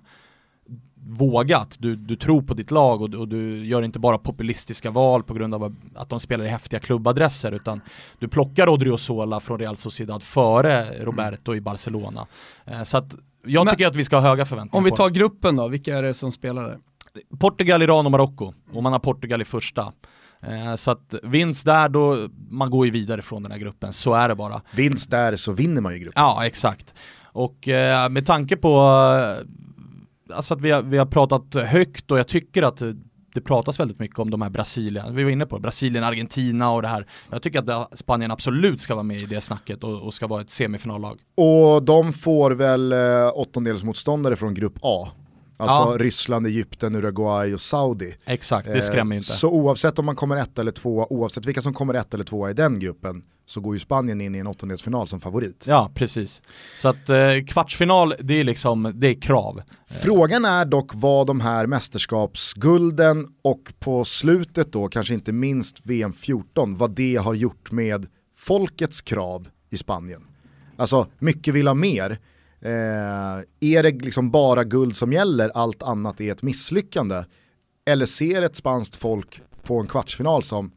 vågat, 1.06 1.76
du, 1.78 1.96
du 1.96 2.16
tror 2.16 2.42
på 2.42 2.54
ditt 2.54 2.70
lag 2.70 3.02
och, 3.02 3.10
du- 3.10 3.18
och 3.18 3.28
du 3.28 3.66
gör 3.66 3.82
inte 3.82 3.98
bara 3.98 4.18
populistiska 4.18 4.90
val 4.90 5.22
på 5.22 5.34
grund 5.34 5.54
av 5.54 5.76
att 5.94 6.08
de 6.08 6.20
spelar 6.20 6.44
i 6.44 6.48
häftiga 6.48 6.80
klubbadresser 6.80 7.52
utan 7.52 7.80
du 8.18 8.28
plockar 8.28 8.68
Odriozola 8.68 9.40
från 9.40 9.58
Real 9.58 9.76
Sociedad 9.76 10.22
före 10.22 11.04
Roberto 11.04 11.54
i 11.54 11.60
Barcelona. 11.60 12.26
Eh, 12.64 12.82
så 12.82 12.98
att 12.98 13.14
jag 13.46 13.64
Men- 13.64 13.74
tycker 13.74 13.86
att 13.88 13.96
vi 13.96 14.04
ska 14.04 14.16
ha 14.16 14.22
höga 14.28 14.44
förväntningar 14.44 14.78
Om 14.78 14.84
vi 14.84 14.90
tar 14.90 15.10
gruppen 15.10 15.56
då, 15.56 15.68
vilka 15.68 15.96
är 15.98 16.02
det 16.02 16.14
som 16.14 16.32
spelar 16.32 16.62
där? 16.62 16.78
Portugal, 17.38 17.82
Iran 17.82 18.06
och 18.06 18.12
Marocko 18.12 18.52
och 18.72 18.82
man 18.82 18.92
har 18.92 19.00
Portugal 19.00 19.42
i 19.42 19.44
första. 19.44 19.92
Eh, 20.42 20.74
så 20.74 20.90
att 20.90 21.14
vinst 21.22 21.64
där 21.66 21.88
då, 21.88 22.28
man 22.50 22.70
går 22.70 22.86
ju 22.86 22.92
vidare 22.92 23.22
från 23.22 23.42
den 23.42 23.52
här 23.52 23.58
gruppen, 23.58 23.92
så 23.92 24.14
är 24.14 24.28
det 24.28 24.34
bara. 24.34 24.62
Vinst 24.76 25.10
där 25.10 25.36
så 25.36 25.52
vinner 25.52 25.80
man 25.80 25.92
ju 25.92 25.98
gruppen. 25.98 26.22
Ja, 26.22 26.46
exakt. 26.46 26.94
Och 27.24 27.68
eh, 27.68 28.08
med 28.08 28.26
tanke 28.26 28.56
på 28.56 28.80
alltså 30.32 30.54
att 30.54 30.60
vi 30.60 30.70
har, 30.70 30.82
vi 30.82 30.98
har 30.98 31.06
pratat 31.06 31.54
högt 31.54 32.10
och 32.10 32.18
jag 32.18 32.28
tycker 32.28 32.62
att 32.62 32.80
eh, 32.82 32.88
det 33.34 33.40
pratas 33.40 33.80
väldigt 33.80 33.98
mycket 33.98 34.18
om 34.18 34.30
de 34.30 34.42
här 34.42 34.50
Brasilien, 34.50 35.14
vi 35.14 35.24
var 35.24 35.30
inne 35.30 35.46
på 35.46 35.58
Brasilien, 35.58 36.04
Argentina 36.04 36.72
och 36.72 36.82
det 36.82 36.88
här. 36.88 37.06
Jag 37.30 37.42
tycker 37.42 37.72
att 37.72 37.98
Spanien 37.98 38.30
absolut 38.30 38.80
ska 38.80 38.94
vara 38.94 39.02
med 39.02 39.20
i 39.20 39.26
det 39.26 39.40
snacket 39.40 39.84
och, 39.84 40.02
och 40.02 40.14
ska 40.14 40.26
vara 40.26 40.40
ett 40.40 40.50
semifinallag. 40.50 41.18
Och 41.34 41.82
de 41.82 42.12
får 42.12 42.50
väl 42.50 42.92
eh, 42.92 42.98
åttondelsmotståndare 43.34 44.36
från 44.36 44.54
grupp 44.54 44.78
A. 44.82 45.08
Alltså 45.56 45.92
Ja. 45.92 45.98
Ryssland, 45.98 46.46
Egypten, 46.46 46.94
Uruguay 46.94 47.54
och 47.54 47.60
Saudi. 47.60 48.14
Exakt, 48.24 48.66
det 48.66 48.74
Eh, 48.74 48.80
skrämmer 48.80 49.14
ju 49.14 49.18
inte. 49.18 49.32
Så 49.32 49.50
oavsett 49.50 49.98
om 49.98 50.04
man 50.06 50.16
kommer 50.16 50.36
ett 50.36 50.58
eller 50.58 50.72
två, 50.72 51.06
oavsett 51.10 51.46
vilka 51.46 51.62
som 51.62 51.74
kommer 51.74 51.94
ett 51.94 52.14
eller 52.14 52.24
två 52.24 52.50
i 52.50 52.52
den 52.52 52.78
gruppen, 52.78 53.22
så 53.46 53.61
går 53.61 53.74
ju 53.74 53.78
Spanien 53.78 54.20
in 54.20 54.35
i 54.35 54.38
en 54.38 54.46
åttondelsfinal 54.46 55.09
som 55.09 55.20
favorit. 55.20 55.64
Ja, 55.68 55.90
precis. 55.94 56.42
Så 56.78 56.88
att 56.88 57.09
eh, 57.09 57.44
kvartsfinal, 57.48 58.14
det 58.18 58.40
är 58.40 58.44
liksom, 58.44 58.92
det 58.94 59.09
är 59.09 59.20
krav. 59.20 59.62
Frågan 59.87 60.44
är 60.44 60.64
dock 60.64 60.90
vad 60.94 61.26
de 61.26 61.40
här 61.40 61.66
mästerskapsgulden 61.66 63.26
och 63.42 63.72
på 63.78 64.05
slutet 64.05 64.72
då, 64.72 64.88
kanske 64.88 65.14
inte 65.14 65.33
minst 65.33 65.87
VM 65.87 66.12
14, 66.12 66.76
vad 66.76 66.90
det 66.90 67.16
har 67.16 67.35
gjort 67.35 67.72
med 67.72 68.07
folkets 68.37 69.02
krav 69.02 69.48
i 69.70 69.76
Spanien. 69.76 70.22
Alltså, 70.76 71.07
mycket 71.18 71.55
vill 71.55 71.66
ha 71.66 71.74
mer. 71.74 72.11
Eh, 72.61 72.70
är 73.61 73.83
det 73.83 73.90
liksom 73.90 74.31
bara 74.31 74.64
guld 74.64 74.96
som 74.96 75.12
gäller, 75.12 75.48
allt 75.55 75.83
annat 75.83 76.20
är 76.20 76.33
ett 76.33 76.42
misslyckande? 76.42 77.24
Eller 77.87 78.07
ser 78.07 78.42
ett 78.42 78.57
spanskt 78.57 78.96
folk 78.96 79.42
på 79.62 79.81
en 79.81 79.87
kvartsfinal 79.87 80.42
som 80.42 80.72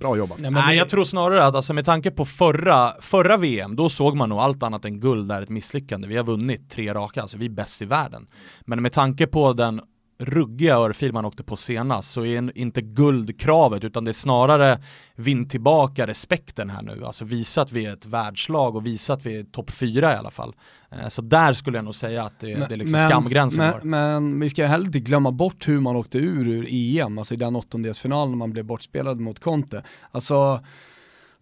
bra 0.00 0.16
jobbat? 0.16 0.38
Nej, 0.38 0.76
jag 0.76 0.88
tror 0.88 1.04
snarare 1.04 1.44
att 1.44 1.54
alltså, 1.54 1.72
med 1.72 1.84
tanke 1.84 2.10
på 2.10 2.24
förra, 2.24 2.92
förra 3.00 3.36
VM, 3.36 3.76
då 3.76 3.88
såg 3.88 4.16
man 4.16 4.28
nog 4.28 4.38
allt 4.38 4.62
annat 4.62 4.84
än 4.84 5.00
guld 5.00 5.32
är 5.32 5.42
ett 5.42 5.48
misslyckande. 5.48 6.08
Vi 6.08 6.16
har 6.16 6.24
vunnit 6.24 6.70
tre 6.70 6.94
raka, 6.94 7.22
alltså 7.22 7.36
vi 7.36 7.46
är 7.46 7.50
bäst 7.50 7.82
i 7.82 7.84
världen. 7.84 8.26
Men 8.60 8.82
med 8.82 8.92
tanke 8.92 9.26
på 9.26 9.52
den 9.52 9.80
ruggiga 10.20 10.76
örfil 10.76 11.12
man 11.12 11.24
åkte 11.24 11.42
på 11.42 11.56
senast 11.56 12.10
så 12.10 12.24
är 12.24 12.58
inte 12.58 12.82
guldkravet 12.82 13.84
utan 13.84 14.04
det 14.04 14.10
är 14.10 14.12
snarare 14.12 14.78
vinn 15.14 15.48
tillbaka 15.48 16.06
respekten 16.06 16.70
här 16.70 16.82
nu. 16.82 17.04
Alltså 17.04 17.24
visa 17.24 17.62
att 17.62 17.72
vi 17.72 17.86
är 17.86 17.92
ett 17.92 18.06
världslag 18.06 18.76
och 18.76 18.86
visa 18.86 19.12
att 19.12 19.26
vi 19.26 19.36
är 19.36 19.44
topp 19.44 19.70
fyra 19.70 20.12
i 20.12 20.16
alla 20.16 20.30
fall. 20.30 20.54
Eh, 20.90 21.08
så 21.08 21.22
där 21.22 21.52
skulle 21.52 21.78
jag 21.78 21.84
nog 21.84 21.94
säga 21.94 22.24
att 22.24 22.40
det, 22.40 22.58
men, 22.58 22.68
det 22.68 22.74
är 22.74 22.76
liksom 22.76 22.98
men, 22.98 23.08
skamgränsen 23.08 23.72
men, 23.82 23.90
men, 23.90 24.40
vi 24.40 24.50
ska 24.50 24.66
heller 24.66 24.86
inte 24.86 25.00
glömma 25.00 25.32
bort 25.32 25.68
hur 25.68 25.80
man 25.80 25.96
åkte 25.96 26.18
ur 26.18 26.48
ur 26.48 26.66
EM, 26.70 27.18
alltså 27.18 27.34
i 27.34 27.36
den 27.36 27.56
åttondelsfinalen 27.56 28.30
när 28.30 28.38
man 28.38 28.52
blev 28.52 28.64
bortspelad 28.64 29.20
mot 29.20 29.40
Conte. 29.40 29.82
Alltså 30.10 30.60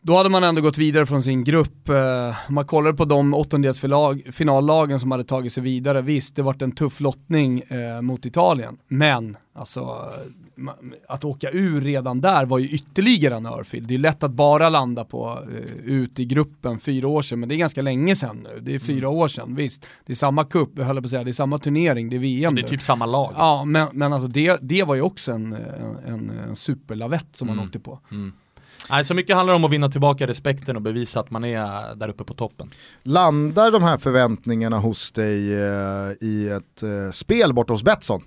då 0.01 0.17
hade 0.17 0.29
man 0.29 0.45
ändå 0.45 0.61
gått 0.61 0.79
vidare 0.79 1.07
från 1.07 1.23
sin 1.23 1.45
grupp. 1.45 1.89
Eh, 1.89 2.37
man 2.49 2.67
kollar 2.67 2.93
på 2.93 3.05
de 3.05 3.35
åttondelsfinallagen 3.35 5.01
som 5.01 5.11
hade 5.11 5.25
tagit 5.25 5.53
sig 5.53 5.63
vidare. 5.63 6.03
Visst, 6.03 6.37
det 6.37 6.43
varit 6.43 6.63
en 6.63 6.73
tuff 6.73 7.01
lottning 7.01 7.61
eh, 7.61 8.03
mot 8.03 8.27
Italien, 8.27 8.79
men 8.89 9.37
alltså 9.55 10.11
att 11.09 11.25
åka 11.25 11.51
ur 11.51 11.81
redan 11.81 12.21
där 12.21 12.45
var 12.47 12.59
ju 12.59 12.69
ytterligare 12.69 13.37
en 13.37 13.47
örfil. 13.47 13.87
Det 13.87 13.95
är 13.95 13.99
lätt 13.99 14.23
att 14.23 14.31
bara 14.31 14.69
landa 14.69 15.05
på 15.05 15.39
uh, 15.49 15.57
ut 15.85 16.21
i 16.21 16.25
gruppen 16.25 16.79
fyra 16.79 17.09
år 17.09 17.23
sedan, 17.23 17.41
men 17.41 17.49
det 17.49 17.55
är 17.55 17.57
ganska 17.57 17.83
länge 17.83 18.17
sedan 18.17 18.47
nu. 18.53 18.61
Det 18.61 18.75
är 18.75 18.79
fyra 18.79 19.07
mm. 19.07 19.19
år 19.19 19.29
sedan, 19.29 19.55
visst. 19.55 19.87
Det 20.07 20.13
är 20.13 20.17
samma 20.17 20.45
cup, 20.45 20.69
jag 20.75 20.85
höll 20.85 20.97
på 20.97 21.05
att 21.05 21.11
säga, 21.11 21.25
det 21.25 21.31
är 21.31 21.33
samma 21.33 21.59
turnering, 21.59 22.11
det 22.11 22.17
är 22.17 22.21
VM 22.21 22.55
Det 22.55 22.61
är 22.61 22.63
nu. 22.63 22.69
typ 22.69 22.83
samma 22.83 23.07
lag. 23.07 23.33
Ja, 23.37 23.65
men, 23.65 23.89
men 23.93 24.13
alltså 24.13 24.29
det, 24.29 24.59
det 24.63 24.83
var 24.83 24.95
ju 24.95 25.03
också 25.03 25.33
en, 25.33 25.53
en, 26.07 26.31
en 26.31 26.57
superlavett 26.57 27.37
som 27.37 27.49
mm. 27.49 27.57
man 27.57 27.67
åkte 27.67 27.79
på. 27.79 28.01
Mm. 28.11 28.33
Nej, 28.91 29.05
så 29.05 29.15
mycket 29.15 29.37
handlar 29.37 29.55
om 29.55 29.65
att 29.65 29.71
vinna 29.71 29.89
tillbaka 29.89 30.27
respekten 30.27 30.77
och 30.77 30.83
bevisa 30.83 31.21
att 31.21 31.31
man 31.31 31.45
är 31.45 31.95
där 31.95 32.09
uppe 32.09 32.25
på 32.25 32.35
toppen. 32.35 32.71
Landar 33.03 33.71
de 33.71 33.83
här 33.83 33.99
förväntningarna 33.99 34.79
hos 34.79 35.13
dig 35.13 35.55
eh, 35.55 36.11
i 36.21 36.49
ett 36.49 36.83
eh, 36.83 37.11
spel 37.13 37.53
borta 37.55 37.73
hos 37.73 37.83
Betsson? 37.83 38.23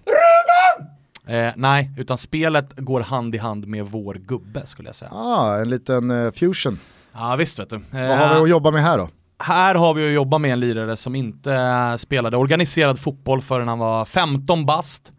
Eh, 1.28 1.50
nej, 1.56 1.92
utan 1.98 2.18
spelet 2.18 2.74
går 2.78 3.02
hand 3.02 3.36
i 3.36 3.38
hand 3.38 3.68
med 3.68 3.86
vår 3.88 4.14
gubbe 4.14 4.66
skulle 4.66 4.90
jag 4.90 4.96
säga. 4.96 5.12
Ah, 5.14 5.56
en 5.60 5.70
liten 5.70 6.12
eh, 6.12 6.32
fusion. 6.32 6.80
Ja 7.14 7.36
visst 7.40 7.60
vet 7.60 7.70
du. 7.70 7.76
Eh, 7.76 7.82
Vad 7.92 8.18
har 8.18 8.36
vi 8.36 8.42
att 8.42 8.50
jobba 8.50 8.72
med 8.72 8.82
här 8.84 8.98
då? 8.98 9.10
Här 9.40 9.76
har 9.76 9.94
vi 9.94 10.08
att 10.08 10.14
jobba 10.14 10.38
med 10.38 10.54
en 10.54 10.60
lirare 10.60 10.98
som 10.98 11.16
inte 11.16 11.54
eh, 11.54 11.96
spelade 11.96 12.38
organiserad 12.38 13.00
fotboll 13.00 13.42
förrän 13.42 13.68
han 13.68 13.80
var 13.80 14.06
15 14.06 14.66
bast. 14.66 15.12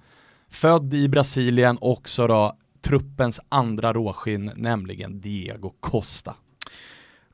Född 0.50 0.94
i 0.94 1.08
Brasilien, 1.08 1.78
också 1.80 2.26
då 2.26 2.52
truppens 2.82 3.40
andra 3.48 3.92
råskinn, 3.92 4.52
nämligen 4.56 5.20
Diego 5.20 5.72
Costa. 5.80 6.34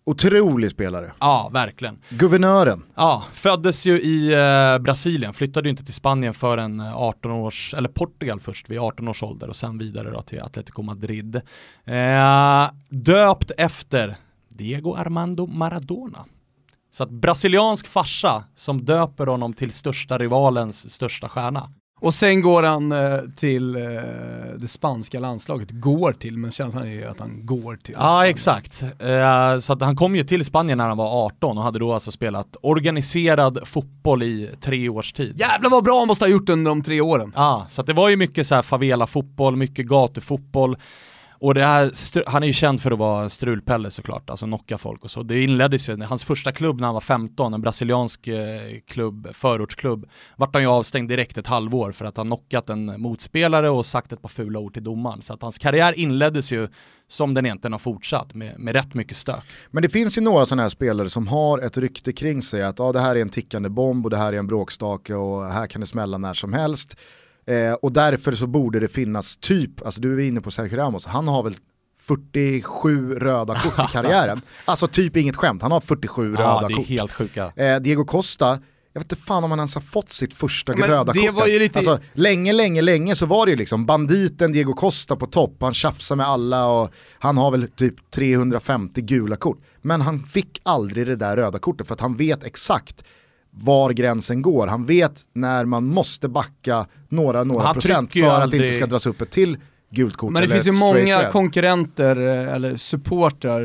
Otrolig 0.09 0.71
spelare. 0.71 1.13
Ja, 1.21 1.51
verkligen. 1.53 1.99
Guvernören. 2.09 2.85
Ja, 2.95 3.25
föddes 3.33 3.87
ju 3.87 4.01
i 4.01 4.33
eh, 4.33 4.79
Brasilien, 4.79 5.33
flyttade 5.33 5.69
ju 5.69 5.71
inte 5.71 5.85
till 5.85 5.95
Spanien 5.95 6.35
förrän 6.35 6.81
18 6.81 7.31
eh, 7.31 7.39
års, 7.39 7.75
eller 7.75 7.89
Portugal 7.89 8.41
först 8.41 8.71
vid 8.71 8.79
18 8.79 9.09
års 9.09 9.23
ålder 9.23 9.49
och 9.49 9.57
sen 9.57 9.79
vidare 9.79 10.11
då 10.11 10.23
till 10.23 10.41
Atletico 10.41 10.83
Madrid. 10.83 11.41
Eh, 11.85 12.71
döpt 12.89 13.51
efter 13.59 14.17
Diego 14.49 14.95
Armando 14.95 15.47
Maradona. 15.47 16.25
Så 16.91 17.05
att 17.05 17.11
brasiliansk 17.11 17.87
farsa 17.87 18.45
som 18.55 18.85
döper 18.85 19.27
honom 19.27 19.55
till 19.55 19.73
största 19.73 20.19
rivalens 20.19 20.91
största 20.91 21.29
stjärna. 21.29 21.71
Och 22.01 22.15
sen 22.15 22.43
går 22.43 22.63
han 22.63 22.93
eh, 22.93 23.19
till 23.37 23.77
eh, 23.77 23.83
det 24.57 24.69
spanska 24.69 25.21
landslaget, 25.21 25.69
går 25.71 26.13
till, 26.13 26.39
men 26.39 26.51
känslan 26.51 26.87
är 26.87 26.91
ju 26.93 27.05
att 27.05 27.21
han 27.21 27.47
går 27.47 27.77
till. 27.77 27.95
Ja 27.99 28.13
Spanien. 28.13 28.31
exakt, 28.31 28.83
eh, 28.83 29.59
så 29.61 29.73
att 29.73 29.83
han 29.83 29.97
kom 29.97 30.17
ju 30.17 30.25
till 30.25 30.45
Spanien 30.45 30.79
när 30.79 30.89
han 30.89 30.97
var 30.97 31.27
18 31.27 31.59
och 31.59 31.65
hade 31.65 31.79
då 31.79 31.93
alltså 31.93 32.11
spelat 32.13 32.57
organiserad 32.63 33.59
fotboll 33.65 34.23
i 34.23 34.51
tre 34.61 34.89
års 34.89 35.13
tid. 35.13 35.41
Jävlar 35.41 35.71
vad 35.71 35.85
bra 35.85 35.99
han 35.99 36.09
måste 36.09 36.25
ha 36.25 36.31
gjort 36.31 36.49
under 36.49 36.71
de 36.71 36.83
tre 36.83 37.01
åren. 37.01 37.33
Ja, 37.37 37.67
så 37.69 37.81
att 37.81 37.87
det 37.87 37.93
var 37.93 38.09
ju 38.09 38.17
mycket 38.17 38.47
så 38.47 38.55
här 38.55 38.63
favela-fotboll, 38.63 39.57
mycket 39.57 39.87
gatufotboll. 39.87 40.77
Och 41.41 41.55
det 41.55 41.65
här, 41.65 41.93
han 42.31 42.43
är 42.43 42.47
ju 42.47 42.53
känd 42.53 42.83
för 42.83 42.91
att 42.91 42.99
vara 42.99 43.31
strulpelle 43.31 43.91
såklart, 43.91 44.31
alltså 44.31 44.47
knocka 44.47 44.79
folk 44.79 45.05
och 45.05 45.11
så. 45.11 45.23
Det 45.23 45.43
inleddes 45.43 45.89
ju, 45.89 46.03
hans 46.03 46.25
första 46.25 46.53
klubb 46.53 46.81
när 46.81 46.87
han 46.87 46.95
var 46.95 47.01
15, 47.01 47.55
en 47.55 47.61
brasiliansk 47.61 48.27
eh, 48.27 48.61
klubb, 48.87 49.29
förortsklubb, 49.33 50.07
vart 50.37 50.55
han 50.55 50.63
ju 50.63 50.69
avstängd 50.69 51.09
direkt 51.09 51.39
ett 51.39 51.47
halvår 51.47 51.93
för 51.93 52.05
att 52.05 52.17
han 52.17 52.27
knockat 52.27 52.71
en 52.71 53.01
motspelare 53.01 53.71
och 53.71 53.87
sagt 53.87 54.13
ett 54.13 54.23
par 54.23 54.29
fula 54.29 54.59
ord 54.59 54.75
till 54.75 54.85
domaren. 54.85 55.23
Så 55.23 55.33
att 55.33 55.43
hans 55.43 55.59
karriär 55.59 55.99
inleddes 55.99 56.53
ju 56.53 56.69
som 57.09 57.35
den 57.35 57.47
egentligen 57.47 57.73
har 57.73 57.79
fortsatt 57.79 58.35
med, 58.35 58.59
med 58.59 58.75
rätt 58.75 58.95
mycket 58.95 59.17
stök. 59.17 59.45
Men 59.71 59.83
det 59.83 59.89
finns 59.89 60.19
ju 60.19 60.23
några 60.23 60.47
sådana 60.47 60.63
här 60.63 60.69
spelare 60.69 61.09
som 61.09 61.29
har 61.29 61.59
ett 61.59 61.79
rykte 61.79 62.13
kring 62.13 62.43
sig 62.43 62.63
att 62.63 62.81
ah, 62.81 62.93
det 62.93 63.01
här 63.01 63.17
är 63.17 63.21
en 63.21 63.29
tickande 63.29 63.69
bomb 63.69 64.07
och 64.07 64.11
det 64.11 64.17
här 64.17 64.33
är 64.33 64.39
en 64.39 64.47
bråkstake 64.47 65.15
och 65.15 65.45
här 65.45 65.67
kan 65.67 65.81
det 65.81 65.87
smälla 65.87 66.19
när 66.19 66.35
som 66.35 66.53
helst. 66.53 66.97
Eh, 67.49 67.73
och 67.73 67.93
därför 67.93 68.33
så 68.33 68.47
borde 68.47 68.81
det 68.81 68.89
finnas 68.89 69.37
typ, 69.37 69.87
alltså 69.87 70.01
du 70.01 70.15
är 70.15 70.29
inne 70.29 70.41
på 70.41 70.51
Sergio 70.51 70.77
Ramos, 70.77 71.07
han 71.07 71.29
har 71.29 71.43
väl 71.43 71.55
47 72.03 73.15
röda 73.15 73.55
kort 73.55 73.91
i 73.91 73.93
karriären. 73.93 74.41
Alltså 74.65 74.89
typ 74.89 75.17
inget 75.17 75.37
skämt, 75.37 75.63
han 75.63 75.73
har 75.73 75.81
47 75.81 76.35
ja, 76.39 76.41
röda 76.41 76.69
det 76.69 76.75
är 76.75 76.77
kort. 76.77 76.87
helt 76.87 77.13
sjuka. 77.13 77.53
Eh, 77.57 77.81
Diego 77.81 78.05
Costa, 78.05 78.59
jag 78.93 79.01
vet 79.01 79.13
inte 79.13 79.25
fan 79.25 79.45
om 79.45 79.51
han 79.51 79.61
ens 79.61 79.75
har 79.75 79.83
fått 79.83 80.13
sitt 80.13 80.35
första 80.35 80.77
Men 80.77 80.89
röda 80.89 81.13
kort. 81.13 81.47
Lite... 81.49 81.79
Alltså, 81.79 81.99
länge, 82.13 82.53
länge, 82.53 82.83
länge 82.83 83.15
så 83.15 83.27
var 83.27 83.47
det 83.47 83.51
ju 83.51 83.57
liksom 83.57 83.87
banditen 83.87 84.53
Diego 84.53 84.75
Costa 84.75 85.17
på 85.17 85.27
topp, 85.27 85.57
han 85.61 85.75
tjafsar 85.75 86.17
med 86.17 86.27
alla 86.27 86.67
och 86.67 86.91
han 87.19 87.37
har 87.39 87.51
väl 87.51 87.69
typ 87.69 88.11
350 88.11 89.01
gula 89.01 89.37
kort. 89.37 89.59
Men 89.83 90.01
han 90.01 90.19
fick 90.19 90.61
aldrig 90.63 91.07
det 91.07 91.17
där 91.17 91.37
röda 91.37 91.59
kortet 91.59 91.87
för 91.87 91.95
att 91.95 92.01
han 92.01 92.17
vet 92.17 92.45
exakt 92.45 93.05
var 93.51 93.93
gränsen 93.93 94.43
går. 94.43 94.67
Han 94.67 94.87
vet 94.87 95.23
när 95.33 95.65
man 95.65 95.85
måste 95.85 96.29
backa 96.29 96.87
några, 97.09 97.45
några 97.45 97.75
procent 97.75 98.13
för 98.13 98.21
aldrig... 98.21 98.45
att 98.45 98.51
det 98.51 98.57
inte 98.57 98.73
ska 98.73 98.87
dras 98.87 99.07
upp 99.07 99.21
ett 99.21 99.31
till 99.31 99.57
gult 99.91 100.17
kort. 100.17 100.33
Men 100.33 100.43
det 100.43 100.49
finns 100.49 100.67
ju 100.67 100.73
många 100.73 101.23
red. 101.23 101.33
konkurrenter, 101.33 102.17
eh, 102.17 102.55
eller 102.55 102.77
supportrar, 102.77 103.63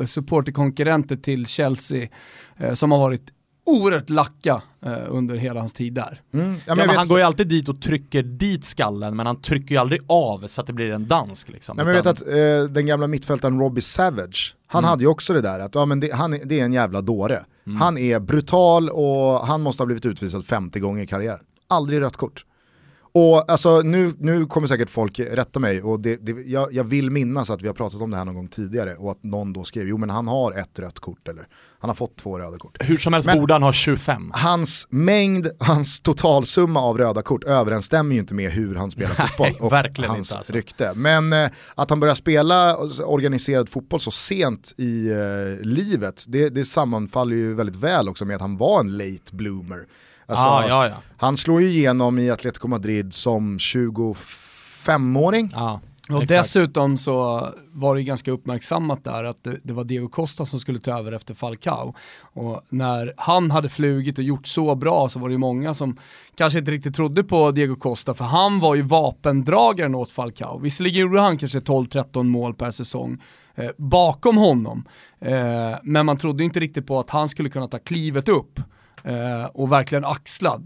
eh, 0.00 0.04
supporterkonkurrenter 0.06 1.16
till 1.16 1.46
Chelsea 1.46 2.08
eh, 2.56 2.72
som 2.72 2.92
har 2.92 2.98
varit 2.98 3.30
oerhört 3.66 4.10
lacka 4.10 4.62
eh, 4.86 4.92
under 5.08 5.36
hela 5.36 5.60
hans 5.60 5.72
tid 5.72 5.92
där. 5.92 6.20
Mm. 6.34 6.52
Ja, 6.52 6.60
ja, 6.66 6.74
men 6.74 6.88
han 6.88 7.08
går 7.08 7.18
ju 7.18 7.24
alltid 7.24 7.48
dit 7.48 7.68
och 7.68 7.82
trycker 7.82 8.22
dit 8.22 8.64
skallen 8.64 9.16
men 9.16 9.26
han 9.26 9.40
trycker 9.42 9.74
ju 9.74 9.80
aldrig 9.80 10.00
av 10.06 10.46
så 10.46 10.60
att 10.60 10.66
det 10.66 10.72
blir 10.72 10.92
en 10.92 11.06
dansk. 11.06 11.48
Liksom, 11.48 11.78
ja, 11.78 11.84
men 11.84 11.96
utan... 11.96 12.12
vet 12.12 12.22
att 12.22 12.28
eh, 12.28 12.74
den 12.74 12.86
gamla 12.86 13.06
mittfältaren 13.06 13.60
Robbie 13.60 13.82
Savage, 13.82 14.56
han 14.66 14.84
mm. 14.84 14.88
hade 14.88 15.02
ju 15.02 15.08
också 15.08 15.32
det 15.32 15.40
där 15.40 15.60
att 15.60 15.74
ja, 15.74 15.86
men 15.86 16.00
det, 16.00 16.14
han, 16.14 16.38
det 16.44 16.60
är 16.60 16.64
en 16.64 16.72
jävla 16.72 17.00
dåre. 17.00 17.44
Mm. 17.66 17.80
Han 17.80 17.98
är 17.98 18.20
brutal 18.20 18.90
och 18.90 19.46
han 19.46 19.62
måste 19.62 19.82
ha 19.82 19.86
blivit 19.86 20.06
utvisad 20.06 20.46
50 20.46 20.80
gånger 20.80 21.02
i 21.02 21.06
karriär. 21.06 21.40
Aldrig 21.68 22.00
rött 22.00 22.16
kort. 22.16 22.44
Och 23.16 23.50
alltså 23.50 23.80
nu, 23.80 24.14
nu 24.18 24.46
kommer 24.46 24.66
säkert 24.66 24.90
folk 24.90 25.20
rätta 25.20 25.60
mig 25.60 25.82
och 25.82 26.00
det, 26.00 26.16
det, 26.16 26.32
jag, 26.46 26.72
jag, 26.72 26.84
vill 26.84 27.10
minnas 27.10 27.50
att 27.50 27.62
vi 27.62 27.66
har 27.66 27.74
pratat 27.74 28.00
om 28.00 28.10
det 28.10 28.16
här 28.16 28.24
någon 28.24 28.34
gång 28.34 28.48
tidigare 28.48 28.94
och 28.94 29.10
att 29.10 29.22
någon 29.22 29.52
då 29.52 29.64
skrev, 29.64 29.88
jo 29.88 29.98
men 29.98 30.10
han 30.10 30.28
har 30.28 30.52
ett 30.52 30.78
rött 30.78 30.98
kort 30.98 31.28
eller 31.28 31.46
han 31.78 31.90
har 31.90 31.94
fått 31.94 32.16
två 32.16 32.38
röda 32.38 32.58
kort. 32.58 32.76
Hur 32.80 32.96
som 32.96 33.12
helst 33.12 33.26
men 33.26 33.38
borde 33.38 33.52
han 33.52 33.62
ha 33.62 33.72
25. 33.72 34.30
Hans 34.34 34.86
mängd, 34.90 35.48
hans 35.58 36.00
totalsumma 36.00 36.80
av 36.80 36.98
röda 36.98 37.22
kort 37.22 37.44
överensstämmer 37.44 38.14
ju 38.14 38.20
inte 38.20 38.34
med 38.34 38.50
hur 38.50 38.74
han 38.74 38.90
spelar 38.90 39.14
fotboll 39.28 39.56
och 39.60 39.72
verkligen 39.72 40.10
hans 40.10 40.30
inte 40.30 40.38
alltså. 40.38 40.52
rykte. 40.52 40.92
Men 40.94 41.32
eh, 41.32 41.50
att 41.74 41.90
han 41.90 42.00
börjar 42.00 42.14
spela 42.14 42.76
organiserad 43.04 43.68
fotboll 43.68 44.00
så 44.00 44.10
sent 44.10 44.74
i 44.76 45.10
eh, 45.10 45.66
livet, 45.66 46.24
det, 46.28 46.48
det 46.48 46.64
sammanfaller 46.64 47.36
ju 47.36 47.54
väldigt 47.54 47.76
väl 47.76 48.08
också 48.08 48.24
med 48.24 48.36
att 48.36 48.42
han 48.42 48.56
var 48.56 48.80
en 48.80 48.96
late 48.96 49.36
bloomer. 49.36 49.86
Alltså, 50.26 50.48
ah, 50.48 50.68
ja, 50.68 50.88
ja. 50.88 50.96
Han 51.16 51.36
slår 51.36 51.62
ju 51.62 51.68
igenom 51.68 52.18
i 52.18 52.30
Atletico 52.30 52.68
Madrid 52.68 53.14
som 53.14 53.58
25-åring. 53.58 55.52
Ah. 55.54 55.78
Och 56.08 56.22
Exakt. 56.22 56.28
dessutom 56.28 56.96
så 56.96 57.48
var 57.72 57.96
det 57.96 58.02
ganska 58.02 58.30
uppmärksammat 58.30 59.04
där 59.04 59.24
att 59.24 59.44
det, 59.44 59.58
det, 59.62 59.72
var 59.72 59.84
Diego 59.84 60.08
Costa 60.08 60.46
som 60.46 60.60
skulle 60.60 60.78
ta 60.78 60.98
över 60.98 61.12
efter 61.12 61.34
Falcao. 61.34 61.94
Och 62.20 62.62
när 62.68 63.14
han 63.16 63.50
hade 63.50 63.68
flugit 63.68 64.18
och 64.18 64.24
gjort 64.24 64.46
så 64.46 64.74
bra 64.74 65.08
så 65.08 65.18
var 65.18 65.28
det 65.28 65.32
ju 65.32 65.38
många 65.38 65.74
som 65.74 65.96
kanske 66.34 66.58
inte 66.58 66.70
riktigt 66.70 66.94
trodde 66.94 67.24
på 67.24 67.50
Diego 67.50 67.76
Costa 67.76 68.14
för 68.14 68.24
han 68.24 68.60
var 68.60 68.74
ju 68.74 68.82
vapendragaren 68.82 69.94
åt 69.94 70.12
Falcao. 70.12 70.58
Visserligen 70.58 71.00
gjorde 71.02 71.20
han 71.20 71.38
kanske 71.38 71.58
12-13 71.58 72.22
mål 72.22 72.54
per 72.54 72.70
säsong 72.70 73.22
eh, 73.54 73.70
bakom 73.76 74.36
honom. 74.36 74.84
Eh, 75.20 75.72
men 75.82 76.06
man 76.06 76.16
trodde 76.16 76.44
inte 76.44 76.60
riktigt 76.60 76.86
på 76.86 76.98
att 76.98 77.10
han 77.10 77.28
skulle 77.28 77.48
kunna 77.48 77.68
ta 77.68 77.78
klivet 77.78 78.28
upp 78.28 78.60
eh, 79.04 79.44
och 79.44 79.72
verkligen 79.72 80.04
axla 80.04 80.60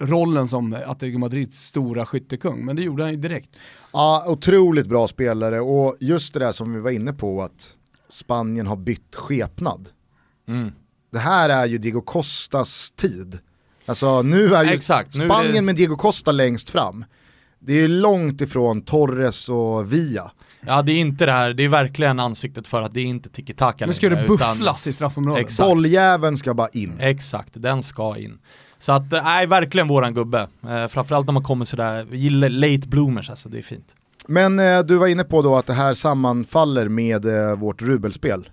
rollen 0.00 0.48
som 0.48 0.76
Atletico 0.86 1.18
Madrids 1.18 1.64
stora 1.64 2.06
skyttekung. 2.06 2.64
Men 2.64 2.76
det 2.76 2.82
gjorde 2.82 3.02
han 3.02 3.12
ju 3.12 3.16
direkt. 3.16 3.58
Ja, 3.92 4.24
otroligt 4.28 4.86
bra 4.86 5.08
spelare 5.08 5.60
och 5.60 5.96
just 6.00 6.34
det 6.34 6.40
där 6.40 6.52
som 6.52 6.72
vi 6.72 6.80
var 6.80 6.90
inne 6.90 7.12
på 7.12 7.42
att 7.42 7.76
Spanien 8.08 8.66
har 8.66 8.76
bytt 8.76 9.14
skepnad. 9.14 9.88
Mm. 10.48 10.72
Det 11.12 11.18
här 11.18 11.48
är 11.48 11.66
ju 11.66 11.78
Diego 11.78 12.00
Costas 12.00 12.90
tid. 12.90 13.38
Alltså 13.86 14.22
nu 14.22 14.54
är 14.54 14.64
ju 14.64 14.70
Exakt, 14.70 15.14
Spanien 15.14 15.54
det... 15.54 15.62
med 15.62 15.76
Diego 15.76 15.96
Costa 15.96 16.32
längst 16.32 16.70
fram. 16.70 17.04
Det 17.58 17.72
är 17.72 17.88
långt 17.88 18.40
ifrån 18.40 18.82
Torres 18.82 19.48
och 19.48 19.92
Via. 19.92 20.30
Ja 20.66 20.82
det 20.82 20.92
är 20.92 21.00
inte 21.00 21.26
det 21.26 21.32
här, 21.32 21.52
det 21.54 21.62
är 21.62 21.68
verkligen 21.68 22.20
ansiktet 22.20 22.68
för 22.68 22.82
att 22.82 22.94
det 22.94 23.00
är 23.00 23.04
inte 23.04 23.28
tiki-taka 23.28 23.86
Nu 23.86 23.92
ska 23.92 24.08
det 24.08 24.28
bufflas 24.28 24.86
utan, 24.86 24.90
i 24.90 24.92
straffområdet. 24.92 25.58
Bolljäveln 25.58 26.36
ska 26.36 26.54
bara 26.54 26.68
in. 26.68 27.00
Exakt, 27.00 27.50
den 27.52 27.82
ska 27.82 28.16
in. 28.16 28.38
Så 28.78 28.92
att, 28.92 29.10
nej, 29.10 29.46
verkligen 29.46 29.88
våran 29.88 30.14
gubbe. 30.14 30.48
Eh, 30.74 30.86
framförallt 30.86 31.26
när 31.26 31.32
man 31.32 31.42
kommer 31.42 31.64
sådär, 31.64 32.06
gillar 32.12 32.48
late 32.48 32.88
bloomers 32.88 33.30
alltså, 33.30 33.48
det 33.48 33.58
är 33.58 33.62
fint. 33.62 33.94
Men 34.26 34.58
eh, 34.58 34.80
du 34.80 34.96
var 34.96 35.06
inne 35.06 35.24
på 35.24 35.42
då 35.42 35.56
att 35.56 35.66
det 35.66 35.72
här 35.72 35.94
sammanfaller 35.94 36.88
med 36.88 37.24
eh, 37.24 37.56
vårt 37.56 37.82
rubelspel. 37.82 38.48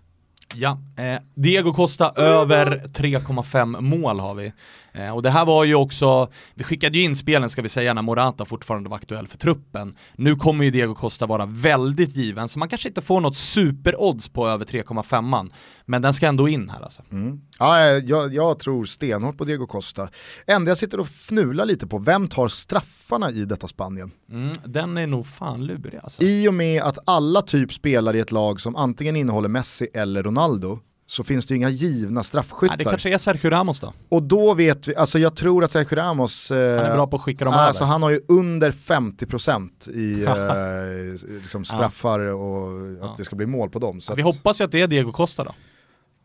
Ja, 0.55 0.78
eh, 0.97 1.20
Diego 1.36 1.74
Costa 1.74 2.12
över 2.16 2.82
3,5 2.93 3.82
mål 3.82 4.20
har 4.20 4.36
vi. 4.36 4.53
Eh, 4.94 5.16
och 5.16 5.22
det 5.22 5.30
här 5.30 5.46
var 5.46 5.64
ju 5.64 5.76
också, 5.76 6.30
vi 6.54 6.64
skickade 6.64 6.98
ju 6.98 7.04
in 7.04 7.16
spelen 7.16 7.50
ska 7.50 7.62
vi 7.62 7.70
säga 7.70 7.94
när 7.94 8.02
Morata 8.02 8.46
fortfarande 8.46 8.90
var 8.90 8.98
aktuell 8.98 9.28
för 9.28 9.38
truppen. 9.38 9.96
Nu 10.16 10.36
kommer 10.36 10.66
ju 10.66 10.72
Diego 10.72 10.96
Costa 10.96 11.26
vara 11.26 11.46
väldigt 11.46 12.16
given, 12.16 12.50
så 12.50 12.60
man 12.60 12.70
kanske 12.70 12.90
inte 12.90 13.02
får 13.02 13.22
något 13.22 13.38
superodds 13.38 14.30
på 14.30 14.48
över 14.48 14.66
3,5 14.66 15.50
men 15.86 16.02
den 16.02 16.14
ska 16.14 16.28
ändå 16.28 16.50
in 16.50 16.70
här 16.70 16.82
alltså. 16.82 17.02
Mm. 17.12 17.42
Ja, 17.60 17.80
eh, 17.80 17.86
jag, 17.86 18.34
jag, 18.34 18.60
tror 18.60 18.86
stenhårt 18.86 19.38
på 19.38 19.44
Diego 19.44 19.68
Costa. 19.68 20.10
Enda 20.48 20.70
jag 20.70 20.78
sitter 20.78 21.00
och 21.00 21.08
fnular 21.08 21.66
lite 21.66 21.88
på, 21.88 21.98
vem 21.98 22.28
tar 22.28 22.48
straffarna 22.48 23.32
i 23.32 23.46
detta 23.46 23.68
Spanien? 23.68 24.12
Mm, 24.32 24.54
den 24.66 24.98
är 24.98 25.08
nog 25.08 25.28
fan 25.28 25.66
lurig 25.66 26.00
alltså. 26.04 26.24
I 26.24 26.48
och 26.48 26.54
med 26.54 26.82
att 26.84 26.98
alla 27.06 27.42
typ 27.42 27.74
spelar 27.74 28.16
i 28.16 28.20
ett 28.20 28.32
lag 28.32 28.62
som 28.62 28.76
antingen 28.76 29.16
innehåller 29.16 29.50
Messi 29.50 29.88
eller 29.94 30.24
Ronaldo, 30.24 30.80
så 31.10 31.24
finns 31.24 31.45
det 31.45 31.53
ju 31.53 31.55
inga 31.55 31.70
givna 31.70 32.24
straffskyttar. 32.24 32.78
Nej, 32.78 32.86
det 32.86 32.89
kanske 32.89 33.14
är 33.14 33.18
Sergio 33.18 33.49
Ramos 33.49 33.80
då? 33.80 33.93
Och 34.10 34.24
då 34.24 34.53
vet 34.53 34.88
vi, 34.88 34.95
alltså 34.95 35.20
jag 35.20 35.36
tror 35.36 35.64
att 35.64 35.72
Sergio 35.72 35.95
Ramos... 35.95 36.51
Eh, 36.51 36.78
han 36.78 36.86
är 36.86 36.95
bra 36.95 37.07
på 37.07 37.16
att 37.16 37.22
skicka 37.22 37.45
dem 37.45 37.53
alltså 37.53 37.84
över. 37.84 37.91
Han 37.91 38.03
har 38.03 38.10
ju 38.10 38.22
under 38.28 38.72
50% 38.72 39.91
i 39.91 40.24
eh, 41.34 41.39
liksom 41.41 41.66
straffar 41.66 42.20
och 42.20 42.82
att 43.01 43.18
det 43.18 43.26
ska 43.26 43.36
bli 43.36 43.45
mål 43.45 43.70
på 43.70 43.80
dem. 43.80 44.01
Ja, 44.10 44.16
vi 44.16 44.22
hoppas 44.22 44.62
ju 44.62 44.66
att 44.66 44.72
det 44.72 44.82
är 44.82 44.88
Diego 44.88 45.12
Costa 45.12 45.43
då. 45.43 45.51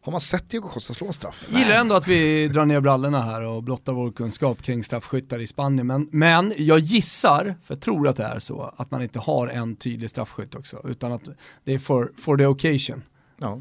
Har 0.00 0.12
man 0.12 0.20
sett 0.20 0.50
Diego 0.50 0.68
Costa 0.68 0.94
slå 0.94 1.06
en 1.06 1.12
straff? 1.12 1.46
Jag 1.50 1.60
gillar 1.60 1.76
ändå 1.76 1.94
att 1.94 2.06
vi 2.06 2.48
drar 2.48 2.64
ner 2.64 2.80
brallorna 2.80 3.22
här 3.22 3.42
och 3.42 3.62
blottar 3.62 3.92
vår 3.92 4.10
kunskap 4.10 4.62
kring 4.62 4.84
straffskyttar 4.84 5.38
i 5.38 5.46
Spanien. 5.46 5.86
Men, 5.86 6.08
men 6.12 6.52
jag 6.56 6.78
gissar, 6.78 7.54
för 7.64 7.74
jag 7.74 7.80
tror 7.80 8.08
att 8.08 8.16
det 8.16 8.24
är 8.24 8.38
så, 8.38 8.74
att 8.76 8.90
man 8.90 9.02
inte 9.02 9.18
har 9.18 9.48
en 9.48 9.76
tydlig 9.76 10.10
straffskytt 10.10 10.54
också. 10.54 10.80
Utan 10.84 11.12
att 11.12 11.22
det 11.64 11.74
är 11.74 11.78
for, 11.78 12.12
for 12.18 12.36
the 12.36 12.46
occasion. 12.46 13.02
Ja. 13.38 13.60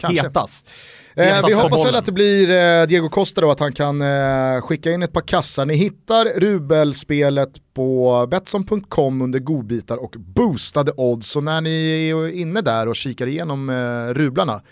Kanske. 0.00 0.26
Hetast. 0.26 0.70
Eh, 1.14 1.46
vi 1.46 1.52
hoppas 1.52 1.84
väl 1.84 1.94
att 1.94 2.04
det 2.04 2.12
blir 2.12 2.50
eh, 2.50 2.86
Diego 2.86 3.08
Costa 3.08 3.40
då, 3.40 3.50
att 3.50 3.60
han 3.60 3.72
kan 3.72 4.00
eh, 4.02 4.60
skicka 4.60 4.90
in 4.90 5.02
ett 5.02 5.12
par 5.12 5.20
kassar. 5.20 5.66
Ni 5.66 5.74
hittar 5.74 6.40
Rubelspelet 6.40 7.74
på 7.74 8.26
Betsson.com 8.30 9.22
under 9.22 9.38
godbitar 9.38 9.96
och 9.96 10.14
boostade 10.18 10.92
odds. 10.96 11.30
Så 11.30 11.40
när 11.40 11.60
ni 11.60 12.08
är 12.10 12.28
inne 12.28 12.60
där 12.60 12.88
och 12.88 12.96
kikar 12.96 13.26
igenom 13.26 13.70
eh, 13.70 14.14
rublarna, 14.14 14.62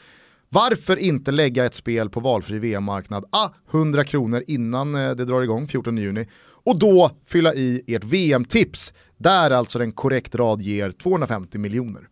varför 0.48 0.96
inte 0.96 1.32
lägga 1.32 1.64
ett 1.64 1.74
spel 1.74 2.10
på 2.10 2.20
valfri 2.20 2.58
VM-marknad, 2.58 3.24
ah, 3.30 3.48
100 3.70 4.04
kronor 4.04 4.42
innan 4.46 4.94
eh, 4.94 5.10
det 5.10 5.24
drar 5.24 5.42
igång 5.42 5.68
14 5.68 5.96
juni, 5.96 6.26
och 6.64 6.78
då 6.78 7.10
fylla 7.26 7.54
i 7.54 7.82
ert 7.86 8.04
VM-tips, 8.04 8.92
där 9.16 9.50
alltså 9.50 9.78
den 9.78 9.92
korrekt 9.92 10.34
rad 10.34 10.60
ger 10.60 10.90
250 10.90 11.58
miljoner. 11.58 12.02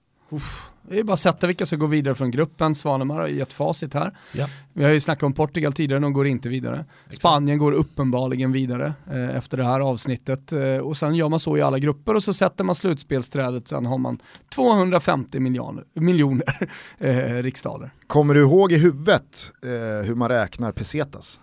Det 0.88 0.98
är 0.98 1.04
bara 1.04 1.12
att 1.12 1.20
sätta 1.20 1.46
vilka 1.46 1.66
som 1.66 1.78
går 1.78 1.88
vidare 1.88 2.14
från 2.14 2.30
gruppen. 2.30 2.74
Svanemar 2.74 3.20
har 3.20 3.26
gett 3.26 3.52
facit 3.52 3.94
här. 3.94 4.12
Ja. 4.32 4.48
Vi 4.72 4.84
har 4.84 4.90
ju 4.90 5.00
snackat 5.00 5.22
om 5.22 5.32
Portugal 5.32 5.72
tidigare, 5.72 6.00
de 6.00 6.12
går 6.12 6.26
inte 6.26 6.48
vidare. 6.48 6.84
Exakt. 7.06 7.20
Spanien 7.20 7.58
går 7.58 7.72
uppenbarligen 7.72 8.52
vidare 8.52 8.94
eh, 9.10 9.36
efter 9.36 9.56
det 9.56 9.64
här 9.64 9.80
avsnittet. 9.80 10.52
Eh, 10.52 10.76
och 10.76 10.96
sen 10.96 11.14
gör 11.14 11.28
man 11.28 11.40
så 11.40 11.56
i 11.56 11.62
alla 11.62 11.78
grupper 11.78 12.14
och 12.14 12.22
så 12.24 12.32
sätter 12.34 12.64
man 12.64 12.74
slutspelsträdet, 12.74 13.68
sen 13.68 13.86
har 13.86 13.98
man 13.98 14.18
250 14.54 15.40
miljoner, 15.40 15.84
miljoner 15.94 16.68
eh, 16.98 17.42
riksdaler. 17.42 17.90
Kommer 18.06 18.34
du 18.34 18.40
ihåg 18.40 18.72
i 18.72 18.76
huvudet 18.76 19.52
eh, 19.62 20.06
hur 20.06 20.14
man 20.14 20.28
räknar 20.28 20.72
pesetas? 20.72 21.40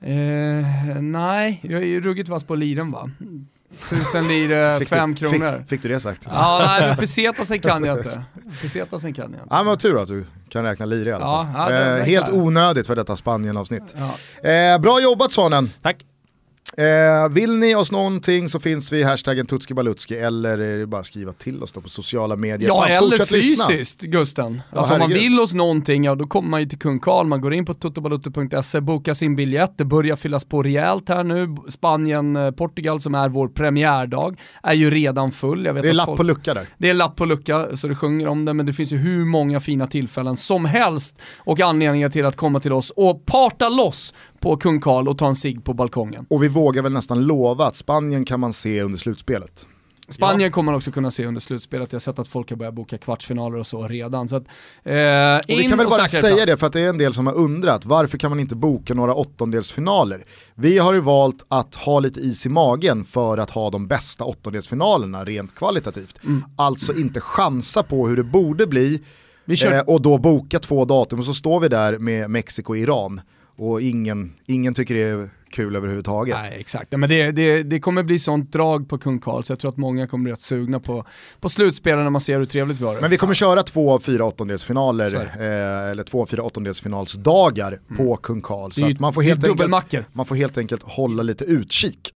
Eh, 0.00 1.00
nej, 1.00 1.60
jag 1.62 1.82
är 1.82 1.86
ju 1.86 2.00
ruggigt 2.00 2.28
vass 2.28 2.44
på 2.44 2.54
liren 2.54 2.90
va. 2.90 3.10
Tusen 3.88 4.28
lire, 4.28 4.84
fem 4.84 5.14
du, 5.14 5.16
kronor. 5.16 5.58
Fick, 5.58 5.68
fick, 5.68 5.82
du 5.82 5.88
det 5.88 6.00
sagt? 6.00 6.26
Ja, 6.30 6.64
nej 6.66 6.88
men 6.88 6.96
pesetasen 6.96 7.60
kan 7.60 7.84
jag 7.84 7.98
inte. 7.98 8.22
Pesetasen 8.62 9.12
kan 9.14 9.22
jag 9.22 9.28
inte. 9.28 9.46
Ja 9.50 9.56
men 9.56 9.66
vad 9.66 9.78
tur 9.78 10.02
att 10.02 10.08
du 10.08 10.24
kan 10.48 10.64
räkna 10.64 10.86
lire 10.86 11.10
i 11.10 11.12
alla 11.12 11.24
fall. 11.24 11.46
Ja, 11.54 11.72
ja, 11.72 11.96
eh, 11.98 12.04
helt 12.04 12.28
onödigt 12.28 12.86
för 12.86 12.96
detta 12.96 13.16
Spanien-avsnitt. 13.16 13.94
Ja. 14.42 14.50
Eh, 14.50 14.78
bra 14.78 15.00
jobbat 15.00 15.32
Svanen! 15.32 15.70
Tack! 15.82 15.96
Eh, 16.76 17.28
vill 17.30 17.56
ni 17.56 17.74
oss 17.74 17.92
någonting 17.92 18.48
så 18.48 18.60
finns 18.60 18.92
vi 18.92 18.98
i 18.98 19.02
hashtaggen 19.02 19.46
Tutskibalutski 19.46 20.14
eller 20.16 20.58
är 20.58 20.78
det 20.78 20.86
bara 20.86 21.00
att 21.00 21.06
skriva 21.06 21.32
till 21.32 21.62
oss 21.62 21.72
då 21.72 21.80
på 21.80 21.88
sociala 21.88 22.36
medier. 22.36 22.68
Ja, 22.68 22.82
Fan, 22.82 22.90
eller 22.90 23.16
fortsätt 23.16 23.30
lyssna. 23.30 23.64
fysiskt 23.68 24.00
Gusten. 24.00 24.62
Ja, 24.72 24.78
alltså 24.78 24.94
om 24.94 25.00
man 25.00 25.08
vill 25.10 25.40
oss 25.40 25.52
någonting, 25.52 26.04
ja 26.04 26.14
då 26.14 26.26
kommer 26.26 26.48
man 26.48 26.60
ju 26.60 26.66
till 26.66 26.78
kung 26.78 26.98
Karl, 27.00 27.26
man 27.26 27.40
går 27.40 27.54
in 27.54 27.64
på 27.66 27.74
tuttobalutto.se, 27.74 28.80
bokar 28.80 29.14
sin 29.14 29.36
biljett, 29.36 29.72
det 29.78 29.84
börjar 29.84 30.16
fyllas 30.16 30.44
på 30.44 30.62
rejält 30.62 31.08
här 31.08 31.24
nu. 31.24 31.56
Spanien, 31.68 32.36
eh, 32.36 32.50
Portugal 32.50 33.00
som 33.00 33.14
är 33.14 33.28
vår 33.28 33.48
premiärdag, 33.48 34.40
är 34.62 34.74
ju 34.74 34.90
redan 34.90 35.30
full. 35.32 35.62
Det 35.62 35.70
är 35.70 35.92
lapp 35.92 36.06
folk- 36.06 36.16
på 36.16 36.22
lucka 36.22 36.54
där. 36.54 36.66
Det 36.78 36.90
är 36.90 36.94
lapp 36.94 37.16
på 37.16 37.24
lucka, 37.24 37.76
så 37.76 37.88
det 37.88 37.94
sjunger 37.94 38.26
om 38.28 38.44
det, 38.44 38.54
men 38.54 38.66
det 38.66 38.72
finns 38.72 38.92
ju 38.92 38.96
hur 38.96 39.24
många 39.24 39.60
fina 39.60 39.86
tillfällen 39.86 40.36
som 40.36 40.64
helst 40.64 41.16
och 41.38 41.60
anledningar 41.60 42.08
till 42.08 42.24
att 42.24 42.36
komma 42.36 42.60
till 42.60 42.72
oss 42.72 42.92
och 42.96 43.26
parta 43.26 43.68
loss 43.68 44.14
på 44.40 44.56
kung 44.56 44.80
Karl 44.80 45.08
och 45.08 45.18
ta 45.18 45.26
en 45.26 45.34
cigg 45.34 45.64
på 45.64 45.74
balkongen. 45.74 46.26
Och 46.30 46.42
vi 46.42 46.48
vågar 46.48 46.82
väl 46.82 46.92
nästan 46.92 47.26
lova 47.26 47.66
att 47.66 47.76
Spanien 47.76 48.24
kan 48.24 48.40
man 48.40 48.52
se 48.52 48.82
under 48.82 48.98
slutspelet. 48.98 49.66
Spanien 50.12 50.52
kommer 50.52 50.72
man 50.72 50.76
också 50.76 50.90
kunna 50.92 51.10
se 51.10 51.26
under 51.26 51.40
slutspelet, 51.40 51.92
jag 51.92 51.96
har 51.96 52.00
sett 52.00 52.18
att 52.18 52.28
folk 52.28 52.50
har 52.50 52.56
börjat 52.56 52.74
boka 52.74 52.98
kvartsfinaler 52.98 53.58
och 53.58 53.66
så 53.66 53.88
redan. 53.88 54.28
Så 54.28 54.36
att, 54.36 54.42
eh, 54.82 55.36
Och 55.36 55.60
vi 55.60 55.68
kan 55.68 55.78
väl 55.78 55.86
och 55.86 55.90
bara 55.90 56.08
säga 56.08 56.34
plats. 56.36 56.50
det 56.50 56.56
för 56.56 56.66
att 56.66 56.72
det 56.72 56.80
är 56.80 56.88
en 56.88 56.98
del 56.98 57.12
som 57.12 57.26
har 57.26 57.34
undrat, 57.34 57.84
varför 57.84 58.18
kan 58.18 58.30
man 58.30 58.40
inte 58.40 58.56
boka 58.56 58.94
några 58.94 59.14
åttondelsfinaler? 59.14 60.24
Vi 60.54 60.78
har 60.78 60.92
ju 60.92 61.00
valt 61.00 61.44
att 61.48 61.74
ha 61.74 62.00
lite 62.00 62.20
is 62.20 62.46
i 62.46 62.48
magen 62.48 63.04
för 63.04 63.38
att 63.38 63.50
ha 63.50 63.70
de 63.70 63.86
bästa 63.86 64.24
åttondelsfinalerna 64.24 65.24
rent 65.24 65.54
kvalitativt. 65.54 66.20
Mm. 66.24 66.44
Alltså 66.56 66.94
inte 66.94 67.20
chansa 67.20 67.82
på 67.82 68.08
hur 68.08 68.16
det 68.16 68.24
borde 68.24 68.66
bli 68.66 69.02
Vi 69.44 69.56
kör 69.56 69.72
eh, 69.72 69.80
och 69.80 70.02
då 70.02 70.18
boka 70.18 70.58
två 70.58 70.84
datum 70.84 71.18
och 71.18 71.24
så 71.24 71.34
står 71.34 71.60
vi 71.60 71.68
där 71.68 71.98
med 71.98 72.30
Mexiko 72.30 72.72
och 72.72 72.78
Iran 72.78 73.20
och 73.60 73.82
ingen, 73.82 74.32
ingen 74.46 74.74
tycker 74.74 74.94
det 74.94 75.02
är 75.02 75.28
kul 75.50 75.76
överhuvudtaget. 75.76 76.36
Nej 76.42 76.56
exakt, 76.60 76.86
ja, 76.90 76.98
men 76.98 77.08
det, 77.08 77.30
det, 77.30 77.62
det 77.62 77.80
kommer 77.80 78.02
bli 78.02 78.18
sånt 78.18 78.52
drag 78.52 78.88
på 78.88 78.98
kung 78.98 79.18
Karl 79.18 79.42
så 79.42 79.52
jag 79.52 79.58
tror 79.58 79.70
att 79.70 79.76
många 79.76 80.06
kommer 80.06 80.24
bli 80.24 80.32
rätt 80.32 80.40
sugna 80.40 80.80
på, 80.80 81.04
på 81.40 81.48
slutspelen 81.48 82.02
när 82.04 82.10
man 82.10 82.20
ser 82.20 82.38
hur 82.38 82.46
trevligt 82.46 82.80
vi 82.80 82.84
har 82.84 82.94
det. 82.94 83.00
Men 83.00 83.10
vi 83.10 83.16
kommer 83.16 83.34
köra 83.34 83.62
två 83.62 83.92
av 83.92 84.00
fyra 84.00 84.24
åttondelsfinaler, 84.24 85.14
eh, 85.14 85.90
eller 85.90 86.02
två 86.02 86.22
av 86.22 86.26
fyra 86.26 86.42
åttondelsfinalsdagar 86.42 87.78
på 87.96 88.16
Kung 88.16 88.42
Karl. 88.42 88.70
Mm. 88.76 88.96
Så 88.96 89.02
man 89.02 89.12
får, 89.12 89.22
helt 89.22 89.44
enkelt, 89.44 90.06
man 90.12 90.26
får 90.26 90.34
helt 90.34 90.58
enkelt 90.58 90.82
hålla 90.82 91.22
lite 91.22 91.44
utkik. 91.44 92.10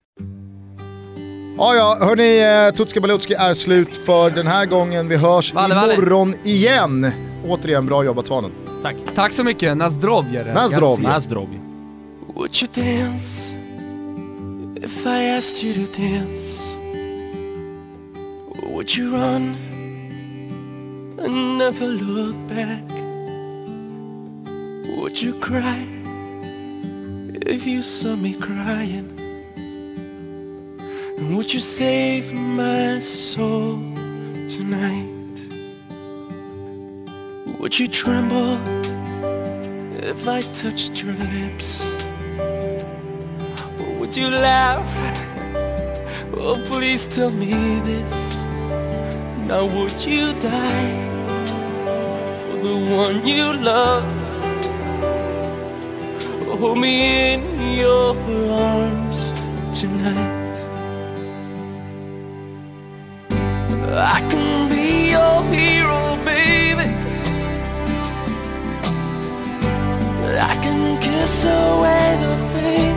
Ja, 1.58 1.74
ja, 1.74 1.98
hörni, 2.00 2.66
eh, 2.68 2.76
Tutski 2.76 3.00
Balutski 3.00 3.34
är 3.34 3.54
slut 3.54 3.96
för 3.96 4.30
den 4.30 4.46
här 4.46 4.66
gången. 4.66 5.08
Vi 5.08 5.16
hörs 5.16 5.54
Valle, 5.54 5.74
valle. 5.74 5.94
imorgon 5.94 6.34
igen. 6.44 7.10
Återigen, 7.44 7.86
bra 7.86 8.04
jobbat 8.04 8.26
Svanen. 8.26 8.50
Tack! 8.84 8.96
Tack 9.14 9.32
så 9.32 9.44
mycket, 9.44 9.76
Nazdrovje. 9.76 10.44
Nazdrovje. 10.54 11.08
Nazdrovje. 11.08 11.60
Would 12.34 12.62
you 12.62 12.68
dance 12.84 13.56
if 14.76 15.06
I 15.06 15.36
asked 15.36 15.64
you 15.64 15.74
to 15.74 16.00
dance? 16.00 16.74
Would 18.62 18.96
you 18.96 19.10
run 19.10 19.56
and 21.24 21.58
never 21.58 21.86
look 21.86 22.36
back? 22.48 22.90
Would 24.96 25.22
you 25.22 25.40
cry 25.40 25.86
if 27.46 27.66
you 27.66 27.82
saw 27.82 28.16
me 28.16 28.34
crying? 28.34 29.08
And 31.18 31.36
would 31.36 31.54
you 31.54 31.60
save 31.60 32.34
my 32.34 33.00
soul 33.00 33.78
tonight? 34.48 35.13
Would 37.64 37.78
you 37.78 37.88
tremble 37.88 38.58
if 39.96 40.28
I 40.28 40.42
touched 40.42 41.02
your 41.02 41.14
lips? 41.14 41.86
Or 43.80 43.90
would 43.98 44.14
you 44.14 44.28
laugh? 44.28 44.92
Oh, 46.36 46.62
please 46.66 47.06
tell 47.06 47.30
me 47.30 47.80
this. 47.80 48.44
Now, 49.48 49.64
would 49.64 50.04
you 50.04 50.34
die 50.40 50.92
for 52.42 52.56
the 52.66 52.76
one 53.02 53.26
you 53.26 53.54
love? 53.54 54.04
Hold 56.60 56.76
me 56.76 57.32
in 57.32 57.78
your 57.78 58.14
arms 58.60 59.32
tonight. 59.72 60.23
Away 71.44 72.16
the 72.22 72.34
pain. 72.54 72.96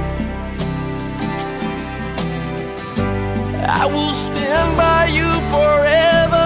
I 3.67 3.85
will 3.85 4.13
stand 4.13 4.77
by 4.77 5.07
you 5.07 5.29
forever. 5.53 6.45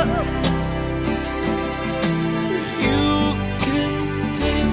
You 2.87 3.35
can 3.65 3.91
take 4.41 4.71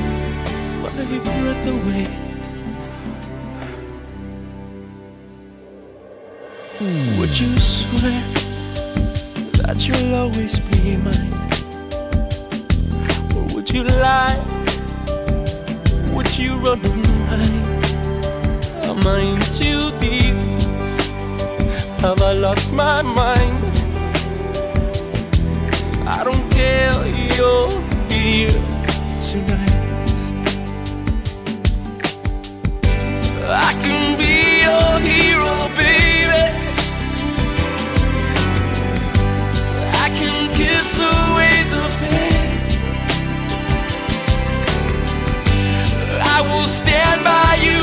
my 0.82 1.18
breath 1.24 1.66
away. 1.76 2.06
Would 7.18 7.38
you 7.38 7.56
swear 7.58 8.22
that 9.62 9.78
you'll 9.86 10.14
always 10.14 10.58
be 10.60 10.96
mine? 10.96 11.34
Or 13.36 13.54
would 13.54 13.68
you 13.70 13.84
lie? 13.84 14.57
You 16.38 16.54
run 16.58 16.78
and 16.84 17.06
hide? 17.28 17.84
Am 18.84 19.04
I 19.04 19.18
in 19.32 19.40
too 19.58 19.90
deep? 19.98 20.36
Have 21.98 22.22
I 22.22 22.32
lost 22.32 22.72
my 22.72 23.02
mind? 23.02 23.64
I 26.06 26.22
don't 26.22 26.48
care, 26.52 26.94
you're 27.34 27.70
here 28.08 28.50
tonight. 29.18 29.68
I 33.50 33.72
can 33.82 34.18
stand 46.78 47.24
by 47.24 47.58
you. 47.60 47.77